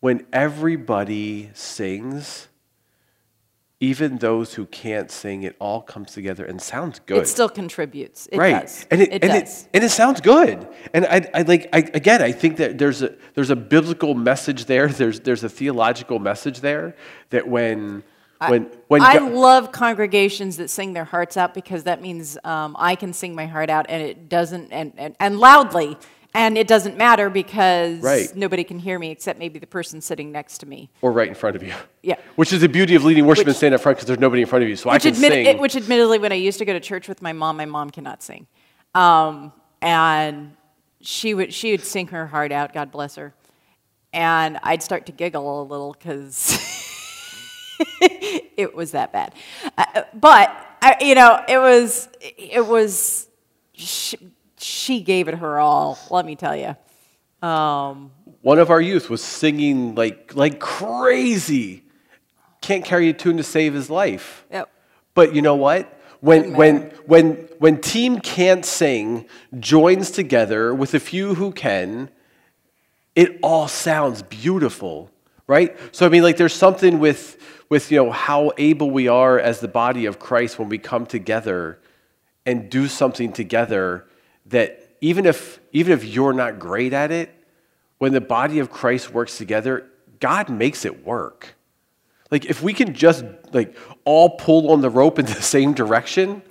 When 0.00 0.26
everybody 0.32 1.50
sings, 1.54 2.48
even 3.80 4.18
those 4.18 4.54
who 4.54 4.66
can't 4.66 5.10
sing, 5.10 5.44
it 5.44 5.54
all 5.60 5.80
comes 5.80 6.12
together 6.12 6.44
and 6.44 6.60
sounds 6.60 7.00
good. 7.06 7.22
It 7.22 7.28
still 7.28 7.48
contributes. 7.48 8.26
It 8.26 8.36
right. 8.36 8.62
does. 8.62 8.86
And 8.90 9.00
it, 9.00 9.12
it 9.12 9.24
and 9.24 9.44
does. 9.44 9.62
It, 9.62 9.68
and 9.74 9.84
it 9.84 9.90
sounds 9.90 10.20
good. 10.20 10.66
And 10.92 11.06
I, 11.06 11.28
I 11.32 11.42
like 11.42 11.68
I, 11.72 11.78
again, 11.94 12.20
I 12.20 12.32
think 12.32 12.56
that 12.56 12.78
there's 12.78 13.02
a 13.02 13.14
there's 13.34 13.50
a 13.50 13.56
biblical 13.56 14.14
message 14.14 14.64
there. 14.64 14.88
There's 14.88 15.20
there's 15.20 15.44
a 15.44 15.48
theological 15.48 16.18
message 16.18 16.60
there 16.60 16.96
that 17.30 17.46
when 17.46 18.02
when, 18.46 18.70
when 18.86 19.02
I 19.02 19.18
love 19.18 19.72
congregations 19.72 20.58
that 20.58 20.70
sing 20.70 20.92
their 20.92 21.04
hearts 21.04 21.36
out 21.36 21.54
because 21.54 21.84
that 21.84 22.00
means 22.00 22.38
um, 22.44 22.76
I 22.78 22.94
can 22.94 23.12
sing 23.12 23.34
my 23.34 23.46
heart 23.46 23.68
out 23.68 23.86
and 23.88 24.00
it 24.00 24.28
doesn't, 24.28 24.70
and, 24.70 24.92
and, 24.96 25.16
and 25.18 25.40
loudly, 25.40 25.96
and 26.34 26.58
it 26.58 26.66
doesn't 26.66 26.96
matter 26.96 27.30
because 27.30 28.00
right. 28.00 28.34
nobody 28.36 28.64
can 28.64 28.78
hear 28.78 28.98
me 28.98 29.10
except 29.10 29.38
maybe 29.38 29.58
the 29.58 29.66
person 29.66 30.00
sitting 30.00 30.30
next 30.30 30.58
to 30.58 30.66
me. 30.66 30.90
Or 31.00 31.10
right 31.10 31.28
in 31.28 31.34
front 31.34 31.56
of 31.56 31.62
you. 31.62 31.74
Yeah. 32.02 32.16
Which 32.36 32.52
is 32.52 32.60
the 32.60 32.68
beauty 32.68 32.94
of 32.94 33.04
leading 33.04 33.26
worship 33.26 33.46
which, 33.46 33.48
and 33.48 33.56
standing 33.56 33.74
up 33.76 33.80
front 33.82 33.96
because 33.96 34.06
there's 34.06 34.20
nobody 34.20 34.42
in 34.42 34.48
front 34.48 34.62
of 34.62 34.68
you. 34.68 34.76
So 34.76 34.90
I 34.90 34.98
can 34.98 35.14
admit, 35.14 35.32
sing. 35.32 35.46
It, 35.46 35.58
which 35.58 35.76
admittedly, 35.76 36.18
when 36.18 36.32
I 36.32 36.36
used 36.36 36.58
to 36.58 36.64
go 36.64 36.72
to 36.72 36.80
church 36.80 37.08
with 37.08 37.22
my 37.22 37.32
mom, 37.32 37.56
my 37.56 37.64
mom 37.64 37.90
cannot 37.90 38.22
sing. 38.22 38.46
Um, 38.94 39.52
and 39.80 40.56
she 41.00 41.34
would, 41.34 41.52
she 41.52 41.72
would 41.72 41.84
sing 41.84 42.08
her 42.08 42.26
heart 42.26 42.52
out, 42.52 42.72
God 42.72 42.90
bless 42.90 43.16
her. 43.16 43.34
And 44.12 44.58
I'd 44.62 44.82
start 44.82 45.06
to 45.06 45.12
giggle 45.12 45.62
a 45.62 45.64
little 45.64 45.92
because. 45.92 46.58
it 48.00 48.74
was 48.74 48.92
that 48.92 49.12
bad. 49.12 49.34
Uh, 49.76 50.02
but 50.14 50.50
I, 50.82 50.96
you 51.00 51.14
know, 51.14 51.42
it 51.48 51.58
was 51.58 52.08
it 52.20 52.66
was 52.66 53.28
she, 53.72 54.18
she, 54.58 55.00
gave 55.00 55.28
it 55.28 55.34
her 55.34 55.58
all. 55.58 55.98
Let 56.10 56.26
me 56.26 56.36
tell 56.36 56.56
you. 56.56 56.76
Um, 57.46 58.10
One 58.42 58.58
of 58.58 58.70
our 58.70 58.80
youth 58.80 59.08
was 59.08 59.22
singing 59.22 59.94
like 59.94 60.34
like 60.34 60.58
crazy. 60.58 61.84
Can't 62.60 62.84
carry 62.84 63.08
a 63.08 63.12
tune 63.12 63.36
to 63.36 63.44
save 63.44 63.74
his 63.74 63.88
life. 63.88 64.44
Yep. 64.50 64.68
But 65.14 65.34
you 65.34 65.42
know 65.42 65.54
what? 65.54 65.92
When 66.20 66.54
when 66.54 66.90
when 67.06 67.48
when 67.58 67.80
team 67.80 68.18
can't 68.18 68.64
sing 68.64 69.26
joins 69.58 70.10
together 70.10 70.74
with 70.74 70.94
a 70.94 71.00
few 71.00 71.34
who 71.34 71.52
can, 71.52 72.10
it 73.14 73.38
all 73.42 73.68
sounds 73.68 74.22
beautiful, 74.22 75.10
right? 75.46 75.76
So 75.92 76.06
I 76.06 76.08
mean, 76.08 76.24
like, 76.24 76.36
there's 76.36 76.54
something 76.54 76.98
with 76.98 77.36
with 77.68 77.92
you 77.92 78.02
know, 78.02 78.10
how 78.10 78.52
able 78.58 78.90
we 78.90 79.08
are 79.08 79.38
as 79.38 79.60
the 79.60 79.68
body 79.68 80.06
of 80.06 80.18
Christ 80.18 80.58
when 80.58 80.68
we 80.68 80.78
come 80.78 81.06
together 81.06 81.78
and 82.46 82.70
do 82.70 82.88
something 82.88 83.32
together 83.32 84.06
that 84.48 84.96
even 85.00 85.26
if, 85.26 85.60
even 85.72 85.92
if 85.92 86.04
you're 86.04 86.32
not 86.32 86.58
great 86.58 86.92
at 86.92 87.10
it, 87.10 87.34
when 87.98 88.12
the 88.12 88.20
body 88.20 88.58
of 88.58 88.70
Christ 88.70 89.12
works 89.12 89.38
together, 89.38 89.86
God 90.20 90.48
makes 90.48 90.84
it 90.84 91.04
work. 91.04 91.54
Like 92.30 92.44
if 92.44 92.62
we 92.62 92.72
can 92.72 92.94
just 92.94 93.24
like 93.52 93.76
all 94.04 94.30
pull 94.30 94.70
on 94.70 94.80
the 94.80 94.90
rope 94.90 95.18
in 95.18 95.26
the 95.26 95.32
same 95.42 95.72
direction, 95.72 96.42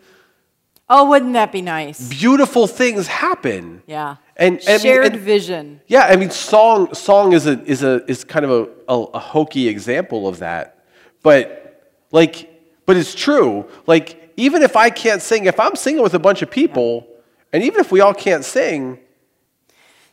Oh, 0.90 1.10
wouldn't 1.10 1.34
that 1.34 1.52
be 1.52 1.62
nice? 1.62 2.08
Beautiful 2.08 2.66
things 2.66 3.08
happen. 3.08 3.84
Yeah. 3.88 4.16
And, 4.38 4.62
and 4.68 4.82
shared 4.82 5.14
and, 5.14 5.22
vision. 5.22 5.82
Yeah, 5.88 6.06
I 6.06 6.16
mean, 6.16 6.30
song 6.30 6.94
song 6.94 7.34
is 7.34 7.46
a 7.46 7.62
is 7.64 7.84
a 7.84 8.06
is 8.10 8.24
kind 8.24 8.46
of 8.46 8.52
a, 8.52 8.94
a, 8.94 9.04
a 9.16 9.20
hokey 9.20 9.68
example 9.68 10.28
of 10.30 10.40
that. 10.40 10.86
But 11.24 11.92
like, 12.12 12.50
but 12.86 12.96
it's 12.96 13.14
true. 13.14 13.68
Like, 13.86 14.32
even 14.38 14.62
if 14.62 14.78
I 14.78 14.90
can't 14.90 15.22
sing, 15.22 15.46
if 15.46 15.60
I'm 15.60 15.76
singing 15.76 16.02
with 16.02 16.14
a 16.14 16.20
bunch 16.20 16.42
of 16.42 16.50
people, 16.50 17.06
and 17.54 17.64
even 17.64 17.80
if 17.80 17.92
we 17.92 18.02
all 18.02 18.14
can't 18.14 18.46
sing, 18.46 19.00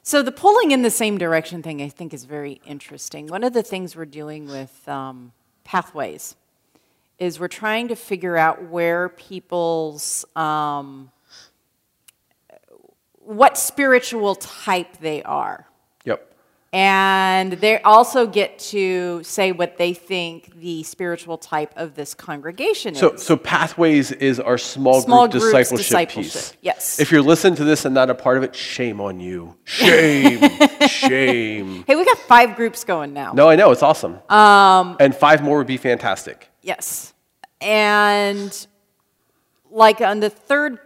so 0.07 0.22
the 0.22 0.32
pulling 0.32 0.70
in 0.70 0.82
the 0.82 0.91
same 0.91 1.16
direction 1.16 1.62
thing, 1.62 1.80
I 1.80 1.89
think, 1.89 2.12
is 2.12 2.24
very 2.24 2.61
interesting. 2.66 3.26
One 3.26 3.43
of 3.43 3.55
the 3.55 3.62
things 3.62 3.97
we're 3.97 4.05
doing 4.05 4.47
with 4.47 4.87
um, 4.87 5.32
pathways 5.64 6.37
is 7.18 7.41
we're 7.41 7.49
trying 7.49 7.89
to 7.89 7.97
figure 7.97 8.37
out 8.37 8.68
where 8.68 9.09
people's 9.09 10.26
um, 10.37 11.11
what 13.16 13.57
spiritual 13.57 14.35
type 14.35 14.99
they 14.99 15.22
are. 15.22 15.66
And 16.75 17.53
they 17.53 17.81
also 17.83 18.27
get 18.27 18.59
to 18.59 19.22
say 19.22 19.53
what 19.53 19.79
they 19.79 19.95
think 19.95 20.59
the 20.59 20.83
spiritual 20.83 21.39
type 21.39 21.72
of 21.77 21.95
this 21.95 22.14
congregation 22.14 22.97
so, 22.97 23.12
is. 23.12 23.22
So, 23.22 23.37
Pathways 23.37 24.11
is 24.11 24.41
our 24.41 24.59
small, 24.59 25.01
small 25.01 25.29
group 25.29 25.45
discipleship, 25.45 25.77
discipleship, 25.77 26.33
piece. 26.33 26.57
Yes. 26.62 26.99
If 26.99 27.12
you're 27.12 27.22
listening 27.22 27.55
to 27.57 27.64
this 27.64 27.85
and 27.85 27.95
not 27.95 28.11
a 28.11 28.14
part 28.14 28.39
of 28.39 28.43
it, 28.43 28.57
shame 28.57 29.01
on 29.01 29.20
you. 29.20 29.57
Shame. 29.62 30.41
shame. 30.89 31.85
Hey, 31.87 31.95
we 31.95 32.05
got 32.05 32.18
five 32.18 32.57
groups 32.57 32.83
going 32.83 33.12
now. 33.12 33.35
No, 33.35 33.49
I 33.49 33.55
know. 33.55 33.70
It's 33.70 33.83
awesome. 33.83 34.18
Um, 34.29 34.97
and 34.99 35.14
five 35.14 35.45
more 35.45 35.59
would 35.59 35.68
be 35.68 35.77
fantastic. 35.77 36.51
Yes. 36.61 37.14
And 37.61 38.66
like 39.70 40.01
on 40.01 40.18
the 40.18 40.31
third 40.31 40.81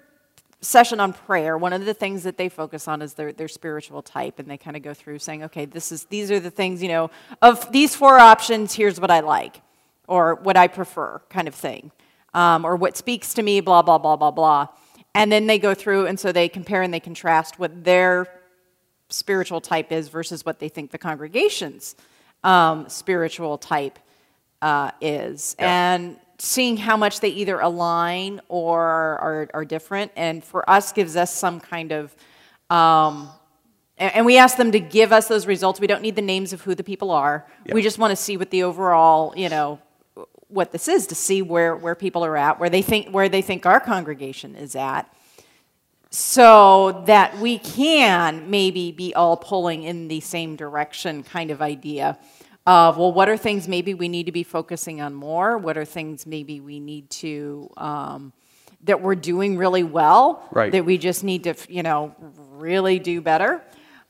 session 0.60 0.98
on 0.98 1.12
prayer, 1.12 1.56
one 1.56 1.72
of 1.72 1.84
the 1.84 1.94
things 1.94 2.24
that 2.24 2.36
they 2.36 2.48
focus 2.48 2.88
on 2.88 3.00
is 3.00 3.14
their, 3.14 3.32
their 3.32 3.48
spiritual 3.48 4.02
type, 4.02 4.38
and 4.38 4.50
they 4.50 4.56
kind 4.56 4.76
of 4.76 4.82
go 4.82 4.92
through 4.92 5.18
saying, 5.18 5.44
okay, 5.44 5.64
this 5.64 5.92
is, 5.92 6.04
these 6.04 6.30
are 6.30 6.40
the 6.40 6.50
things, 6.50 6.82
you 6.82 6.88
know, 6.88 7.10
of 7.40 7.70
these 7.70 7.94
four 7.94 8.18
options, 8.18 8.74
here's 8.74 9.00
what 9.00 9.10
I 9.10 9.20
like, 9.20 9.60
or 10.08 10.34
what 10.34 10.56
I 10.56 10.66
prefer, 10.66 11.20
kind 11.28 11.46
of 11.46 11.54
thing, 11.54 11.92
um, 12.34 12.64
or 12.64 12.76
what 12.76 12.96
speaks 12.96 13.34
to 13.34 13.42
me, 13.42 13.60
blah, 13.60 13.82
blah, 13.82 13.98
blah, 13.98 14.16
blah, 14.16 14.32
blah. 14.32 14.68
And 15.14 15.30
then 15.30 15.46
they 15.46 15.58
go 15.58 15.74
through, 15.74 16.06
and 16.06 16.18
so 16.18 16.32
they 16.32 16.48
compare 16.48 16.82
and 16.82 16.92
they 16.92 17.00
contrast 17.00 17.58
what 17.58 17.84
their 17.84 18.26
spiritual 19.08 19.60
type 19.60 19.90
is 19.92 20.08
versus 20.08 20.44
what 20.44 20.58
they 20.58 20.68
think 20.68 20.90
the 20.90 20.98
congregation's 20.98 21.96
um, 22.44 22.88
spiritual 22.88 23.58
type 23.58 23.98
uh, 24.60 24.90
is. 25.00 25.56
Yeah. 25.58 25.94
And 25.94 26.16
seeing 26.38 26.76
how 26.76 26.96
much 26.96 27.20
they 27.20 27.28
either 27.28 27.58
align 27.58 28.40
or 28.48 28.82
are, 28.82 29.48
are 29.54 29.64
different. 29.64 30.12
And 30.16 30.42
for 30.42 30.68
us, 30.70 30.92
gives 30.92 31.16
us 31.16 31.34
some 31.34 31.60
kind 31.60 31.92
of, 31.92 32.14
um, 32.70 33.28
and, 33.96 34.14
and, 34.14 34.26
we 34.26 34.38
ask 34.38 34.56
them 34.56 34.70
to 34.72 34.80
give 34.80 35.12
us 35.12 35.26
those 35.26 35.46
results. 35.46 35.80
We 35.80 35.88
don't 35.88 36.02
need 36.02 36.14
the 36.14 36.22
names 36.22 36.52
of 36.52 36.62
who 36.62 36.74
the 36.74 36.84
people 36.84 37.10
are. 37.10 37.46
Yeah. 37.66 37.74
We 37.74 37.82
just 37.82 37.98
want 37.98 38.12
to 38.12 38.16
see 38.16 38.36
what 38.36 38.50
the 38.50 38.62
overall, 38.62 39.34
you 39.36 39.48
know, 39.48 39.80
what 40.48 40.72
this 40.72 40.88
is 40.88 41.06
to 41.08 41.14
see 41.14 41.42
where, 41.42 41.76
where 41.76 41.94
people 41.94 42.24
are 42.24 42.36
at, 42.36 42.58
where 42.58 42.70
they 42.70 42.82
think 42.82 43.10
where 43.10 43.28
they 43.28 43.42
think 43.42 43.66
our 43.66 43.80
congregation 43.80 44.54
is 44.54 44.74
at, 44.74 45.12
so 46.10 47.02
that 47.06 47.38
we 47.38 47.58
can 47.58 48.48
maybe 48.50 48.92
be 48.92 49.14
all 49.14 49.36
pulling 49.36 49.82
in 49.82 50.08
the 50.08 50.20
same 50.20 50.56
direction 50.56 51.22
kind 51.22 51.50
of 51.50 51.60
idea. 51.60 52.18
Of, 52.68 52.98
well, 52.98 53.10
what 53.10 53.30
are 53.30 53.36
things 53.38 53.66
maybe 53.66 53.94
we 53.94 54.08
need 54.08 54.26
to 54.26 54.32
be 54.32 54.42
focusing 54.42 55.00
on 55.00 55.14
more? 55.14 55.56
What 55.56 55.78
are 55.78 55.86
things 55.86 56.26
maybe 56.26 56.60
we 56.60 56.80
need 56.80 57.08
to, 57.10 57.70
um, 57.78 58.34
that 58.84 59.00
we're 59.00 59.14
doing 59.14 59.56
really 59.56 59.82
well, 59.82 60.46
Right. 60.50 60.70
that 60.72 60.84
we 60.84 60.98
just 60.98 61.24
need 61.24 61.44
to, 61.44 61.54
you 61.70 61.82
know, 61.82 62.14
really 62.50 62.98
do 62.98 63.22
better? 63.22 63.62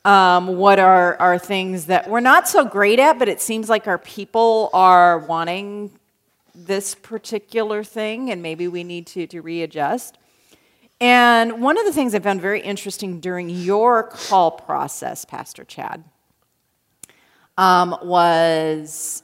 Um, 0.05 0.57
what 0.57 0.81
are, 0.81 1.17
are 1.21 1.39
things 1.39 1.87
that 1.87 2.11
we're 2.11 2.19
not 2.19 2.49
so 2.49 2.65
great 2.65 2.99
at, 2.99 3.21
but 3.21 3.29
it 3.29 3.41
seems 3.41 3.69
like 3.69 3.87
our 3.87 3.99
people 3.99 4.71
are 4.73 5.21
wanting 5.21 5.93
this 6.53 6.97
particular 6.97 7.85
thing, 7.85 8.31
and 8.33 8.43
maybe 8.43 8.67
we 8.67 8.83
need 8.83 9.07
to, 9.09 9.29
to 9.29 9.41
readjust? 9.41 10.19
And 11.01 11.63
one 11.63 11.79
of 11.79 11.87
the 11.87 11.93
things 11.93 12.13
I 12.13 12.19
found 12.19 12.41
very 12.41 12.61
interesting 12.61 13.21
during 13.21 13.49
your 13.49 14.03
call 14.03 14.51
process, 14.51 15.25
Pastor 15.25 15.63
Chad, 15.63 16.03
um, 17.59 17.95
was 18.03 19.23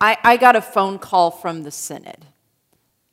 I, 0.00 0.18
I 0.22 0.36
got 0.36 0.56
a 0.56 0.60
phone 0.60 0.98
call 0.98 1.30
from 1.30 1.62
the 1.62 1.70
synod, 1.70 2.26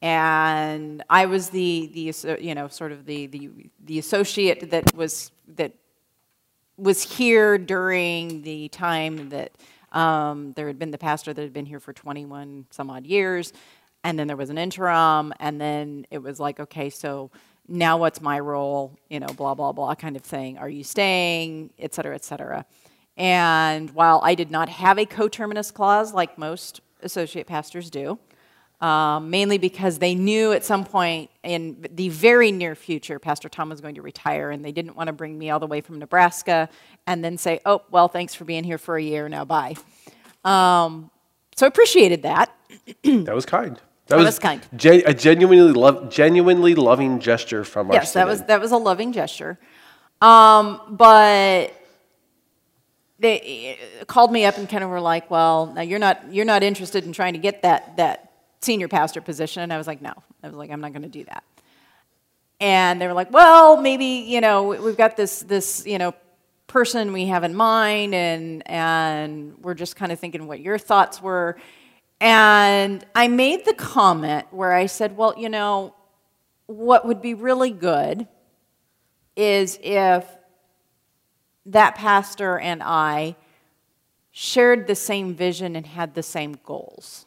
and 0.02 1.04
I 1.10 1.28
was 1.28 1.50
the 1.50 1.90
the 1.94 2.38
you 2.42 2.56
know 2.56 2.68
sort 2.68 2.92
of 2.92 3.06
the 3.06 3.28
the, 3.28 3.50
the 3.86 4.00
associate 4.00 4.72
that 4.72 4.94
was 4.96 5.32
that 5.56 5.72
was 6.78 7.04
here 7.04 7.60
during 7.60 8.42
the 8.42 8.68
time 8.70 9.30
that 9.30 9.52
um, 9.92 10.54
there 10.54 10.66
had 10.66 10.80
been 10.80 10.90
the 10.90 10.98
pastor 10.98 11.32
that 11.32 11.42
had 11.42 11.54
been 11.54 11.66
here 11.66 11.80
for 11.80 11.94
21 11.94 12.66
some 12.72 12.90
odd 12.90 13.06
years, 13.06 13.54
and 14.04 14.18
then 14.18 14.26
there 14.26 14.38
was 14.38 14.50
an 14.50 14.58
interim, 14.58 15.32
and 15.40 15.62
then 15.62 16.08
it 16.10 16.18
was 16.18 16.40
like, 16.40 16.60
okay, 16.60 16.90
so 16.90 17.30
now 17.68 17.98
what's 17.98 18.20
my 18.20 18.40
role? 18.40 18.98
You 19.10 19.20
know, 19.20 19.28
blah, 19.28 19.54
blah, 19.54 19.74
blah 19.74 19.94
kind 19.94 20.16
of 20.16 20.24
thing. 20.24 20.58
Are 20.58 20.70
you 20.70 20.84
staying, 20.84 21.70
et 21.78 21.94
cetera, 21.94 22.16
et 22.16 22.24
cetera. 22.24 22.66
And 23.22 23.92
while 23.92 24.20
I 24.24 24.34
did 24.34 24.50
not 24.50 24.68
have 24.68 24.98
a 24.98 25.06
coterminous 25.06 25.70
clause 25.70 26.12
like 26.12 26.40
most 26.40 26.82
associate 27.04 27.46
pastors 27.46 27.92
do, 27.92 28.18
um, 28.82 29.30
mainly 29.30 29.60
because 29.60 30.00
they 30.00 30.16
knew 30.16 30.54
at 30.54 30.66
some 30.66 30.84
point 30.84 31.30
in 31.44 31.86
the 31.92 32.10
very 32.10 32.52
near 32.52 32.74
future, 32.74 33.20
Pastor 33.20 33.48
Tom 33.48 33.70
was 33.70 33.80
going 33.80 33.94
to 33.94 34.02
retire, 34.02 34.50
and 34.50 34.66
they 34.66 34.72
didn't 34.72 34.96
want 34.96 35.06
to 35.06 35.14
bring 35.14 35.38
me 35.38 35.52
all 35.52 35.60
the 35.60 35.68
way 35.68 35.82
from 35.82 36.00
Nebraska 36.00 36.68
and 37.06 37.24
then 37.24 37.38
say, 37.38 37.60
oh, 37.64 37.84
well, 37.92 38.08
thanks 38.08 38.34
for 38.34 38.44
being 38.44 38.64
here 38.64 38.80
for 38.80 38.98
a 38.98 39.04
year, 39.04 39.30
now 39.30 39.46
bye. 39.46 39.76
Um, 40.44 41.12
so 41.56 41.68
I 41.68 41.70
appreciated 41.70 42.24
that. 42.24 42.52
That 43.04 43.36
was 43.36 43.46
kind. 43.46 43.80
That 44.08 44.18
was 44.18 44.40
kind. 44.40 44.62
Gen- 44.76 45.04
a 45.06 45.14
genuinely 45.14 45.74
love, 45.74 46.10
genuinely 46.10 46.74
loving 46.74 47.20
gesture 47.20 47.64
from 47.64 47.90
our 47.90 47.94
Yes, 47.94 48.14
that 48.14 48.26
was 48.26 48.42
that 48.46 48.60
was 48.60 48.72
a 48.72 48.78
loving 48.78 49.14
gesture. 49.14 49.60
Um, 50.22 50.82
but 50.90 51.72
they 53.22 53.78
uh, 54.02 54.06
called 54.06 54.32
me 54.32 54.46
up 54.46 54.58
and 54.58 54.68
kind 54.68 54.84
of 54.84 54.90
were 54.90 55.02
like, 55.02 55.30
"Well, 55.30 55.68
now 55.68 55.82
you're 55.82 56.00
not 56.00 56.34
you're 56.34 56.46
not 56.46 56.64
interested 56.64 57.06
in 57.06 57.14
trying 57.14 57.34
to 57.34 57.40
get 57.40 57.62
that 57.62 57.98
that 57.98 58.32
senior 58.62 58.88
pastor 58.88 59.22
position." 59.22 59.64
And 59.64 59.72
I 59.72 59.78
was 59.78 59.88
like, 59.88 60.02
"No." 60.02 60.14
I 60.44 60.48
was 60.48 60.56
like, 60.56 60.72
"I'm 60.72 60.82
not 60.82 60.92
going 60.92 61.04
to 61.04 61.10
do 61.10 61.24
that." 61.26 61.44
And 62.60 63.00
they 63.02 63.08
were 63.08 63.14
like, 63.14 63.32
"Well, 63.32 63.78
maybe 63.78 64.06
you 64.06 64.42
know 64.42 64.64
we've 64.64 64.98
got 64.98 65.16
this 65.16 65.40
this 65.42 65.86
you 65.86 65.98
know 65.98 66.14
person 66.68 67.14
we 67.14 67.28
have 67.28 67.44
in 67.44 67.56
mind, 67.56 68.14
and 68.16 68.68
and 68.68 69.58
we're 69.62 69.76
just 69.76 69.96
kind 69.96 70.12
of 70.12 70.20
thinking 70.20 70.48
what 70.48 70.60
your 70.60 70.78
thoughts 70.78 71.22
were." 71.22 71.58
And 72.20 73.04
I 73.16 73.28
made 73.30 73.66
the 73.66 73.74
comment 73.74 74.46
where 74.52 74.74
I 74.74 74.88
said, 74.88 75.16
"Well, 75.16 75.34
you 75.38 75.50
know." 75.50 75.96
what 76.72 77.06
would 77.06 77.22
be 77.22 77.34
really 77.34 77.72
good 77.72 78.28
is 79.36 79.78
if 79.82 80.26
that 81.66 81.96
pastor 81.96 82.58
and 82.60 82.82
I 82.84 83.36
shared 84.32 84.88
the 84.88 84.96
same 84.96 85.34
vision 85.36 85.76
and 85.76 85.86
had 85.86 86.16
the 86.16 86.24
same 86.24 86.58
goals. 86.66 87.26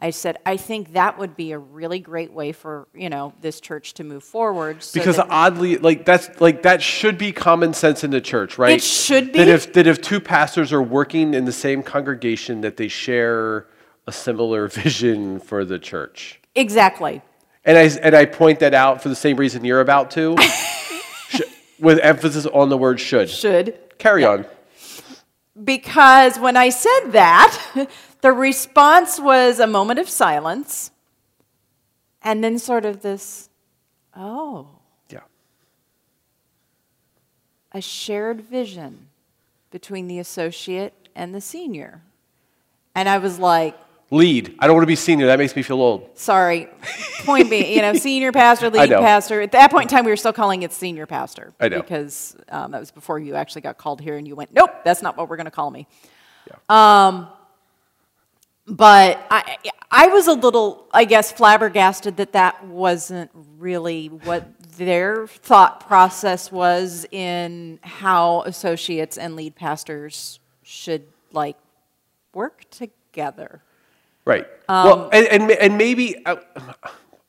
I 0.00 0.10
said, 0.10 0.36
I 0.46 0.56
think 0.56 0.92
that 0.92 1.18
would 1.18 1.34
be 1.36 1.50
a 1.50 1.58
really 1.58 1.98
great 1.98 2.32
way 2.32 2.52
for, 2.52 2.86
you 2.94 3.08
know, 3.10 3.32
this 3.40 3.60
church 3.60 3.94
to 3.94 4.04
move 4.04 4.22
forward. 4.22 4.80
so 4.82 5.00
because 5.00 5.18
oddly, 5.18 5.76
like 5.78 6.04
that's 6.04 6.40
like 6.40 6.62
that 6.62 6.80
should 6.82 7.18
be 7.18 7.32
common 7.32 7.74
sense 7.74 8.04
in 8.04 8.12
the 8.12 8.20
church, 8.20 8.58
right? 8.58 8.76
It 8.76 8.82
should 8.82 9.32
That 9.32 9.46
be. 9.46 9.50
if 9.50 9.72
that 9.72 9.88
if 9.88 10.00
two 10.00 10.20
pastors 10.20 10.72
are 10.72 10.82
working 10.82 11.34
in 11.34 11.46
the 11.46 11.52
same 11.52 11.82
congregation, 11.82 12.60
that 12.60 12.76
they 12.76 12.86
share 12.86 13.66
a 14.06 14.12
similar 14.12 14.68
vision 14.82 15.40
for 15.40 15.64
the 15.64 15.80
church. 15.80 16.40
exactly. 16.54 17.20
And 17.64 17.76
I 17.76 17.82
and 18.00 18.14
I 18.14 18.24
point 18.24 18.60
that 18.60 18.74
out 18.74 19.02
for 19.02 19.08
the 19.08 19.16
same 19.16 19.36
reason 19.36 19.64
you're 19.64 19.80
about 19.80 20.12
to, 20.12 20.36
with 21.80 21.98
emphasis 22.00 22.46
on 22.46 22.68
the 22.68 22.78
word 22.78 23.00
should. 23.00 23.30
Should. 23.30 23.78
Carry 23.98 24.24
on. 24.24 24.46
Because 25.62 26.38
when 26.38 26.56
I 26.56 26.68
said 26.68 27.10
that, 27.10 27.88
the 28.20 28.32
response 28.32 29.18
was 29.18 29.58
a 29.58 29.66
moment 29.66 29.98
of 29.98 30.08
silence 30.08 30.90
and 32.22 32.42
then 32.42 32.58
sort 32.58 32.84
of 32.84 33.02
this, 33.02 33.48
oh. 34.16 34.68
Yeah. 35.10 35.20
a 37.72 37.80
shared 37.80 38.40
vision 38.40 39.08
between 39.70 40.08
the 40.08 40.18
associate 40.18 41.08
and 41.14 41.34
the 41.34 41.40
senior. 41.40 42.02
And 42.94 43.08
I 43.08 43.18
was 43.18 43.38
like, 43.38 43.78
Lead. 44.10 44.54
I 44.58 44.66
don't 44.66 44.74
want 44.74 44.84
to 44.84 44.88
be 44.88 44.96
senior. 44.96 45.26
That 45.26 45.38
makes 45.38 45.54
me 45.54 45.62
feel 45.62 45.80
old. 45.82 46.10
sorry, 46.14 46.68
point 47.24 47.50
being, 47.50 47.70
you 47.70 47.82
know, 47.82 47.92
senior 47.92 48.32
pastor, 48.32 48.70
lead 48.70 48.88
pastor. 48.90 49.42
At 49.42 49.52
that 49.52 49.70
point 49.70 49.90
in 49.90 49.96
time, 49.96 50.06
we 50.06 50.10
were 50.10 50.16
still 50.16 50.32
calling 50.32 50.62
it 50.62 50.72
senior 50.72 51.04
pastor. 51.04 51.52
I 51.60 51.68
know. 51.68 51.82
Because 51.82 52.34
um, 52.48 52.70
that 52.70 52.80
was 52.80 52.90
before 52.90 53.18
you 53.18 53.34
actually 53.34 53.60
got 53.62 53.76
called 53.76 54.00
here 54.00 54.16
and 54.16 54.26
you 54.26 54.34
went, 54.34 54.54
nope, 54.54 54.70
that's 54.82 55.02
not 55.02 55.18
what 55.18 55.28
we're 55.28 55.36
going 55.36 55.44
to 55.44 55.50
call 55.50 55.70
me. 55.70 55.86
Yeah. 56.46 57.06
Um, 57.06 57.28
but 58.66 59.26
I, 59.30 59.56
I 59.90 60.08
was 60.08 60.26
a 60.26 60.34
little, 60.34 60.86
I 60.92 61.04
guess, 61.04 61.32
flabbergasted 61.32 62.16
that 62.18 62.32
that 62.32 62.66
wasn't 62.66 63.30
really 63.58 64.08
what 64.08 64.46
their 64.76 65.26
thought 65.26 65.86
process 65.86 66.52
was 66.52 67.06
in 67.10 67.78
how 67.82 68.42
associates 68.42 69.18
and 69.18 69.36
lead 69.36 69.54
pastors 69.54 70.40
should 70.62 71.06
like 71.32 71.56
work 72.34 72.64
together. 72.70 73.62
Right. 74.28 74.46
Um, 74.68 74.84
well, 74.84 75.10
and, 75.10 75.26
and, 75.28 75.50
and 75.52 75.78
maybe, 75.78 76.22
uh, 76.26 76.36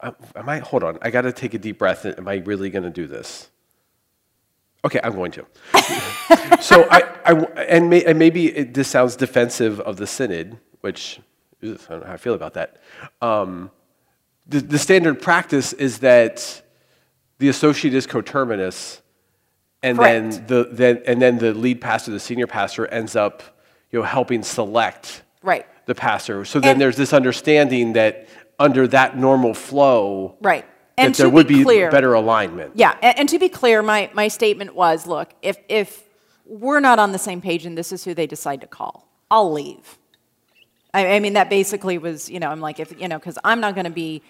uh, 0.01 0.11
am 0.35 0.49
I, 0.49 0.59
hold 0.59 0.83
on, 0.83 0.99
I 1.01 1.11
got 1.11 1.21
to 1.21 1.31
take 1.31 1.53
a 1.53 1.57
deep 1.57 1.79
breath. 1.79 2.05
Am 2.05 2.27
I 2.27 2.35
really 2.35 2.69
going 2.69 2.83
to 2.83 2.89
do 2.89 3.07
this? 3.07 3.49
Okay, 4.83 4.99
I'm 5.01 5.13
going 5.13 5.31
to. 5.31 5.45
so 6.61 6.85
I, 6.91 7.03
I, 7.23 7.33
and, 7.69 7.89
may, 7.89 8.03
and 8.03 8.19
maybe 8.19 8.53
it, 8.53 8.73
this 8.73 8.89
sounds 8.89 9.15
defensive 9.15 9.79
of 9.79 9.95
the 9.95 10.05
synod, 10.05 10.57
which 10.81 11.21
I 11.63 11.67
don't 11.67 11.89
know 11.89 12.05
how 12.05 12.13
I 12.13 12.17
feel 12.17 12.33
about 12.33 12.55
that. 12.55 12.81
Um, 13.21 13.71
the, 14.45 14.59
the 14.59 14.77
standard 14.77 15.21
practice 15.21 15.71
is 15.71 15.99
that 15.99 16.61
the 17.37 17.47
associate 17.47 17.93
is 17.93 18.05
coterminous, 18.07 19.01
and 19.81 19.97
then 19.97 20.29
the 20.47 20.67
then 20.69 21.01
and 21.07 21.21
then 21.21 21.37
the 21.37 21.53
lead 21.53 21.79
pastor, 21.79 22.11
the 22.11 22.19
senior 22.19 22.47
pastor, 22.47 22.87
ends 22.87 23.15
up, 23.15 23.41
you 23.89 23.99
know, 23.99 24.05
helping 24.05 24.43
select 24.43 25.23
Right. 25.41 25.65
The 25.89 25.95
pastor. 25.95 26.45
So 26.45 26.59
then 26.61 26.73
And- 26.73 26.81
there's 26.81 26.95
this 26.95 27.11
understanding 27.11 27.93
that 27.93 28.29
under 28.59 28.87
that 28.87 29.17
normal 29.17 29.53
flow, 29.53 30.35
Right. 30.41 30.65
that 30.97 31.05
And 31.07 31.15
there 31.15 31.29
would 31.29 31.47
be 31.47 31.63
clear, 31.63 31.89
better 31.91 32.13
alignment. 32.13 32.71
Yeah, 32.75 32.95
and, 33.01 33.19
and 33.19 33.29
to 33.29 33.39
be 33.39 33.49
clear, 33.49 33.81
my, 33.81 34.09
my 34.13 34.27
statement 34.29 34.75
was 34.75 35.07
look, 35.07 35.33
if, 35.41 35.57
if 35.67 36.03
we're 36.45 36.79
not 36.79 36.99
on 36.99 37.11
the 37.11 37.17
same 37.19 37.41
page 37.41 37.65
and 37.65 37.77
this 37.77 37.91
is 37.91 38.03
who 38.05 38.13
they 38.13 38.27
decide 38.27 38.61
to 38.61 38.67
call, 38.67 39.07
I'll 39.31 39.51
leave. 39.51 39.97
I, 40.93 41.15
I 41.15 41.19
mean, 41.19 41.33
that 41.33 41.49
basically 41.49 41.97
was, 41.97 42.29
you 42.29 42.39
know, 42.39 42.49
I'm 42.49 42.61
like, 42.61 42.79
if, 42.79 42.99
you 43.01 43.07
know, 43.07 43.17
because 43.19 43.37
I'm 43.43 43.59
not 43.59 43.73
going 43.75 43.85
to 43.85 43.91
be 43.91 44.21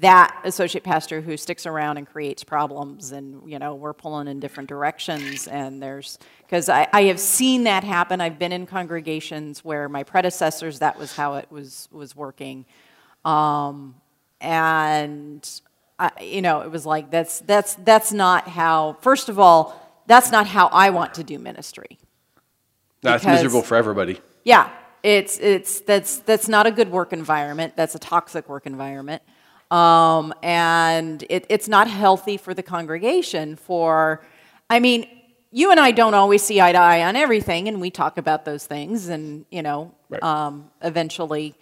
that 0.00 0.38
associate 0.44 0.84
pastor 0.84 1.20
who 1.20 1.36
sticks 1.36 1.64
around 1.64 1.96
and 1.96 2.06
creates 2.06 2.44
problems 2.44 3.12
and, 3.12 3.50
you 3.50 3.58
know, 3.58 3.74
we're 3.74 3.94
pulling 3.94 4.28
in 4.28 4.38
different 4.38 4.68
directions. 4.68 5.46
And 5.46 5.82
there's, 5.82 6.18
because 6.42 6.68
I, 6.68 6.86
I 6.92 7.04
have 7.04 7.18
seen 7.18 7.64
that 7.64 7.82
happen. 7.82 8.20
I've 8.20 8.38
been 8.38 8.52
in 8.52 8.66
congregations 8.66 9.64
where 9.64 9.88
my 9.88 10.02
predecessors, 10.02 10.80
that 10.80 10.98
was 10.98 11.16
how 11.16 11.34
it 11.34 11.50
was, 11.50 11.88
was 11.90 12.14
working. 12.14 12.66
Um, 13.24 13.94
and 14.40 15.48
I, 15.98 16.10
you 16.20 16.42
know, 16.42 16.60
it 16.60 16.70
was 16.70 16.84
like 16.84 17.10
that's 17.10 17.40
that's 17.40 17.76
that's 17.76 18.12
not 18.12 18.48
how. 18.48 18.98
First 19.00 19.28
of 19.28 19.38
all, 19.38 20.02
that's 20.06 20.30
not 20.30 20.46
how 20.46 20.66
I 20.66 20.90
want 20.90 21.14
to 21.14 21.24
do 21.24 21.38
ministry. 21.38 21.98
No, 23.02 23.14
it's 23.14 23.24
because- 23.24 23.42
miserable 23.42 23.62
for 23.62 23.76
everybody. 23.76 24.20
Yeah, 24.44 24.70
it's 25.02 25.38
it's 25.38 25.80
that's 25.80 26.18
that's 26.18 26.48
not 26.48 26.66
a 26.66 26.70
good 26.70 26.90
work 26.90 27.12
environment. 27.12 27.74
That's 27.76 27.94
a 27.94 27.98
toxic 27.98 28.48
work 28.48 28.66
environment, 28.66 29.22
um, 29.70 30.32
and 30.42 31.24
it, 31.28 31.46
it's 31.48 31.68
not 31.68 31.88
healthy 31.88 32.36
for 32.36 32.54
the 32.54 32.62
congregation. 32.62 33.56
For, 33.56 34.24
I 34.70 34.80
mean, 34.80 35.06
you 35.50 35.70
and 35.70 35.80
I 35.80 35.90
don't 35.92 36.14
always 36.14 36.42
see 36.42 36.60
eye 36.60 36.72
to 36.72 36.78
eye 36.78 37.04
on 37.04 37.16
everything, 37.16 37.68
and 37.68 37.80
we 37.80 37.90
talk 37.90 38.18
about 38.18 38.44
those 38.44 38.66
things, 38.66 39.08
and 39.08 39.44
you 39.50 39.62
know, 39.62 39.94
Right. 40.08 40.22
um, 40.22 40.70
eventually, 40.82 41.54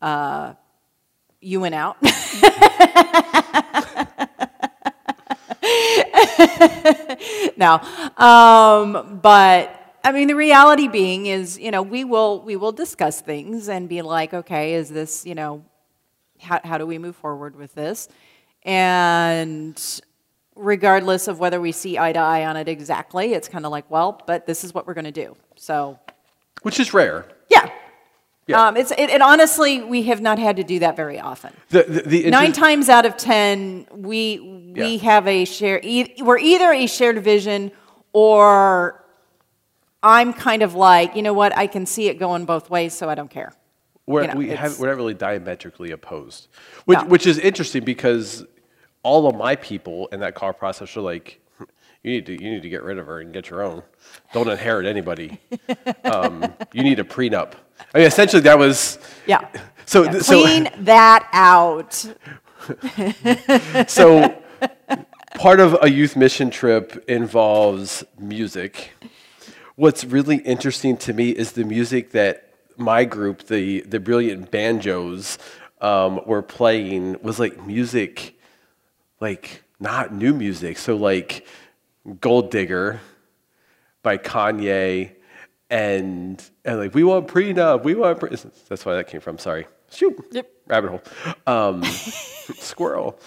uh, 0.00 0.54
you 1.40 1.60
went 1.60 1.74
out. 1.74 1.96
no, 7.56 7.80
um, 8.16 9.20
but 9.22 9.76
I 10.02 10.12
mean, 10.12 10.28
the 10.28 10.34
reality 10.34 10.88
being 10.88 11.26
is, 11.26 11.58
you 11.58 11.70
know, 11.70 11.82
we 11.82 12.04
will 12.04 12.40
we 12.42 12.56
will 12.56 12.72
discuss 12.72 13.20
things 13.20 13.68
and 13.68 13.88
be 13.88 14.02
like, 14.02 14.32
okay, 14.32 14.74
is 14.74 14.88
this, 14.88 15.26
you 15.26 15.34
know, 15.34 15.62
how 16.40 16.60
how 16.64 16.78
do 16.78 16.86
we 16.86 16.98
move 16.98 17.16
forward 17.16 17.56
with 17.56 17.74
this? 17.74 18.08
And 18.64 19.80
regardless 20.54 21.28
of 21.28 21.38
whether 21.38 21.60
we 21.60 21.72
see 21.72 21.98
eye 21.98 22.12
to 22.12 22.18
eye 22.18 22.44
on 22.44 22.56
it 22.56 22.68
exactly, 22.68 23.32
it's 23.34 23.48
kind 23.48 23.64
of 23.64 23.70
like, 23.72 23.90
well, 23.90 24.20
but 24.26 24.46
this 24.46 24.64
is 24.64 24.74
what 24.74 24.86
we're 24.86 24.94
going 24.94 25.04
to 25.06 25.10
do. 25.12 25.36
So, 25.56 25.98
which 26.62 26.78
is 26.80 26.92
rare. 26.94 27.26
yeah. 27.50 27.70
Yeah. 28.46 28.66
Um, 28.66 28.76
it's, 28.76 28.90
it, 28.90 29.10
it 29.10 29.22
honestly, 29.22 29.80
we 29.80 30.02
have 30.04 30.20
not 30.20 30.38
had 30.40 30.56
to 30.56 30.64
do 30.64 30.80
that 30.80 30.96
very 30.96 31.20
often. 31.20 31.52
The, 31.68 31.84
the, 31.84 32.00
the 32.02 32.30
Nine 32.30 32.46
interest- 32.46 32.58
times 32.60 32.88
out 32.88 33.06
of 33.06 33.16
ten, 33.16 33.86
we 33.94 34.40
we 34.74 34.96
Yeah. 34.96 35.02
have 35.02 35.28
a 35.28 35.44
share. 35.44 35.78
E- 35.84 36.14
we're 36.20 36.38
either 36.38 36.72
a 36.72 36.86
shared 36.88 37.22
vision, 37.22 37.70
or 38.12 39.04
I'm 40.02 40.32
kind 40.32 40.62
of 40.62 40.74
like, 40.74 41.14
you 41.14 41.22
know 41.22 41.32
what? 41.34 41.56
I 41.56 41.68
can 41.68 41.86
see 41.86 42.08
it 42.08 42.18
going 42.18 42.44
both 42.44 42.70
ways, 42.70 42.92
so 42.92 43.08
I 43.08 43.14
don't 43.14 43.30
care. 43.30 43.52
We're, 44.10 44.22
you 44.22 44.28
know, 44.28 44.34
we 44.34 44.48
have, 44.50 44.78
we're 44.78 44.88
not 44.88 44.96
really 44.96 45.14
diametrically 45.14 45.92
opposed, 45.92 46.48
which, 46.84 46.98
No. 46.98 47.04
which 47.06 47.26
is 47.26 47.38
interesting 47.38 47.84
because 47.84 48.44
all 49.02 49.26
of 49.28 49.36
my 49.36 49.56
people 49.56 50.08
in 50.08 50.20
that 50.20 50.34
car 50.34 50.52
process 50.52 50.96
are 50.96 51.00
like, 51.00 51.40
you 52.02 52.12
need 52.12 52.26
to 52.26 52.32
you 52.32 52.50
need 52.50 52.62
to 52.62 52.68
get 52.70 52.82
rid 52.82 52.98
of 52.98 53.06
her 53.06 53.20
and 53.20 53.32
get 53.32 53.50
your 53.50 53.62
own. 53.62 53.82
Don't 54.32 54.48
inherit 54.48 54.86
anybody. 54.86 55.38
um, 56.04 56.52
you 56.72 56.82
need 56.82 56.98
a 56.98 57.04
prenup. 57.04 57.52
I 57.94 57.98
mean, 57.98 58.06
essentially, 58.06 58.40
that 58.42 58.58
was 58.58 58.98
Yeah. 59.26 59.46
so. 59.86 60.04
Yeah, 60.04 60.10
th- 60.12 60.22
so 60.24 60.42
Clean 60.42 60.68
that 60.78 61.28
out. 61.32 61.92
so 63.88 64.34
part 65.34 65.60
of 65.60 65.76
a 65.82 65.90
youth 65.90 66.16
mission 66.16 66.50
trip 66.50 67.04
involves 67.08 68.02
music. 68.18 68.92
What's 69.76 70.04
really 70.04 70.36
interesting 70.38 70.96
to 70.98 71.12
me 71.12 71.30
is 71.30 71.52
the 71.52 71.64
music 71.64 72.10
that 72.12 72.49
my 72.80 73.04
group, 73.04 73.44
the 73.44 73.80
the 73.82 74.00
brilliant 74.00 74.50
banjos, 74.50 75.38
um, 75.80 76.20
were 76.26 76.42
playing 76.42 77.20
was 77.22 77.38
like 77.38 77.64
music, 77.66 78.38
like 79.20 79.62
not 79.78 80.12
new 80.12 80.34
music. 80.34 80.78
So 80.78 80.96
like 80.96 81.46
Gold 82.20 82.50
Digger 82.50 83.00
by 84.02 84.18
Kanye, 84.18 85.12
and 85.68 86.42
and 86.64 86.78
like 86.78 86.94
we 86.94 87.04
want 87.04 87.28
prenup, 87.28 87.84
we 87.84 87.94
want. 87.94 88.20
Pre-. 88.20 88.36
That's 88.68 88.84
why 88.84 88.94
that 88.94 89.06
came 89.08 89.20
from. 89.20 89.38
Sorry. 89.38 89.66
Shoot. 89.92 90.16
Yep. 90.30 90.48
Rabbit 90.68 90.90
hole. 90.90 91.02
Um, 91.46 91.82
squirrel. 91.84 93.18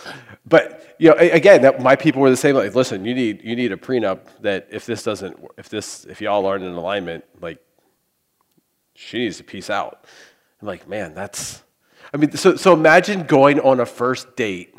But 0.45 0.95
you 0.97 1.09
know, 1.09 1.15
again, 1.17 1.61
that 1.63 1.81
my 1.81 1.95
people 1.95 2.21
were 2.21 2.29
the 2.29 2.37
same. 2.37 2.55
Like, 2.55 2.73
listen, 2.73 3.05
you 3.05 3.13
need 3.13 3.43
you 3.43 3.55
need 3.55 3.71
a 3.71 3.77
prenup 3.77 4.19
that 4.41 4.67
if 4.71 4.85
this 4.85 5.03
doesn't, 5.03 5.37
if 5.57 5.69
this, 5.69 6.05
if 6.05 6.21
y'all 6.21 6.45
aren't 6.45 6.63
in 6.63 6.73
alignment, 6.73 7.25
like 7.41 7.59
she 8.95 9.19
needs 9.19 9.37
to 9.37 9.43
peace 9.43 9.69
out. 9.69 10.05
I'm 10.61 10.67
like, 10.67 10.87
man, 10.87 11.13
that's. 11.13 11.63
I 12.13 12.17
mean, 12.17 12.31
so 12.33 12.55
so 12.55 12.73
imagine 12.73 13.23
going 13.23 13.59
on 13.59 13.79
a 13.79 13.85
first 13.85 14.35
date, 14.35 14.75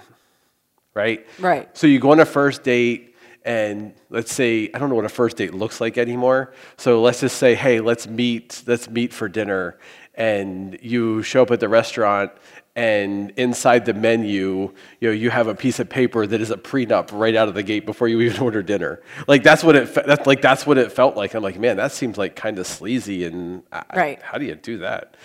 right? 0.94 1.26
Right. 1.38 1.76
So 1.76 1.86
you 1.86 1.98
go 1.98 2.12
on 2.12 2.20
a 2.20 2.24
first 2.24 2.62
date, 2.62 3.16
and 3.44 3.94
let's 4.10 4.32
say 4.32 4.70
I 4.72 4.78
don't 4.78 4.88
know 4.88 4.94
what 4.94 5.04
a 5.04 5.10
first 5.10 5.36
date 5.36 5.52
looks 5.52 5.80
like 5.80 5.98
anymore. 5.98 6.54
So 6.76 7.02
let's 7.02 7.20
just 7.20 7.36
say, 7.38 7.54
hey, 7.54 7.80
let's 7.80 8.06
meet, 8.06 8.62
let's 8.66 8.88
meet 8.88 9.12
for 9.12 9.28
dinner, 9.28 9.78
and 10.14 10.78
you 10.80 11.22
show 11.22 11.42
up 11.42 11.50
at 11.50 11.60
the 11.60 11.68
restaurant, 11.68 12.32
and 12.77 13.31
inside 13.37 13.85
the 13.85 13.95
menu, 13.95 14.72
you 15.01 15.09
know, 15.09 15.12
you 15.12 15.31
have 15.31 15.47
a 15.47 15.55
piece 15.55 15.79
of 15.79 15.89
paper 15.89 16.27
that 16.27 16.41
is 16.41 16.51
a 16.51 16.57
prenup 16.57 17.11
right 17.12 17.37
out 17.37 17.47
of 17.49 17.55
the 17.55 17.62
gate 17.62 17.87
before 17.87 18.09
you 18.09 18.20
even 18.20 18.43
order 18.49 18.62
dinner. 18.62 19.01
Like 19.29 19.43
that's 19.45 19.62
what 19.62 19.77
it, 19.77 19.95
that's 20.07 20.27
like 20.27 20.43
that's 20.43 20.66
what 20.66 20.77
it 20.79 20.91
felt 20.91 21.16
like. 21.16 21.35
I'm 21.35 21.43
like, 21.43 21.59
man, 21.59 21.77
that 21.77 21.93
seems 21.93 22.18
like 22.18 22.35
kind 22.35 22.59
of 22.59 22.66
sleazy, 22.66 23.25
and 23.25 23.62
I, 23.72 23.85
Right. 23.95 24.22
how 24.22 24.39
do 24.39 24.45
you 24.47 24.57
do 24.57 24.79
that? 24.79 25.16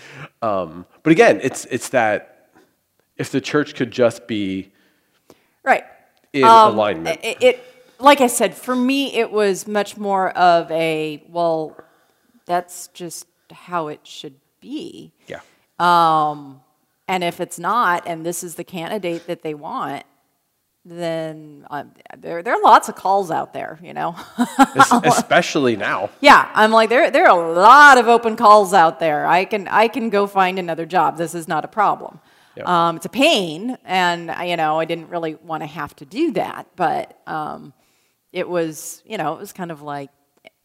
Um, 0.42 0.86
but 1.04 1.12
again, 1.12 1.40
it's 1.42 1.66
it's 1.66 1.90
that 1.90 2.50
if 3.18 3.32
the 3.32 3.42
church 3.42 3.76
could 3.76 3.92
just 3.92 4.28
be 4.28 4.72
Right. 5.64 5.84
in 6.34 6.46
Um, 6.46 6.74
alignment. 6.76 7.20
It, 7.24 7.38
it, 7.42 7.64
like 8.00 8.22
I 8.22 8.28
said, 8.28 8.56
for 8.56 8.76
me, 8.76 9.14
it 9.16 9.30
was 9.32 9.68
much 9.68 9.98
more 9.98 10.30
of 10.38 10.70
a 10.72 11.24
well, 11.30 11.76
that's 12.46 12.88
just 12.90 13.26
how 13.52 13.88
it 13.88 14.02
should 14.06 14.36
be. 14.62 15.12
Yeah. 15.28 15.40
And 17.10 17.24
if 17.24 17.40
it's 17.42 17.58
not, 17.60 18.04
and 18.08 18.26
this 18.26 18.44
is 18.44 18.56
the 18.56 18.64
candidate 18.64 19.28
that 19.28 19.42
they 19.42 19.54
want, 19.56 20.04
then 20.86 21.66
um, 21.70 21.92
there, 22.18 22.42
there 22.42 22.54
are 22.56 22.62
lots 22.64 22.88
of 22.88 22.96
calls 22.96 23.32
out 23.32 23.54
there, 23.54 23.78
you 23.82 23.94
know? 23.94 24.16
Especially 25.04 25.76
now. 25.76 26.10
yeah, 26.22 26.50
I'm 26.54 26.72
like, 26.72 26.90
there, 26.90 27.12
there 27.12 27.28
are 27.30 27.50
a 27.50 27.54
lot 27.54 27.98
of 27.98 28.08
open 28.08 28.36
calls 28.36 28.74
out 28.74 29.00
there. 29.00 29.26
I 29.28 29.46
can, 29.46 29.68
I 29.68 29.88
can 29.88 30.10
go 30.10 30.26
find 30.28 30.58
another 30.58 30.86
job. 30.86 31.18
This 31.18 31.36
is 31.36 31.48
not 31.48 31.66
a 31.66 31.68
problem. 31.68 32.20
Yeah. 32.56 32.64
Um, 32.90 32.98
it's 32.98 33.06
a 33.06 33.10
pain, 33.10 33.78
and, 33.86 34.32
I- 34.32 34.46
you 34.46 34.58
know, 34.58 34.80
I 34.80 34.86
didn't 34.86 35.10
really 35.10 35.36
want 35.36 35.64
to 35.64 35.68
have 35.68 35.96
to 35.98 36.06
do 36.06 36.32
that, 36.34 36.68
but 36.76 37.20
um, 37.28 37.74
it 38.32 38.48
was, 38.48 39.04
you 39.06 39.18
know, 39.18 39.34
it 39.34 39.40
was 39.40 39.52
kind 39.54 39.72
of 39.72 39.82
like, 39.82 40.10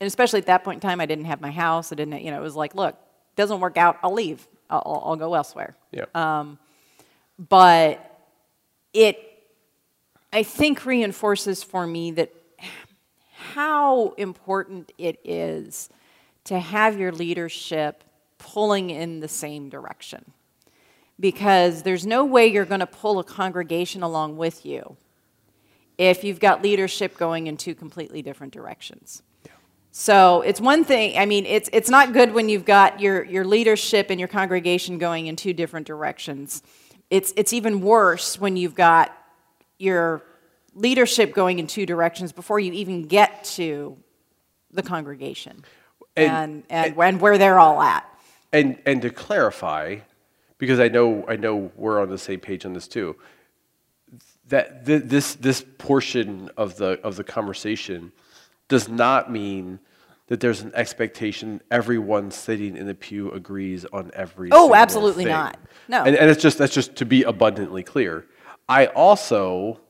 and 0.01 0.07
especially 0.07 0.40
at 0.40 0.47
that 0.47 0.62
point 0.64 0.76
in 0.82 0.88
time, 0.88 1.01
I 1.01 1.07
didn't 1.07 1.24
have 1.26 1.40
my 1.40 1.51
house. 1.51 1.92
I 1.92 1.97
didn't, 1.97 2.20
you 2.22 2.30
know, 2.30 2.38
it 2.38 2.42
was 2.42 2.57
like, 2.57 2.74
look, 2.74 2.97
doesn't 3.36 3.61
work 3.61 3.76
out, 3.76 3.99
I'll 4.03 4.12
leave. 4.12 4.47
I'll, 4.70 5.02
I'll- 5.04 5.16
go 5.16 5.34
elsewhere. 5.34 5.76
Yeah. 5.92 6.04
Um, 6.14 6.58
but 7.38 8.10
it 8.92 9.18
i 10.32 10.44
think 10.44 10.86
reinforces 10.86 11.64
for 11.64 11.84
me 11.84 12.12
that 12.12 12.32
how 13.54 14.10
important 14.12 14.92
it 14.98 15.18
is 15.24 15.88
to 16.44 16.58
have 16.58 16.98
your 16.98 17.12
leadership 17.12 18.04
pulling 18.38 18.90
in 18.90 19.20
the 19.20 19.28
same 19.28 19.68
direction. 19.68 20.32
Because 21.18 21.82
there's 21.82 22.04
no 22.04 22.24
way 22.24 22.48
you're 22.48 22.64
going 22.64 22.80
to 22.80 22.86
pull 22.86 23.18
a 23.20 23.24
congregation 23.24 24.02
along 24.02 24.36
with 24.36 24.66
you 24.66 24.96
if 25.96 26.24
you've 26.24 26.40
got 26.40 26.60
leadership 26.60 27.16
going 27.16 27.46
in 27.46 27.56
two 27.56 27.74
completely 27.74 28.20
different 28.20 28.52
directions 28.52 29.22
so 29.97 30.40
it's 30.40 30.61
one 30.61 30.82
thing, 30.82 31.16
I 31.16 31.24
mean, 31.24 31.47
it's, 31.47 31.70
it's 31.72 31.88
not 31.88 32.12
good 32.12 32.34
when 32.34 32.49
you've 32.49 32.64
got 32.64 32.99
your, 32.99 33.22
your 33.22 33.45
leadership 33.45 34.09
and 34.11 34.18
your 34.18 34.28
congregation 34.28 34.99
going 34.99 35.28
in 35.28 35.36
two 35.36 35.53
different 35.53 35.86
directions. 35.86 36.64
It's, 37.11 37.32
it's 37.36 37.53
even 37.53 37.80
worse 37.80 38.40
when 38.40 38.57
you've 38.57 38.74
got 38.74 39.16
your 39.78 40.20
leadership 40.74 41.32
going 41.32 41.61
in 41.61 41.68
two 41.68 41.86
directions 41.86 42.32
before 42.32 42.59
you 42.59 42.72
even 42.72 43.03
get 43.03 43.45
to 43.45 43.97
the 44.72 44.82
congregation 44.82 45.64
and, 46.16 46.64
And- 46.68 46.86
and, 46.86 46.99
and, 46.99 47.20
where 47.20 47.38
they're 47.38 47.61
all 47.61 47.80
at. 47.80 48.05
And 48.53 48.78
and 48.86 49.01
to 49.03 49.11
clarify, 49.11 49.99
because 50.59 50.80
I 50.80 50.88
know 50.88 51.24
I 51.28 51.36
know 51.36 51.70
we're 51.76 52.01
on 52.01 52.09
the 52.09 52.18
same 52.18 52.40
page 52.40 52.66
on 52.66 52.72
this 52.72 52.88
too. 52.88 53.14
That 54.49 54.86
th- 54.86 55.05
this 55.05 55.36
this 55.36 55.64
portion 55.78 56.51
of 56.57 56.76
the 56.76 57.01
of 57.05 57.14
the 57.14 57.24
conversation 57.24 58.11
does 58.68 58.88
not 58.88 59.30
mean 59.30 59.80
that 60.28 60.40
there's 60.40 60.62
an 60.62 60.72
expectation 60.74 61.60
everyone 61.70 62.30
sitting 62.30 62.76
in 62.76 62.86
the 62.86 62.94
pew 62.94 63.30
agrees 63.30 63.84
on 63.86 64.10
every. 64.14 64.48
Oh, 64.52 64.74
absolutely 64.74 65.24
thing. 65.24 65.32
not. 65.32 65.58
No. 65.88 66.02
And, 66.04 66.16
and 66.16 66.30
it's 66.30 66.42
just 66.42 66.58
that's 66.58 66.74
just 66.74 66.96
to 66.96 67.04
be 67.04 67.22
abundantly 67.24 67.82
clear. 67.82 68.26
I 68.68 68.86
also 68.86 69.80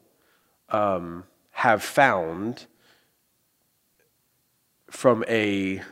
um, 0.69 1.25
have 1.51 1.83
found 1.83 2.67
from 4.91 5.25
a 5.29 5.83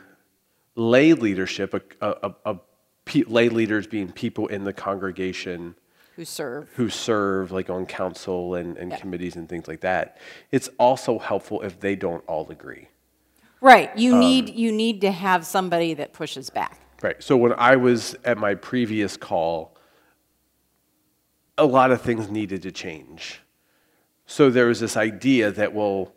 lay 0.75 1.13
leadership, 1.13 1.73
a, 1.73 1.81
a, 2.01 2.11
a, 2.23 2.53
a 2.53 2.59
pe- 3.05 3.23
lay 3.23 3.49
leaders 3.49 3.87
being 3.87 4.11
people 4.11 4.47
in 4.47 4.63
the 4.63 4.73
congregation 4.73 5.75
Who 6.15 6.25
serve. 6.25 6.69
who 6.75 6.89
serve 6.89 7.51
like 7.51 7.69
on 7.69 7.85
council 7.85 8.55
and, 8.55 8.77
and 8.77 8.91
Yeah. 8.91 8.97
committees 8.99 9.35
and 9.35 9.49
things 9.49 9.67
like 9.67 9.81
that. 9.81 10.17
It's 10.51 10.69
also 10.77 11.17
helpful 11.19 11.61
if 11.61 11.79
they 11.79 11.95
don't 11.95 12.23
all 12.27 12.49
agree. 12.51 12.89
Right. 13.61 13.89
Um, 13.91 13.97
You, 13.97 14.17
need, 14.17 14.49
you 14.49 14.71
need 14.71 15.01
to 15.01 15.11
have 15.11 15.45
somebody 15.45 15.93
that 15.95 16.13
pushes 16.13 16.49
back. 16.49 16.79
Right. 17.01 17.21
So 17.23 17.35
when 17.35 17.53
I 17.53 17.75
was 17.75 18.15
at 18.23 18.37
my 18.37 18.55
previous 18.55 19.17
call, 19.17 19.75
a 21.57 21.65
lot 21.65 21.91
of 21.91 22.01
things 22.01 22.29
needed 22.29 22.61
to 22.63 22.71
change. 22.71 23.41
So 24.25 24.49
there 24.49 24.67
was 24.67 24.79
this 24.79 24.95
idea 24.97 25.51
that, 25.51 25.73
well, 25.73 26.13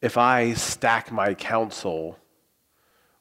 if 0.00 0.16
I 0.16 0.52
stack 0.54 1.10
my 1.12 1.34
council 1.34 2.18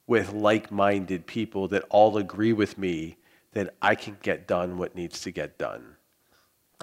with 0.07 0.34
like 0.34 0.72
minded 0.72 1.26
people 1.26 1.68
that 1.70 1.84
all 1.89 2.18
agree 2.18 2.53
with 2.53 2.78
me, 2.78 3.18
then 3.53 3.70
I 3.82 3.95
can 3.95 4.18
get 4.22 4.47
done 4.47 4.78
what 4.78 4.95
needs 4.95 5.22
to 5.22 5.32
get 5.32 5.57
done. 5.57 5.95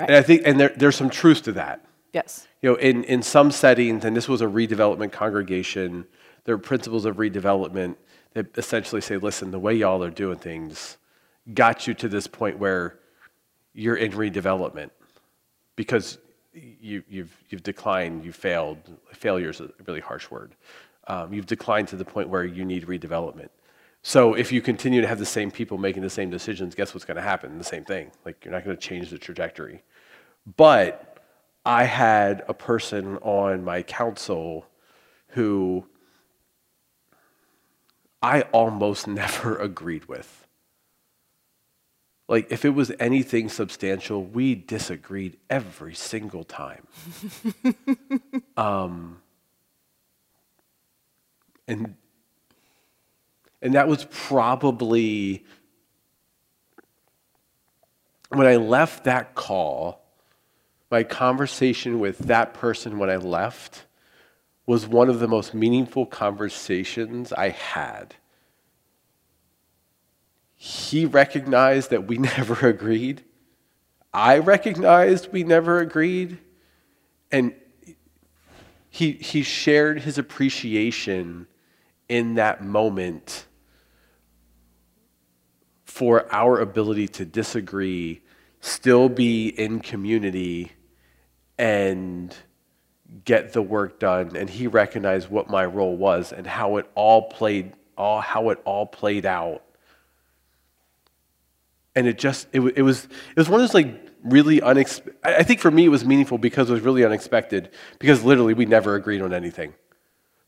Right. 0.00 0.08
And 0.08 0.16
I 0.16 0.22
think, 0.22 0.42
and 0.46 0.58
there, 0.58 0.72
there's 0.76 0.96
some 0.96 1.10
truth 1.10 1.42
to 1.42 1.52
that. 1.52 1.84
Yes. 2.12 2.48
You 2.62 2.70
know, 2.70 2.76
in, 2.76 3.04
in 3.04 3.22
some 3.22 3.50
settings, 3.52 4.04
and 4.04 4.16
this 4.16 4.28
was 4.28 4.40
a 4.40 4.46
redevelopment 4.46 5.12
congregation, 5.12 6.06
there 6.44 6.54
are 6.54 6.58
principles 6.58 7.04
of 7.04 7.16
redevelopment 7.16 7.96
that 8.34 8.46
essentially 8.56 9.00
say, 9.00 9.16
listen, 9.16 9.50
the 9.50 9.58
way 9.58 9.74
y'all 9.74 10.02
are 10.02 10.10
doing 10.10 10.38
things 10.38 10.96
got 11.54 11.86
you 11.86 11.94
to 11.94 12.08
this 12.08 12.26
point 12.26 12.58
where 12.58 12.98
you're 13.74 13.96
in 13.96 14.12
redevelopment 14.12 14.90
because 15.76 16.18
you, 16.52 17.02
you've, 17.08 17.36
you've 17.48 17.62
declined, 17.62 18.24
you 18.24 18.32
failed. 18.32 18.78
Failure 19.12 19.50
is 19.50 19.60
a 19.60 19.70
really 19.86 20.00
harsh 20.00 20.30
word. 20.30 20.54
um, 21.10 21.32
you've 21.32 21.46
declined 21.46 21.88
to 21.88 21.96
the 21.96 22.04
point 22.04 22.28
where 22.28 22.44
you 22.44 22.64
need 22.64 22.86
redevelopment. 22.86 23.48
So 24.02 24.34
if 24.34 24.52
you 24.52 24.62
continue 24.62 25.00
to 25.00 25.08
have 25.08 25.18
the 25.18 25.26
same 25.26 25.50
people 25.50 25.76
making 25.76 26.02
the 26.02 26.10
same 26.10 26.30
decisions, 26.30 26.74
guess 26.74 26.94
what's 26.94 27.04
going 27.04 27.16
to 27.16 27.22
happen? 27.22 27.58
The 27.58 27.64
same 27.64 27.84
thing. 27.84 28.12
Like 28.24 28.44
you're 28.44 28.52
not 28.52 28.64
going 28.64 28.76
to 28.76 28.80
change 28.80 29.10
the 29.10 29.18
trajectory. 29.18 29.82
But 30.46 31.18
I 31.64 31.84
had 31.84 32.42
a 32.48 32.54
person 32.54 33.18
on 33.18 33.64
my 33.64 33.82
council 33.82 34.66
who 35.28 35.86
I 38.22 38.42
almost 38.52 39.06
never 39.08 39.56
agreed 39.56 40.06
with. 40.06 40.46
Like, 42.28 42.52
if 42.52 42.64
it 42.64 42.70
was 42.70 42.92
anything 43.00 43.48
substantial, 43.48 44.22
we 44.24 44.54
disagreed 44.54 45.36
every 45.48 45.94
single 45.94 46.44
time. 46.44 46.86
um, 48.56 49.20
and, 51.66 51.96
and 53.60 53.74
that 53.74 53.88
was 53.88 54.06
probably 54.12 55.44
when 58.28 58.46
I 58.46 58.56
left 58.56 59.04
that 59.04 59.34
call, 59.34 59.99
my 60.90 61.04
conversation 61.04 62.00
with 62.00 62.18
that 62.18 62.52
person 62.52 62.98
when 62.98 63.08
I 63.08 63.16
left 63.16 63.86
was 64.66 64.86
one 64.86 65.08
of 65.08 65.20
the 65.20 65.28
most 65.28 65.54
meaningful 65.54 66.06
conversations 66.06 67.32
I 67.32 67.50
had. 67.50 68.14
He 70.56 71.06
recognized 71.06 71.90
that 71.90 72.06
we 72.06 72.18
never 72.36 72.68
agreed. 72.68 73.24
I 74.12 74.38
recognized 74.38 75.32
we 75.32 75.44
never 75.44 75.78
agreed. 75.78 76.38
And 77.30 77.54
he, 78.90 79.12
he 79.12 79.42
shared 79.42 80.00
his 80.00 80.18
appreciation 80.18 81.46
in 82.08 82.34
that 82.34 82.62
moment 82.64 83.46
for 85.84 86.26
our 86.32 86.58
ability 86.58 87.06
to 87.06 87.24
disagree, 87.24 88.20
still 88.60 89.08
be 89.08 89.48
in 89.48 89.78
community, 89.78 90.72
and 91.60 92.34
get 93.24 93.52
the 93.52 93.60
work 93.60 94.00
done 94.00 94.34
and 94.34 94.48
he 94.48 94.66
recognized 94.66 95.28
what 95.28 95.50
my 95.50 95.64
role 95.64 95.96
was 95.96 96.32
and 96.32 96.46
how 96.46 96.76
it 96.76 96.88
all 96.94 97.22
played 97.28 97.72
all 97.98 98.20
how 98.20 98.48
it 98.48 98.58
all 98.64 98.86
played 98.86 99.26
out. 99.26 99.62
And 101.94 102.06
it 102.06 102.18
just 102.18 102.48
it, 102.52 102.60
it 102.76 102.82
was 102.82 103.04
it 103.04 103.36
was 103.36 103.48
one 103.48 103.60
of 103.60 103.68
those 103.68 103.74
like 103.74 104.08
really 104.22 104.60
unexpected 104.60 105.16
i 105.24 105.42
think 105.42 105.60
for 105.60 105.70
me 105.70 105.86
it 105.86 105.88
was 105.88 106.04
meaningful 106.04 106.36
because 106.36 106.68
it 106.68 106.72
was 106.74 106.82
really 106.82 107.06
unexpected 107.06 107.70
because 107.98 108.22
literally 108.22 108.52
we 108.52 108.66
never 108.66 108.94
agreed 108.94 109.22
on 109.22 109.32
anything 109.32 109.72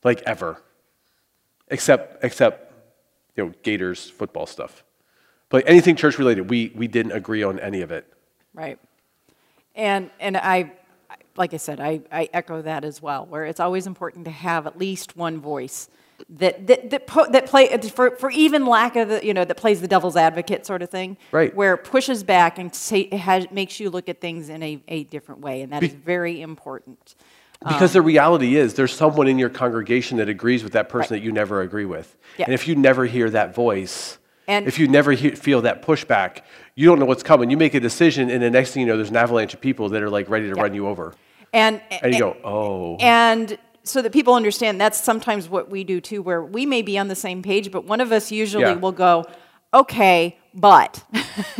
like 0.03 0.21
ever. 0.25 0.61
Except 1.69 2.23
except 2.23 2.73
you 3.35 3.45
know 3.45 3.53
gators 3.63 4.09
football 4.09 4.45
stuff. 4.45 4.83
But 5.49 5.63
anything 5.67 5.95
church 5.95 6.17
related 6.17 6.49
we 6.49 6.71
we 6.75 6.87
didn't 6.87 7.13
agree 7.13 7.43
on 7.43 7.59
any 7.59 7.81
of 7.81 7.91
it. 7.91 8.11
Right. 8.53 8.79
And 9.75 10.11
and 10.19 10.37
i 10.37 10.71
like 11.35 11.53
I 11.53 11.57
said, 11.57 11.79
I, 11.79 12.01
I 12.11 12.29
echo 12.33 12.61
that 12.61 12.83
as 12.83 13.01
well, 13.01 13.25
where 13.25 13.45
it's 13.45 13.59
always 13.59 13.87
important 13.87 14.25
to 14.25 14.31
have 14.31 14.67
at 14.67 14.77
least 14.77 15.17
one 15.17 15.39
voice 15.39 15.89
that 16.29 16.67
that 16.67 16.89
that, 16.91 17.07
po- 17.07 17.29
that 17.31 17.47
play 17.47 17.75
for, 17.77 18.15
for 18.17 18.29
even 18.31 18.65
lack 18.65 18.95
of 18.95 19.09
the 19.09 19.25
you 19.25 19.33
know 19.33 19.45
that 19.45 19.57
plays 19.57 19.81
the 19.81 19.87
devil's 19.87 20.15
advocate 20.15 20.65
sort 20.65 20.81
of 20.81 20.89
thing, 20.89 21.17
right? 21.31 21.55
Where 21.55 21.73
it 21.73 21.83
pushes 21.83 22.23
back 22.23 22.57
and 22.57 22.73
say, 22.73 23.13
has, 23.15 23.49
makes 23.51 23.79
you 23.79 23.89
look 23.89 24.09
at 24.09 24.21
things 24.21 24.49
in 24.49 24.61
a, 24.63 24.81
a 24.87 25.03
different 25.05 25.41
way, 25.41 25.61
and 25.61 25.71
that 25.73 25.81
Be- 25.81 25.87
is 25.87 25.93
very 25.93 26.41
important. 26.41 27.15
Because 27.59 27.91
um, 27.91 27.93
the 27.93 28.01
reality 28.01 28.57
is, 28.57 28.73
there's 28.73 28.93
someone 28.93 29.27
in 29.27 29.39
your 29.39 29.49
congregation 29.49 30.17
that 30.17 30.27
agrees 30.27 30.63
with 30.63 30.73
that 30.73 30.89
person 30.89 31.13
right. 31.13 31.21
that 31.21 31.25
you 31.25 31.31
never 31.31 31.61
agree 31.61 31.85
with, 31.85 32.15
yeah. 32.37 32.45
and 32.45 32.53
if 32.53 32.67
you 32.67 32.75
never 32.75 33.05
hear 33.05 33.29
that 33.29 33.55
voice, 33.55 34.17
and 34.47 34.67
if 34.67 34.79
you 34.79 34.87
never 34.87 35.11
he- 35.11 35.31
feel 35.31 35.61
that 35.61 35.81
pushback, 35.81 36.41
you 36.75 36.87
don't 36.87 36.99
know 36.99 37.05
what's 37.05 37.23
coming. 37.23 37.49
You 37.49 37.57
make 37.57 37.73
a 37.73 37.79
decision, 37.79 38.29
and 38.29 38.41
the 38.41 38.49
next 38.49 38.71
thing 38.71 38.81
you 38.81 38.87
know, 38.87 38.97
there's 38.97 39.09
an 39.09 39.17
avalanche 39.17 39.53
of 39.53 39.61
people 39.61 39.89
that 39.89 40.01
are 40.01 40.09
like 40.09 40.29
ready 40.29 40.49
to 40.49 40.55
yeah. 40.55 40.61
run 40.61 40.73
you 40.73 40.87
over. 40.87 41.13
And, 41.53 41.81
and 41.91 42.13
you 42.13 42.19
go, 42.19 42.37
oh. 42.43 42.95
And 42.97 43.57
so 43.83 44.01
that 44.01 44.11
people 44.11 44.33
understand 44.33 44.81
that's 44.81 45.01
sometimes 45.01 45.47
what 45.47 45.69
we 45.69 45.83
do 45.83 46.01
too, 46.01 46.21
where 46.21 46.43
we 46.43 46.65
may 46.65 46.81
be 46.81 46.97
on 46.97 47.09
the 47.09 47.15
same 47.15 47.43
page, 47.43 47.71
but 47.71 47.85
one 47.85 48.01
of 48.01 48.11
us 48.11 48.31
usually 48.31 48.63
yeah. 48.63 48.73
will 48.73 48.91
go, 48.91 49.25
okay, 49.73 50.37
but 50.53 51.03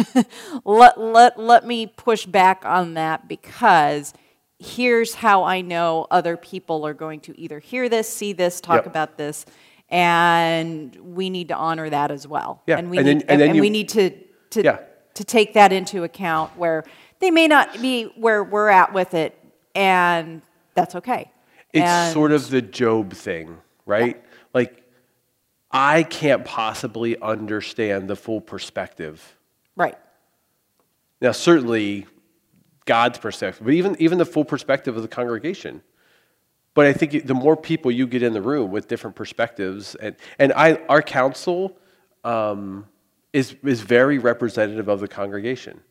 let, 0.66 1.00
let, 1.00 1.40
let 1.40 1.66
me 1.66 1.86
push 1.86 2.26
back 2.26 2.66
on 2.66 2.96
that 2.96 3.28
because 3.28 4.14
here's 4.60 5.16
how 5.16 5.44
I 5.44 5.62
know 5.62 6.08
other 6.10 6.38
people 6.38 6.86
are 6.88 6.94
going 6.94 7.20
to 7.22 7.40
either 7.40 7.60
hear 7.60 7.90
this, 7.90 8.08
see 8.08 8.34
this, 8.34 8.62
talk 8.62 8.78
yep. 8.78 8.86
about 8.86 9.18
this, 9.18 9.46
and 9.94 10.96
we 10.96 11.30
need 11.30 11.50
to 11.50 11.56
honor 11.56 11.88
that 11.88 12.10
as 12.10 12.28
well. 12.28 12.64
Yeah. 12.66 12.80
And 12.80 12.90
we 12.90 12.98
and 12.98 13.06
need, 13.06 13.20
then, 13.20 13.30
and, 13.30 13.42
and 13.44 13.56
you, 13.56 13.62
we 13.62 13.70
need 13.70 13.90
to, 13.90 14.10
to, 14.50 14.64
yeah. 14.64 14.80
to 15.14 15.24
take 15.24 15.54
that 15.54 15.72
into 15.72 16.04
account 16.04 16.58
where 16.58 16.84
they 17.20 17.30
may 17.30 17.48
not 17.48 17.80
be 17.80 18.06
where 18.18 18.44
we're 18.44 18.70
at 18.70 18.92
with 18.92 19.14
it, 19.14 19.38
and 19.76 20.42
that's 20.74 20.96
okay. 20.96 21.32
It's 21.72 21.88
and 21.88 22.12
sort 22.12 22.32
of 22.32 22.50
the 22.50 22.62
Job 22.62 23.14
thing, 23.14 23.60
right? 23.86 24.18
Yeah. 24.18 24.38
Like, 24.54 24.84
I 25.72 26.02
can't 26.04 26.44
possibly 26.44 27.20
understand 27.22 28.10
the 28.10 28.16
full 28.16 28.42
perspective. 28.42 29.38
Right. 29.76 29.98
Now, 31.22 31.34
certainly 31.34 32.08
God's 32.86 33.20
perspective, 33.20 33.64
but 33.64 33.76
even, 33.76 33.96
even 34.00 34.18
the 34.18 34.26
full 34.26 34.44
perspective 34.44 34.96
of 34.98 35.04
the 35.04 35.08
congregation. 35.08 35.84
But 36.74 36.88
I 36.88 36.94
think 36.94 37.28
the 37.28 37.34
more 37.34 37.56
people 37.56 37.92
you 37.92 38.08
get 38.08 38.24
in 38.24 38.34
the 38.34 38.42
room 38.42 38.72
with 38.72 38.88
different 38.88 39.16
perspectives, 39.16 39.96
and, 39.96 40.16
and 40.40 40.52
I, 40.54 40.76
our 40.90 41.02
council 41.02 41.78
um, 42.24 42.88
is, 43.32 43.56
is 43.64 43.82
very 43.82 44.18
representative 44.18 44.88
of 44.88 45.00
the 45.00 45.08
congregation. 45.08 45.82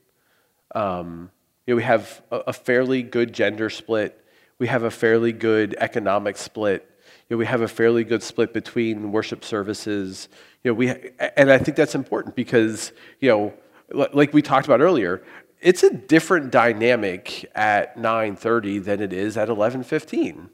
Um, 0.75 1.31
you 1.67 1.75
know, 1.75 1.77
we 1.77 1.83
have 1.85 2.23
a, 2.31 2.37
a, 2.49 2.53
fairly 2.53 3.03
good 3.03 3.33
gender 3.33 3.69
split. 3.71 4.25
We 4.59 4.67
have 4.69 4.83
a 4.83 4.91
fairly 4.91 5.33
good 5.33 5.77
economic 5.79 6.37
split. 6.37 6.89
You 7.29 7.37
know, 7.37 7.39
we 7.39 7.47
have 7.47 7.61
a 7.61 7.69
fairly 7.69 8.05
good 8.05 8.23
split 8.23 8.53
between 8.53 9.13
worship 9.13 9.45
services. 9.45 10.29
You 10.65 10.71
know, 10.71 10.75
we, 10.75 10.89
and 11.37 11.53
I 11.53 11.59
think 11.59 11.77
that's 11.77 11.95
important 11.95 12.35
because, 12.35 12.93
you 13.21 13.29
know, 13.29 13.55
like 13.93 14.33
we 14.33 14.41
talked 14.41 14.67
about 14.67 14.81
earlier, 14.81 15.23
it's 15.61 15.83
a 15.83 15.95
different 15.95 16.51
dynamic 16.51 17.49
at 17.55 17.97
9.30 17.97 18.83
than 18.83 19.01
it 19.01 19.13
is 19.13 19.37
at 19.37 19.49
11.15. 19.49 20.49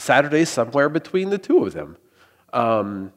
Yeah. 0.00 0.04
Saturday's 0.04 0.48
somewhere 0.48 0.88
between 0.88 1.30
the 1.30 1.38
two 1.38 1.64
of 1.64 1.72
them. 1.72 1.96
Um, 2.52 3.12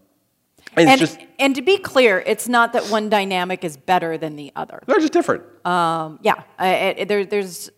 and, 0.76 0.90
and, 0.90 1.00
just, 1.00 1.20
and, 1.40 1.56
to 1.56 1.62
be 1.62 1.78
clear, 1.78 2.24
it's 2.26 2.48
not 2.48 2.74
that 2.74 2.86
one 2.86 3.10
dynamic 3.10 3.64
is 3.64 3.78
better 3.78 4.18
than 4.18 4.36
the 4.36 4.52
other. 4.56 4.82
They're 4.88 5.00
just 5.00 5.14
different. 5.14 5.44
Um, 5.66 6.20
yeah, 6.22 6.44
I, 6.58 7.06
there, 7.08 7.26
there's. 7.26 7.70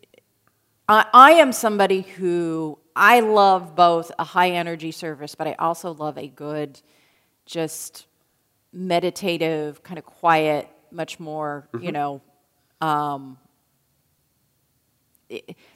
I, 0.88 1.06
I 1.14 1.32
am 1.34 1.52
somebody 1.52 2.02
who 2.02 2.78
I 2.96 3.20
love 3.20 3.76
both 3.76 4.12
a 4.18 4.24
high 4.24 4.52
energy 4.52 4.92
service, 4.92 5.36
but 5.36 5.48
I 5.48 5.56
also 5.60 5.94
love 5.94 6.18
a 6.18 6.28
good, 6.28 6.80
just 7.46 8.08
meditative, 8.72 9.84
kind 9.84 9.98
of 9.98 10.06
quiet, 10.06 10.70
much 10.92 11.20
more, 11.20 11.68
mm-hmm. 11.74 11.86
you 11.86 11.92
know. 11.92 12.22
Um, 12.82 13.38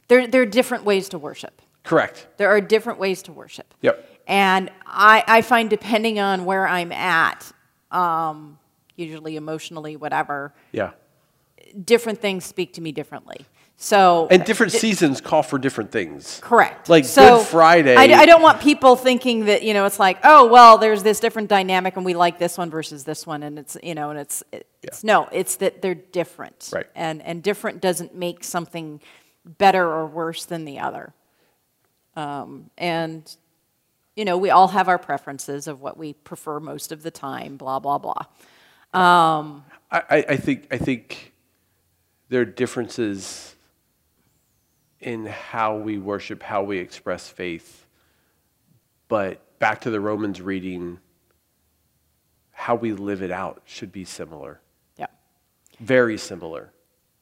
there, 0.08 0.28
there 0.28 0.42
are 0.42 0.46
different 0.46 0.86
ways 0.86 1.10
to 1.10 1.18
worship. 1.18 1.62
Correct. 1.84 2.28
There 2.38 2.50
are 2.50 2.62
different 2.62 3.00
ways 3.00 3.24
to 3.24 3.32
worship. 3.32 3.74
Yep. 3.82 4.06
And 4.28 4.72
I, 4.86 5.24
I 5.28 5.42
find 5.42 5.70
depending 5.70 6.20
on 6.20 6.46
where 6.46 6.68
I'm 6.68 6.92
at, 6.92 7.52
um, 7.92 8.60
usually 8.96 9.36
emotionally, 9.36 9.96
whatever. 9.96 10.54
Yeah. 10.72 10.92
Different 11.84 12.20
things 12.20 12.46
speak 12.46 12.74
to 12.74 12.82
me 12.82 12.92
differently. 12.92 13.46
So 13.82 14.28
and 14.30 14.44
different 14.44 14.74
seasons 14.74 15.22
call 15.22 15.42
for 15.42 15.58
different 15.58 15.90
things. 15.90 16.42
Correct. 16.44 16.90
Like 16.90 17.06
so 17.06 17.38
Good 17.38 17.48
Friday. 17.48 17.96
I, 17.96 18.04
I, 18.04 18.26
don't 18.26 18.42
want 18.42 18.60
people 18.60 18.98
thinking 18.98 19.46
that 19.46 19.64
you 19.64 19.74
know 19.74 19.86
it's 19.86 20.00
like 20.00 20.20
oh 20.26 20.48
well 20.48 20.78
there's 20.78 21.02
this 21.02 21.22
different 21.22 21.48
dynamic 21.48 21.96
and 21.96 22.04
we 22.04 22.14
like 22.14 22.40
this 22.40 22.58
one 22.58 22.70
versus 22.70 23.06
this 23.06 23.26
one 23.26 23.42
and 23.42 23.58
it's 23.58 23.78
you 23.82 23.96
know 23.96 24.10
and 24.10 24.20
it's 24.20 24.44
it's 24.52 25.02
yeah. 25.02 25.14
no 25.14 25.30
it's 25.32 25.56
that 25.58 25.82
they're 25.82 25.96
different. 25.96 26.72
Right. 26.74 26.88
And 26.94 27.22
and 27.22 27.42
different 27.42 27.80
doesn't 27.80 28.14
make 28.14 28.44
something 28.44 29.00
better 29.46 29.88
or 29.88 30.06
worse 30.08 30.44
than 30.44 30.66
the 30.66 30.80
other. 30.80 31.14
Um, 32.16 32.70
and 32.78 33.36
you 34.20 34.26
know, 34.26 34.38
we 34.38 34.50
all 34.50 34.68
have 34.68 34.90
our 34.90 34.98
preferences 34.98 35.66
of 35.66 35.82
what 35.82 35.98
we 35.98 36.12
prefer 36.12 36.60
most 36.60 36.92
of 36.92 37.04
the 37.04 37.10
time, 37.10 37.56
blah, 37.56 37.80
blah, 37.80 37.98
blah. 37.98 38.26
Um, 38.94 39.64
I, 39.90 40.26
I, 40.28 40.36
think, 40.36 40.68
I 40.72 40.78
think 40.78 41.32
there 42.28 42.42
are 42.42 42.46
differences 42.46 43.56
in 45.00 45.26
how 45.26 45.78
we 45.78 45.98
worship, 45.98 46.44
how 46.44 46.64
we 46.64 46.80
express 46.80 47.30
faith. 47.30 47.86
But 49.08 49.58
back 49.60 49.80
to 49.82 49.90
the 49.90 50.02
Romans 50.02 50.42
reading, 50.42 51.00
how 52.52 52.76
we 52.76 52.92
live 52.92 53.22
it 53.22 53.32
out 53.32 53.62
should 53.64 53.94
be 53.94 54.04
similar. 54.04 54.60
Yeah. 54.98 55.08
Very 55.80 56.18
similar. 56.18 56.74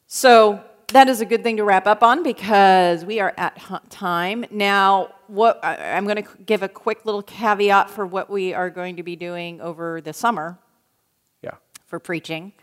So 0.07 0.63
that 0.93 1.09
is 1.09 1.19
a 1.19 1.25
good 1.25 1.43
thing 1.43 1.57
to 1.57 1.65
wrap 1.65 1.85
up 1.85 2.01
on 2.01 2.23
because 2.23 3.03
we 3.03 3.19
are 3.19 3.33
at 3.37 3.59
time. 3.89 4.45
Now, 4.49 5.13
what 5.27 5.59
I'm 5.61 6.05
going 6.05 6.23
to 6.23 6.29
give 6.45 6.63
a 6.63 6.69
quick 6.69 7.05
little 7.05 7.21
caveat 7.21 7.89
for 7.89 8.05
what 8.05 8.29
we 8.29 8.53
are 8.53 8.69
going 8.69 8.95
to 8.95 9.03
be 9.03 9.17
doing 9.17 9.59
over 9.59 9.99
the 9.99 10.13
summer 10.13 10.57
Yeah. 11.41 11.55
for 11.87 11.99
preaching. 11.99 12.53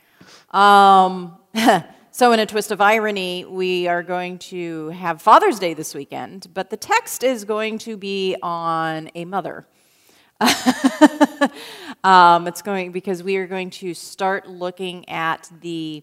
Um, 0.53 1.37
so, 2.12 2.33
in 2.33 2.41
a 2.41 2.47
twist 2.47 2.70
of 2.70 2.81
irony, 2.81 3.45
we 3.45 3.89
are 3.89 4.03
going 4.03 4.39
to 4.39 4.89
have 4.91 5.20
Father's 5.20 5.59
Day 5.59 5.75
this 5.75 5.95
weekend, 5.95 6.47
but 6.55 6.70
the 6.70 6.79
text 6.79 7.25
is 7.25 7.45
going 7.45 7.77
to 7.81 7.99
be 7.99 8.37
on 8.43 9.11
a 9.14 9.27
mother. 9.27 9.66
um, 12.05 12.49
it's 12.49 12.62
going 12.62 12.91
because 12.91 13.22
we 13.22 13.37
are 13.37 13.47
going 13.47 13.68
to 13.68 13.93
start 13.93 14.49
looking 14.49 15.07
at 15.11 15.51
the 15.61 16.03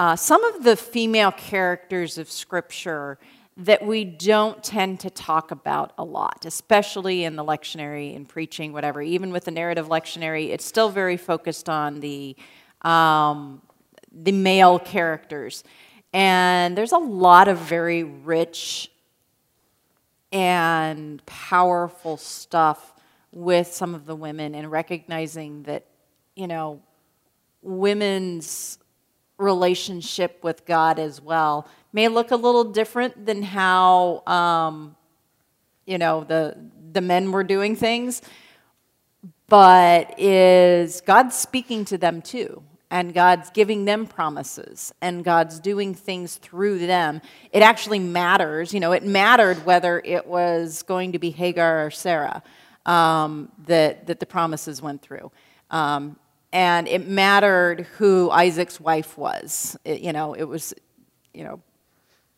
uh, 0.00 0.16
some 0.16 0.42
of 0.44 0.64
the 0.64 0.76
female 0.76 1.30
characters 1.30 2.16
of 2.16 2.30
Scripture 2.30 3.18
that 3.58 3.84
we 3.84 4.02
don't 4.02 4.64
tend 4.64 4.98
to 4.98 5.10
talk 5.10 5.50
about 5.50 5.92
a 5.98 6.02
lot, 6.02 6.46
especially 6.46 7.24
in 7.24 7.36
the 7.36 7.44
lectionary 7.44 8.16
and 8.16 8.26
preaching, 8.26 8.72
whatever. 8.72 9.02
Even 9.02 9.30
with 9.30 9.44
the 9.44 9.50
narrative 9.50 9.88
lectionary, 9.88 10.48
it's 10.48 10.64
still 10.64 10.88
very 10.88 11.18
focused 11.18 11.68
on 11.68 12.00
the 12.00 12.34
um, 12.80 13.60
the 14.10 14.32
male 14.32 14.78
characters, 14.78 15.64
and 16.14 16.78
there's 16.78 16.92
a 16.92 16.98
lot 16.98 17.46
of 17.46 17.58
very 17.58 18.02
rich 18.02 18.90
and 20.32 21.22
powerful 21.26 22.16
stuff 22.16 22.94
with 23.32 23.66
some 23.66 23.94
of 23.94 24.06
the 24.06 24.16
women, 24.16 24.54
and 24.54 24.70
recognizing 24.72 25.64
that 25.64 25.84
you 26.36 26.46
know 26.46 26.80
women's 27.60 28.78
relationship 29.40 30.42
with 30.42 30.66
God 30.66 30.98
as 30.98 31.20
well 31.20 31.68
may 31.92 32.08
look 32.08 32.30
a 32.30 32.36
little 32.36 32.64
different 32.64 33.26
than 33.26 33.42
how 33.42 34.22
um, 34.26 34.96
you 35.86 35.98
know 35.98 36.24
the 36.24 36.56
the 36.92 37.00
men 37.00 37.32
were 37.32 37.44
doing 37.44 37.76
things, 37.76 38.22
but 39.48 40.18
is 40.18 41.00
God 41.00 41.32
speaking 41.32 41.84
to 41.86 41.98
them 41.98 42.22
too? 42.22 42.62
And 42.92 43.14
God's 43.14 43.50
giving 43.50 43.84
them 43.84 44.04
promises, 44.06 44.92
and 45.00 45.24
God's 45.24 45.60
doing 45.60 45.94
things 45.94 46.36
through 46.36 46.86
them. 46.86 47.20
It 47.52 47.62
actually 47.62 48.00
matters. 48.00 48.74
You 48.74 48.80
know, 48.80 48.90
it 48.90 49.04
mattered 49.04 49.64
whether 49.64 50.02
it 50.04 50.26
was 50.26 50.82
going 50.82 51.12
to 51.12 51.20
be 51.20 51.30
Hagar 51.30 51.86
or 51.86 51.90
Sarah 51.92 52.42
um, 52.86 53.52
that, 53.66 54.08
that 54.08 54.18
the 54.18 54.26
promises 54.26 54.82
went 54.82 55.02
through. 55.02 55.30
Um, 55.70 56.16
and 56.52 56.88
it 56.88 57.06
mattered 57.06 57.86
who 57.98 58.30
Isaac's 58.30 58.80
wife 58.80 59.16
was. 59.16 59.76
It, 59.84 60.00
you 60.00 60.12
know, 60.12 60.34
it 60.34 60.44
was, 60.44 60.74
you 61.32 61.44
know, 61.44 61.62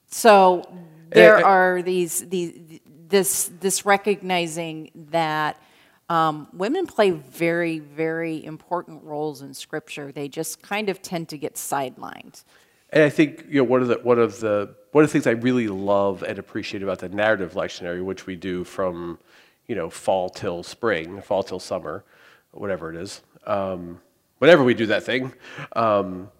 so 0.06 0.68
there 1.10 1.38
Eh, 1.38 1.40
eh. 1.40 1.44
are 1.44 1.82
these, 1.82 2.28
these 2.28 2.80
this 3.08 3.50
this 3.60 3.84
recognizing 3.86 4.90
that 5.10 5.62
um, 6.08 6.48
women 6.52 6.86
play 6.86 7.10
very 7.10 7.78
very 7.78 8.44
important 8.44 9.04
roles 9.04 9.42
in 9.42 9.54
Scripture. 9.54 10.12
They 10.12 10.28
just 10.28 10.62
kind 10.62 10.88
of 10.88 11.00
tend 11.02 11.28
to 11.28 11.38
get 11.38 11.54
sidelined. 11.54 12.44
And 12.90 13.02
I 13.04 13.08
think 13.08 13.46
you 13.48 13.58
know 13.58 13.64
one 13.64 13.82
of 13.82 13.88
the 13.88 13.96
one 13.96 14.18
of 14.18 14.40
the 14.40 14.74
one 14.92 15.04
of 15.04 15.10
the 15.10 15.12
things 15.12 15.26
I 15.26 15.32
really 15.32 15.68
love 15.68 16.22
and 16.22 16.38
appreciate 16.38 16.82
about 16.82 16.98
the 16.98 17.08
narrative 17.08 17.52
lectionary, 17.52 18.02
which 18.04 18.26
we 18.26 18.36
do 18.36 18.64
from 18.64 19.18
you 19.66 19.74
know 19.74 19.88
fall 19.88 20.28
till 20.28 20.62
spring, 20.62 21.20
fall 21.22 21.42
till 21.42 21.60
summer, 21.60 22.04
whatever 22.50 22.92
it 22.92 22.96
is, 22.96 23.22
um, 23.46 24.00
whenever 24.38 24.62
we 24.64 24.74
do 24.74 24.86
that 24.86 25.04
thing, 25.04 25.32
um, 25.74 26.30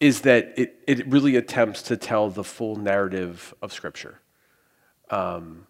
is 0.00 0.22
that 0.22 0.54
it 0.56 0.76
it 0.86 1.06
really 1.08 1.36
attempts 1.36 1.82
to 1.82 1.96
tell 1.96 2.30
the 2.30 2.44
full 2.44 2.76
narrative 2.76 3.54
of 3.62 3.72
Scripture. 3.72 4.20
Um, 5.10 5.66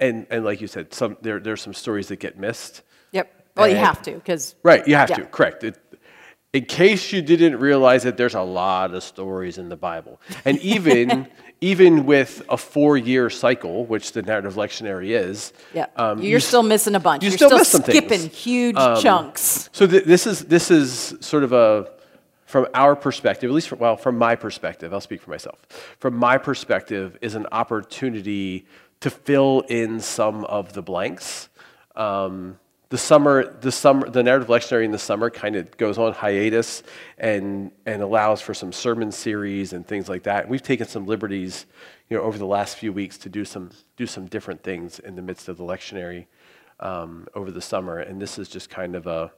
and 0.00 0.26
and 0.30 0.44
like 0.44 0.60
you 0.60 0.66
said, 0.66 0.92
some 0.92 1.16
there 1.22 1.40
are 1.46 1.56
some 1.56 1.74
stories 1.74 2.08
that 2.08 2.16
get 2.20 2.38
missed. 2.38 2.82
Yep. 3.12 3.32
Well, 3.56 3.68
you 3.68 3.76
have 3.76 4.02
to 4.02 4.12
because 4.12 4.56
Right, 4.64 4.86
you 4.88 4.96
have 4.96 5.10
Yeah. 5.10 5.16
to, 5.16 5.26
correct. 5.26 5.62
It, 5.62 5.78
in 6.54 6.64
case 6.64 7.12
you 7.12 7.20
didn't 7.20 7.58
realize 7.58 8.04
that 8.04 8.16
there's 8.16 8.36
a 8.36 8.40
lot 8.40 8.94
of 8.94 9.02
stories 9.02 9.58
in 9.58 9.68
the 9.68 9.76
Bible. 9.76 10.20
And 10.44 10.58
even 10.60 11.28
even 11.60 12.06
with 12.06 12.42
a 12.48 12.56
four-year 12.56 13.30
cycle, 13.30 13.86
which 13.86 14.12
the 14.12 14.22
narrative 14.22 14.54
lectionary 14.54 15.08
is, 15.08 15.52
yeah, 15.72 15.86
um, 15.96 16.18
you're 16.18 16.32
you 16.32 16.40
still 16.40 16.62
missing 16.62 16.94
a 16.94 17.00
bunch. 17.00 17.22
you 17.22 17.30
are 17.30 17.32
still 17.32 17.64
still 17.64 17.82
skipping 17.82 18.08
things. 18.08 18.24
Um, 18.24 18.30
huge 18.30 18.76
chunks. 19.02 19.68
So 19.72 19.86
th- 19.86 20.04
this 20.04 20.26
is 20.26 20.44
this 20.44 20.70
is 20.70 21.14
sort 21.20 21.42
of 21.42 21.52
a 21.52 21.90
from 22.46 22.68
our 22.72 22.94
perspective, 22.94 23.50
at 23.50 23.54
least 23.54 23.68
from, 23.68 23.80
well, 23.80 23.96
from 23.96 24.16
my 24.16 24.36
perspective, 24.36 24.94
I'll 24.94 25.00
speak 25.00 25.22
for 25.22 25.30
myself. 25.30 25.58
From 25.98 26.14
my 26.14 26.38
perspective, 26.38 27.18
is 27.20 27.34
an 27.34 27.46
opportunity 27.50 28.66
to 29.00 29.10
fill 29.10 29.64
in 29.68 29.98
some 29.98 30.44
of 30.44 30.72
the 30.72 30.82
blanks. 30.82 31.48
Um, 31.96 32.60
the 32.94 32.98
summer, 32.98 33.52
the 33.54 33.72
summer, 33.72 34.08
the 34.08 34.22
narrative 34.22 34.46
lectionary 34.46 34.84
in 34.84 34.92
the 34.92 35.00
summer 35.00 35.28
kind 35.28 35.56
of 35.56 35.76
goes 35.78 35.98
on 35.98 36.12
hiatus 36.12 36.84
and 37.18 37.72
and 37.86 38.00
allows 38.00 38.40
for 38.40 38.54
some 38.54 38.72
sermon 38.72 39.10
series 39.10 39.72
and 39.72 39.84
things 39.84 40.08
like 40.08 40.22
that. 40.22 40.48
We've 40.48 40.62
taken 40.62 40.86
some 40.86 41.04
liberties, 41.04 41.66
you 42.08 42.16
know, 42.16 42.22
over 42.22 42.38
the 42.38 42.46
last 42.46 42.76
few 42.76 42.92
weeks 42.92 43.18
to 43.18 43.28
do 43.28 43.44
some 43.44 43.72
do 43.96 44.06
some 44.06 44.26
different 44.26 44.62
things 44.62 45.00
in 45.00 45.16
the 45.16 45.22
midst 45.22 45.48
of 45.48 45.56
the 45.56 45.64
lectionary 45.64 46.26
um, 46.78 47.26
over 47.34 47.50
the 47.50 47.60
summer, 47.60 47.98
and 47.98 48.22
this 48.22 48.38
is 48.38 48.48
just 48.48 48.70
kind 48.70 48.94
of 48.94 49.08
a 49.08 49.32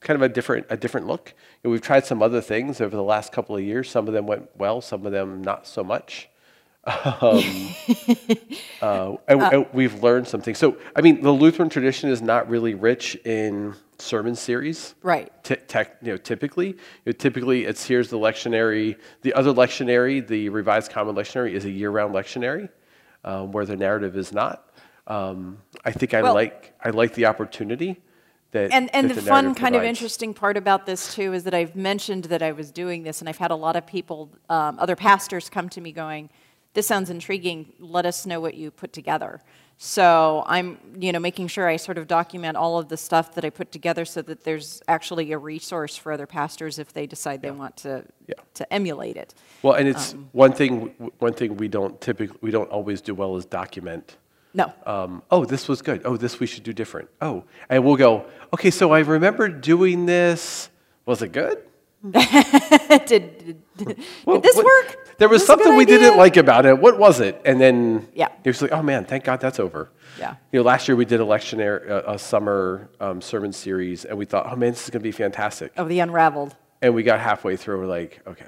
kind 0.00 0.16
of 0.16 0.22
a 0.22 0.28
different 0.28 0.66
a 0.68 0.76
different 0.76 1.06
look. 1.06 1.34
You 1.62 1.68
know, 1.68 1.70
we've 1.70 1.80
tried 1.80 2.06
some 2.06 2.24
other 2.24 2.40
things 2.40 2.80
over 2.80 2.96
the 2.96 3.04
last 3.04 3.30
couple 3.30 3.56
of 3.56 3.62
years. 3.62 3.88
Some 3.88 4.08
of 4.08 4.14
them 4.14 4.26
went 4.26 4.48
well, 4.56 4.80
some 4.80 5.06
of 5.06 5.12
them 5.12 5.42
not 5.42 5.68
so 5.68 5.84
much. 5.84 6.28
Um, 6.88 7.74
uh, 8.82 9.16
and, 9.28 9.42
and 9.42 9.66
we've 9.72 10.02
learned 10.02 10.26
something. 10.26 10.54
So, 10.54 10.76
I 10.96 11.00
mean, 11.00 11.22
the 11.22 11.30
Lutheran 11.30 11.68
tradition 11.68 12.10
is 12.10 12.22
not 12.22 12.48
really 12.48 12.74
rich 12.74 13.16
in 13.24 13.74
sermon 13.98 14.34
series. 14.34 14.94
Right. 15.02 15.32
T- 15.44 15.56
tech, 15.56 15.96
you 16.02 16.12
know, 16.12 16.16
typically, 16.16 16.68
you 16.68 16.76
know, 17.06 17.12
typically 17.12 17.64
it's 17.64 17.84
here's 17.84 18.08
the 18.08 18.18
lectionary. 18.18 18.96
The 19.22 19.34
other 19.34 19.52
lectionary, 19.52 20.26
the 20.26 20.48
Revised 20.48 20.90
Common 20.90 21.14
Lectionary, 21.14 21.52
is 21.52 21.64
a 21.64 21.70
year-round 21.70 22.14
lectionary, 22.14 22.68
um, 23.24 23.52
where 23.52 23.66
the 23.66 23.76
narrative 23.76 24.16
is 24.16 24.32
not. 24.32 24.64
Um, 25.06 25.58
I 25.84 25.92
think 25.92 26.14
I 26.14 26.22
Well- 26.22 26.34
like 26.34 26.74
I 26.82 26.90
like 26.90 27.14
the 27.14 27.26
opportunity 27.26 28.00
that 28.52 28.72
And, 28.72 28.94
and 28.94 29.10
that 29.10 29.14
the, 29.14 29.20
the 29.20 29.26
fun, 29.26 29.54
kind 29.54 29.74
of 29.74 29.82
interesting 29.82 30.32
part 30.32 30.56
about 30.56 30.86
this 30.86 31.14
too 31.14 31.32
is 31.34 31.44
that 31.44 31.54
I've 31.54 31.76
mentioned 31.76 32.24
that 32.24 32.42
I 32.42 32.52
was 32.52 32.70
doing 32.70 33.02
this, 33.02 33.20
and 33.20 33.28
I've 33.28 33.38
had 33.38 33.50
a 33.50 33.56
lot 33.56 33.76
of 33.76 33.86
people, 33.86 34.30
um, 34.48 34.78
other 34.78 34.96
pastors, 34.96 35.50
come 35.50 35.68
to 35.70 35.80
me 35.80 35.92
going, 35.92 36.30
"This 36.74 36.86
sounds 36.86 37.10
intriguing. 37.10 37.72
Let 37.78 38.06
us 38.06 38.26
know 38.26 38.40
what 38.40 38.54
you 38.54 38.70
put 38.70 38.92
together." 38.92 39.40
So 39.80 40.42
I'm, 40.46 40.78
you 40.98 41.12
know, 41.12 41.20
making 41.20 41.46
sure 41.48 41.68
I 41.68 41.76
sort 41.76 41.98
of 41.98 42.08
document 42.08 42.56
all 42.56 42.78
of 42.80 42.88
the 42.88 42.96
stuff 42.96 43.34
that 43.36 43.44
I 43.44 43.50
put 43.50 43.70
together, 43.70 44.04
so 44.04 44.22
that 44.22 44.42
there's 44.42 44.82
actually 44.88 45.30
a 45.30 45.38
resource 45.38 45.96
for 45.96 46.10
other 46.10 46.26
pastors 46.26 46.80
if 46.80 46.92
they 46.92 47.06
decide 47.06 47.42
they 47.42 47.52
want 47.52 47.76
to 47.78 48.04
Yeah. 48.26 48.34
to 48.54 48.72
emulate 48.72 49.16
it. 49.16 49.34
Well, 49.62 49.74
and 49.74 49.86
it's 49.88 50.14
Um, 50.14 50.30
one 50.32 50.52
thing. 50.52 50.94
One 51.20 51.32
thing 51.32 51.56
we 51.56 51.68
don't 51.68 52.00
typically 52.00 52.36
we 52.42 52.50
don't 52.50 52.70
always 52.70 53.00
do 53.00 53.14
well 53.14 53.36
is 53.36 53.44
document. 53.44 54.16
No, 54.54 54.72
Um, 54.86 55.22
oh, 55.30 55.44
this 55.44 55.68
was 55.68 55.82
good. 55.82 56.00
Oh, 56.04 56.16
this 56.16 56.40
we 56.40 56.46
should 56.46 56.64
do 56.64 56.72
different. 56.72 57.08
Oh, 57.20 57.44
and 57.68 57.84
we'll 57.84 57.96
go. 57.96 58.24
Okay, 58.54 58.70
so 58.70 58.90
I 58.92 59.00
remember 59.00 59.48
doing 59.48 60.06
this. 60.06 60.70
Was 61.06 61.22
it 61.22 61.30
good? 61.32 61.58
Did, 62.02 63.06
did, 63.06 63.62
did 63.76 63.98
Well, 64.24 64.40
this 64.40 64.56
what- 64.56 64.64
work? 64.64 65.04
There 65.18 65.28
was 65.28 65.44
something 65.44 65.76
we 65.76 65.84
didn't 65.84 66.16
like 66.16 66.36
about 66.36 66.64
it. 66.64 66.78
What 66.78 66.96
was 66.96 67.18
it? 67.20 67.40
And 67.44 67.60
then 67.60 68.06
Yeah. 68.14 68.28
it 68.44 68.48
was 68.48 68.62
like, 68.62 68.70
oh 68.70 68.82
man, 68.82 69.04
thank 69.04 69.24
God 69.24 69.40
that's 69.40 69.58
over. 69.58 69.90
Yeah. 70.16 70.36
You 70.52 70.60
know, 70.60 70.64
last 70.64 70.86
year 70.86 70.94
we 70.96 71.04
did 71.04 71.20
a 71.20 71.24
lectionary, 71.24 71.88
a, 71.88 72.12
a 72.12 72.18
summer 72.20 72.88
um, 73.00 73.20
sermon 73.20 73.52
series, 73.52 74.04
and 74.04 74.16
we 74.16 74.24
thought, 74.26 74.46
oh 74.50 74.54
man, 74.54 74.70
this 74.70 74.84
is 74.84 74.90
going 74.90 75.00
to 75.00 75.04
be 75.04 75.10
fantastic. 75.10 75.72
Oh, 75.76 75.88
the 75.88 75.98
unraveled. 75.98 76.54
And 76.82 76.94
we 76.94 77.02
got 77.02 77.18
halfway 77.18 77.56
through, 77.56 77.80
we're 77.80 77.86
like, 77.86 78.20
okay, 78.28 78.46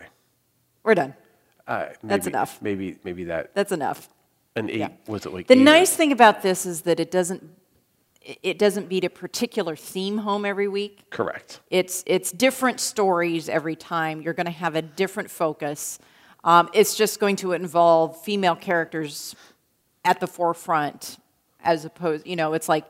We're 0.84 0.94
done. 0.94 1.14
uh, 1.66 1.86
That's 2.04 2.28
enough. 2.28 2.62
Maybe, 2.62 2.98
maybe 3.02 3.24
that 3.24 3.52
That's 3.54 3.72
enough. 3.72 4.08
an 4.54 4.70
eight 4.70 4.76
Yeah. 4.78 4.88
was 5.08 5.26
it 5.26 5.32
like 5.34 5.48
The 5.48 5.54
eight 5.54 5.60
or- 5.60 5.64
nice 5.64 5.94
thing 5.96 6.12
about 6.12 6.42
this 6.42 6.64
is 6.66 6.82
that 6.82 7.00
it 7.00 7.10
doesn't 7.10 7.42
it 8.22 8.58
doesn't 8.58 8.88
beat 8.88 9.04
a 9.04 9.10
particular 9.10 9.76
theme 9.76 10.18
home 10.18 10.44
every 10.44 10.68
week. 10.68 11.08
Correct. 11.10 11.60
It's 11.70 12.02
it's 12.06 12.30
different 12.30 12.80
stories 12.80 13.48
every 13.48 13.76
time. 13.76 14.20
You're 14.20 14.34
going 14.34 14.46
to 14.46 14.52
have 14.52 14.76
a 14.76 14.82
different 14.82 15.30
focus. 15.30 15.98
Um, 16.44 16.68
it's 16.72 16.94
just 16.94 17.20
going 17.20 17.36
to 17.36 17.52
involve 17.52 18.20
female 18.22 18.56
characters 18.56 19.34
at 20.04 20.20
the 20.20 20.26
forefront, 20.26 21.18
as 21.62 21.84
opposed, 21.84 22.26
you 22.26 22.36
know, 22.36 22.54
it's 22.54 22.68
like 22.68 22.84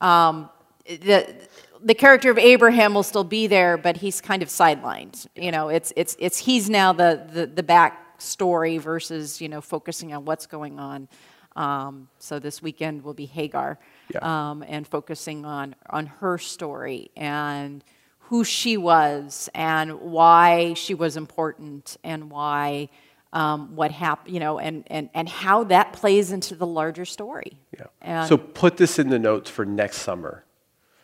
um, 0.00 0.50
the 0.86 1.34
the 1.82 1.94
character 1.94 2.30
of 2.30 2.38
Abraham 2.38 2.94
will 2.94 3.02
still 3.02 3.24
be 3.24 3.46
there, 3.46 3.76
but 3.76 3.98
he's 3.98 4.20
kind 4.20 4.42
of 4.42 4.48
sidelined. 4.48 5.26
You 5.36 5.50
know, 5.50 5.68
it's 5.68 5.92
it's 5.96 6.16
it's 6.18 6.38
he's 6.38 6.70
now 6.70 6.92
the 6.92 7.26
the, 7.32 7.46
the 7.46 7.62
back 7.62 8.20
story 8.20 8.78
versus 8.78 9.40
you 9.40 9.48
know 9.48 9.60
focusing 9.60 10.12
on 10.12 10.24
what's 10.24 10.46
going 10.46 10.78
on. 10.78 11.08
Um, 11.54 12.08
so 12.18 12.38
this 12.38 12.60
weekend 12.60 13.02
will 13.02 13.14
be 13.14 13.26
Hagar, 13.26 13.78
Yeah. 14.12 14.50
um, 14.50 14.64
and 14.66 14.86
focusing 14.86 15.44
on 15.44 15.74
on 15.90 16.06
her 16.06 16.38
story 16.38 17.10
and 17.16 17.82
who 18.18 18.44
she 18.44 18.76
was 18.76 19.48
and 19.54 20.00
why 20.00 20.74
she 20.74 20.94
was 20.94 21.16
important 21.16 21.96
and 22.02 22.30
why 22.30 22.88
um, 23.32 23.76
what 23.76 23.90
happened, 23.90 24.32
you 24.32 24.40
know, 24.40 24.58
and, 24.58 24.84
and, 24.86 25.10
and 25.12 25.28
how 25.28 25.64
that 25.64 25.92
plays 25.92 26.32
into 26.32 26.54
the 26.54 26.66
larger 26.66 27.04
story. 27.04 27.58
Yeah. 27.78 27.86
And- 28.00 28.28
so 28.28 28.36
put 28.36 28.78
this 28.78 28.98
in 28.98 29.10
the 29.10 29.18
notes 29.18 29.50
for 29.50 29.64
next 29.64 29.98
summer. 29.98 30.44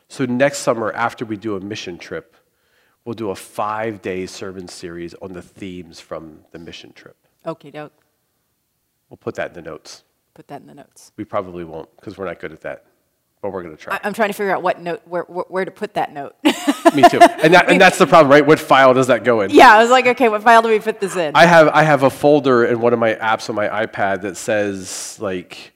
So 0.08 0.24
next 0.24 0.58
summer, 0.58 0.92
after 0.92 1.24
we 1.24 1.36
do 1.36 1.56
a 1.56 1.60
mission 1.60 1.98
trip, 1.98 2.36
we'll 3.04 3.14
do 3.14 3.30
a 3.30 3.34
five-day 3.36 4.26
sermon 4.26 4.68
series 4.68 5.14
on 5.14 5.32
the 5.32 5.42
themes 5.42 6.00
from 6.00 6.40
the 6.52 6.58
mission 6.58 6.92
trip. 6.92 7.16
Okay, 7.46 7.70
doke. 7.70 7.92
We'll 9.10 9.16
put 9.18 9.34
that 9.34 9.48
in 9.48 9.54
the 9.54 9.62
notes. 9.70 10.04
Put 10.34 10.48
that 10.48 10.60
in 10.62 10.66
the 10.66 10.74
notes. 10.74 11.12
We 11.16 11.24
probably 11.24 11.64
won't 11.64 11.94
because 11.96 12.16
we're 12.16 12.24
not 12.26 12.40
good 12.40 12.52
at 12.52 12.62
that, 12.62 12.86
but 13.42 13.52
we're 13.52 13.62
going 13.62 13.76
to 13.76 13.82
try. 13.82 13.96
I, 13.96 14.00
I'm 14.04 14.14
trying 14.14 14.28
to 14.28 14.32
figure 14.32 14.54
out 14.54 14.62
what 14.62 14.80
note, 14.80 15.02
where, 15.04 15.24
where, 15.24 15.44
where 15.48 15.64
to 15.64 15.70
put 15.70 15.94
that 15.94 16.12
note. 16.12 16.36
Me 16.44 17.02
too. 17.10 17.18
And, 17.20 17.52
that, 17.52 17.66
and 17.68 17.80
that's 17.80 17.98
the 17.98 18.06
problem, 18.06 18.30
right? 18.30 18.46
What 18.46 18.60
file 18.60 18.94
does 18.94 19.08
that 19.08 19.24
go 19.24 19.40
in? 19.42 19.50
yeah, 19.50 19.74
I 19.74 19.82
was 19.82 19.90
like, 19.90 20.06
okay, 20.06 20.28
what 20.28 20.42
file 20.42 20.62
do 20.62 20.68
we 20.68 20.78
put 20.78 21.00
this 21.00 21.16
in? 21.16 21.32
I 21.34 21.44
have 21.44 21.68
I 21.68 21.82
have 21.82 22.04
a 22.04 22.10
folder 22.10 22.64
in 22.64 22.80
one 22.80 22.92
of 22.92 22.98
my 23.00 23.14
apps 23.14 23.50
on 23.50 23.56
my 23.56 23.68
iPad 23.68 24.22
that 24.22 24.36
says 24.36 25.18
like 25.20 25.72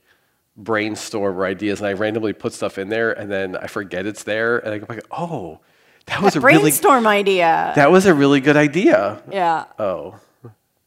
brainstorm 0.57 1.37
or 1.37 1.45
ideas, 1.45 1.81
and 1.81 1.89
I 1.89 1.93
randomly 1.95 2.33
put 2.33 2.53
stuff 2.53 2.79
in 2.79 2.89
there, 2.89 3.13
and 3.13 3.31
then 3.31 3.57
I 3.57 3.67
forget 3.67 4.07
it's 4.07 4.23
there, 4.23 4.59
and 4.59 4.73
I 4.73 4.79
go 4.79 4.87
back, 4.87 5.01
oh, 5.11 5.61
that 6.07 6.23
was 6.23 6.37
a 6.37 6.41
really 6.41 6.63
Brainstorm 6.63 7.07
idea. 7.07 7.73
that 7.75 7.91
was 7.91 8.07
a 8.07 8.15
really 8.15 8.41
good 8.41 8.57
idea. 8.57 9.21
yeah. 9.31 9.65
Oh, 9.79 10.15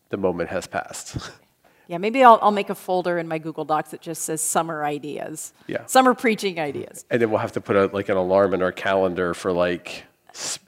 the 0.09 0.17
moment 0.17 0.49
has 0.49 0.65
passed. 0.65 1.17
Yeah, 1.89 1.97
maybe 1.97 2.23
I'll, 2.23 2.37
I'll 2.43 2.51
make 2.51 2.69
a 2.69 2.75
folder 2.75 3.17
in 3.17 3.27
my 3.27 3.39
Google 3.39 3.65
Docs 3.65 3.89
that 3.91 4.01
just 4.01 4.21
says 4.21 4.41
summer 4.41 4.85
ideas. 4.85 5.53
Yeah. 5.65 5.87
Summer 5.87 6.13
preaching 6.13 6.59
ideas. 6.59 7.03
and 7.09 7.19
then 7.19 7.31
we'll 7.31 7.39
have 7.39 7.53
to 7.53 7.61
put 7.61 7.75
a, 7.75 7.87
like 7.87 8.09
an 8.09 8.15
alarm 8.15 8.53
in 8.53 8.61
our 8.61 8.71
calendar 8.71 9.33
for 9.33 9.51
like 9.51 10.03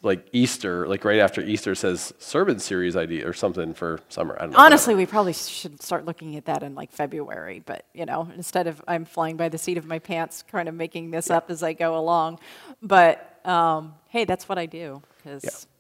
like 0.01 0.27
Easter, 0.31 0.87
like 0.87 1.05
right 1.05 1.19
after 1.19 1.39
Easter 1.39 1.75
says 1.75 2.11
sermon 2.17 2.57
series 2.57 2.95
idea 2.95 3.29
or 3.29 3.33
something 3.33 3.75
for 3.75 3.99
summer. 4.09 4.35
I 4.35 4.45
don't 4.45 4.53
know. 4.53 4.57
Honestly, 4.57 4.95
we 4.95 5.05
probably 5.05 5.33
should 5.33 5.79
start 5.83 6.05
looking 6.05 6.35
at 6.37 6.45
that 6.45 6.63
in 6.63 6.73
like 6.73 6.91
February, 6.91 7.61
but 7.63 7.85
you 7.93 8.07
know, 8.07 8.27
instead 8.35 8.65
of 8.65 8.81
I'm 8.87 9.05
flying 9.05 9.37
by 9.37 9.49
the 9.49 9.59
seat 9.59 9.77
of 9.77 9.85
my 9.85 9.99
pants, 9.99 10.43
kind 10.51 10.67
of 10.67 10.73
making 10.73 11.11
this 11.11 11.29
up 11.29 11.51
as 11.51 11.61
I 11.61 11.73
go 11.73 11.95
along. 11.99 12.39
But 12.81 13.45
um, 13.45 13.93
hey, 14.07 14.25
that's 14.25 14.49
what 14.49 14.57
I 14.57 14.65
do 14.65 15.03
because 15.17 15.43
yeah. 15.43 15.70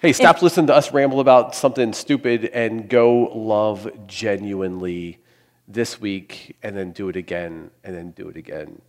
Hey, 0.00 0.12
stop 0.12 0.40
listening 0.42 0.68
to 0.68 0.74
us 0.74 0.92
ramble 0.92 1.18
about 1.20 1.54
something 1.56 1.92
stupid 1.92 2.44
and 2.46 2.88
go 2.88 3.24
love 3.34 3.90
genuinely 4.06 5.18
this 5.66 6.00
week 6.00 6.56
and 6.62 6.76
then 6.76 6.92
do 6.92 7.08
it 7.08 7.16
again 7.16 7.70
and 7.82 7.96
then 7.96 8.12
do 8.12 8.28
it 8.28 8.36
again 8.36 8.80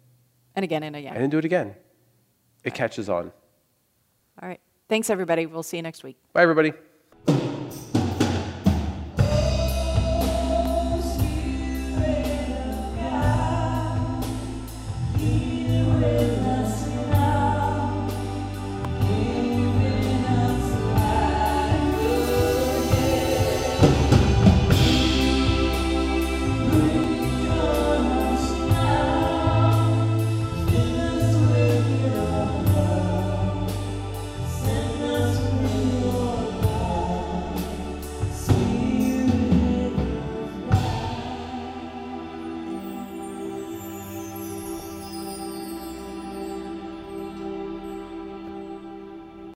And 0.55 0.63
again 0.63 0.83
and 0.83 0.95
again. 0.95 1.13
and 1.13 1.23
then 1.23 1.29
do 1.31 1.39
it 1.39 1.45
again. 1.45 1.73
It 2.63 2.73
catches 2.75 3.09
on. 3.09 3.31
All 4.41 4.47
right. 4.47 4.59
Thanks, 4.87 5.09
everybody. 5.09 5.45
We'll 5.45 5.63
see 5.63 5.77
you 5.77 5.83
next 5.83 6.03
week. 6.03 6.17
Bye, 6.33 6.43
everybody. 6.43 6.73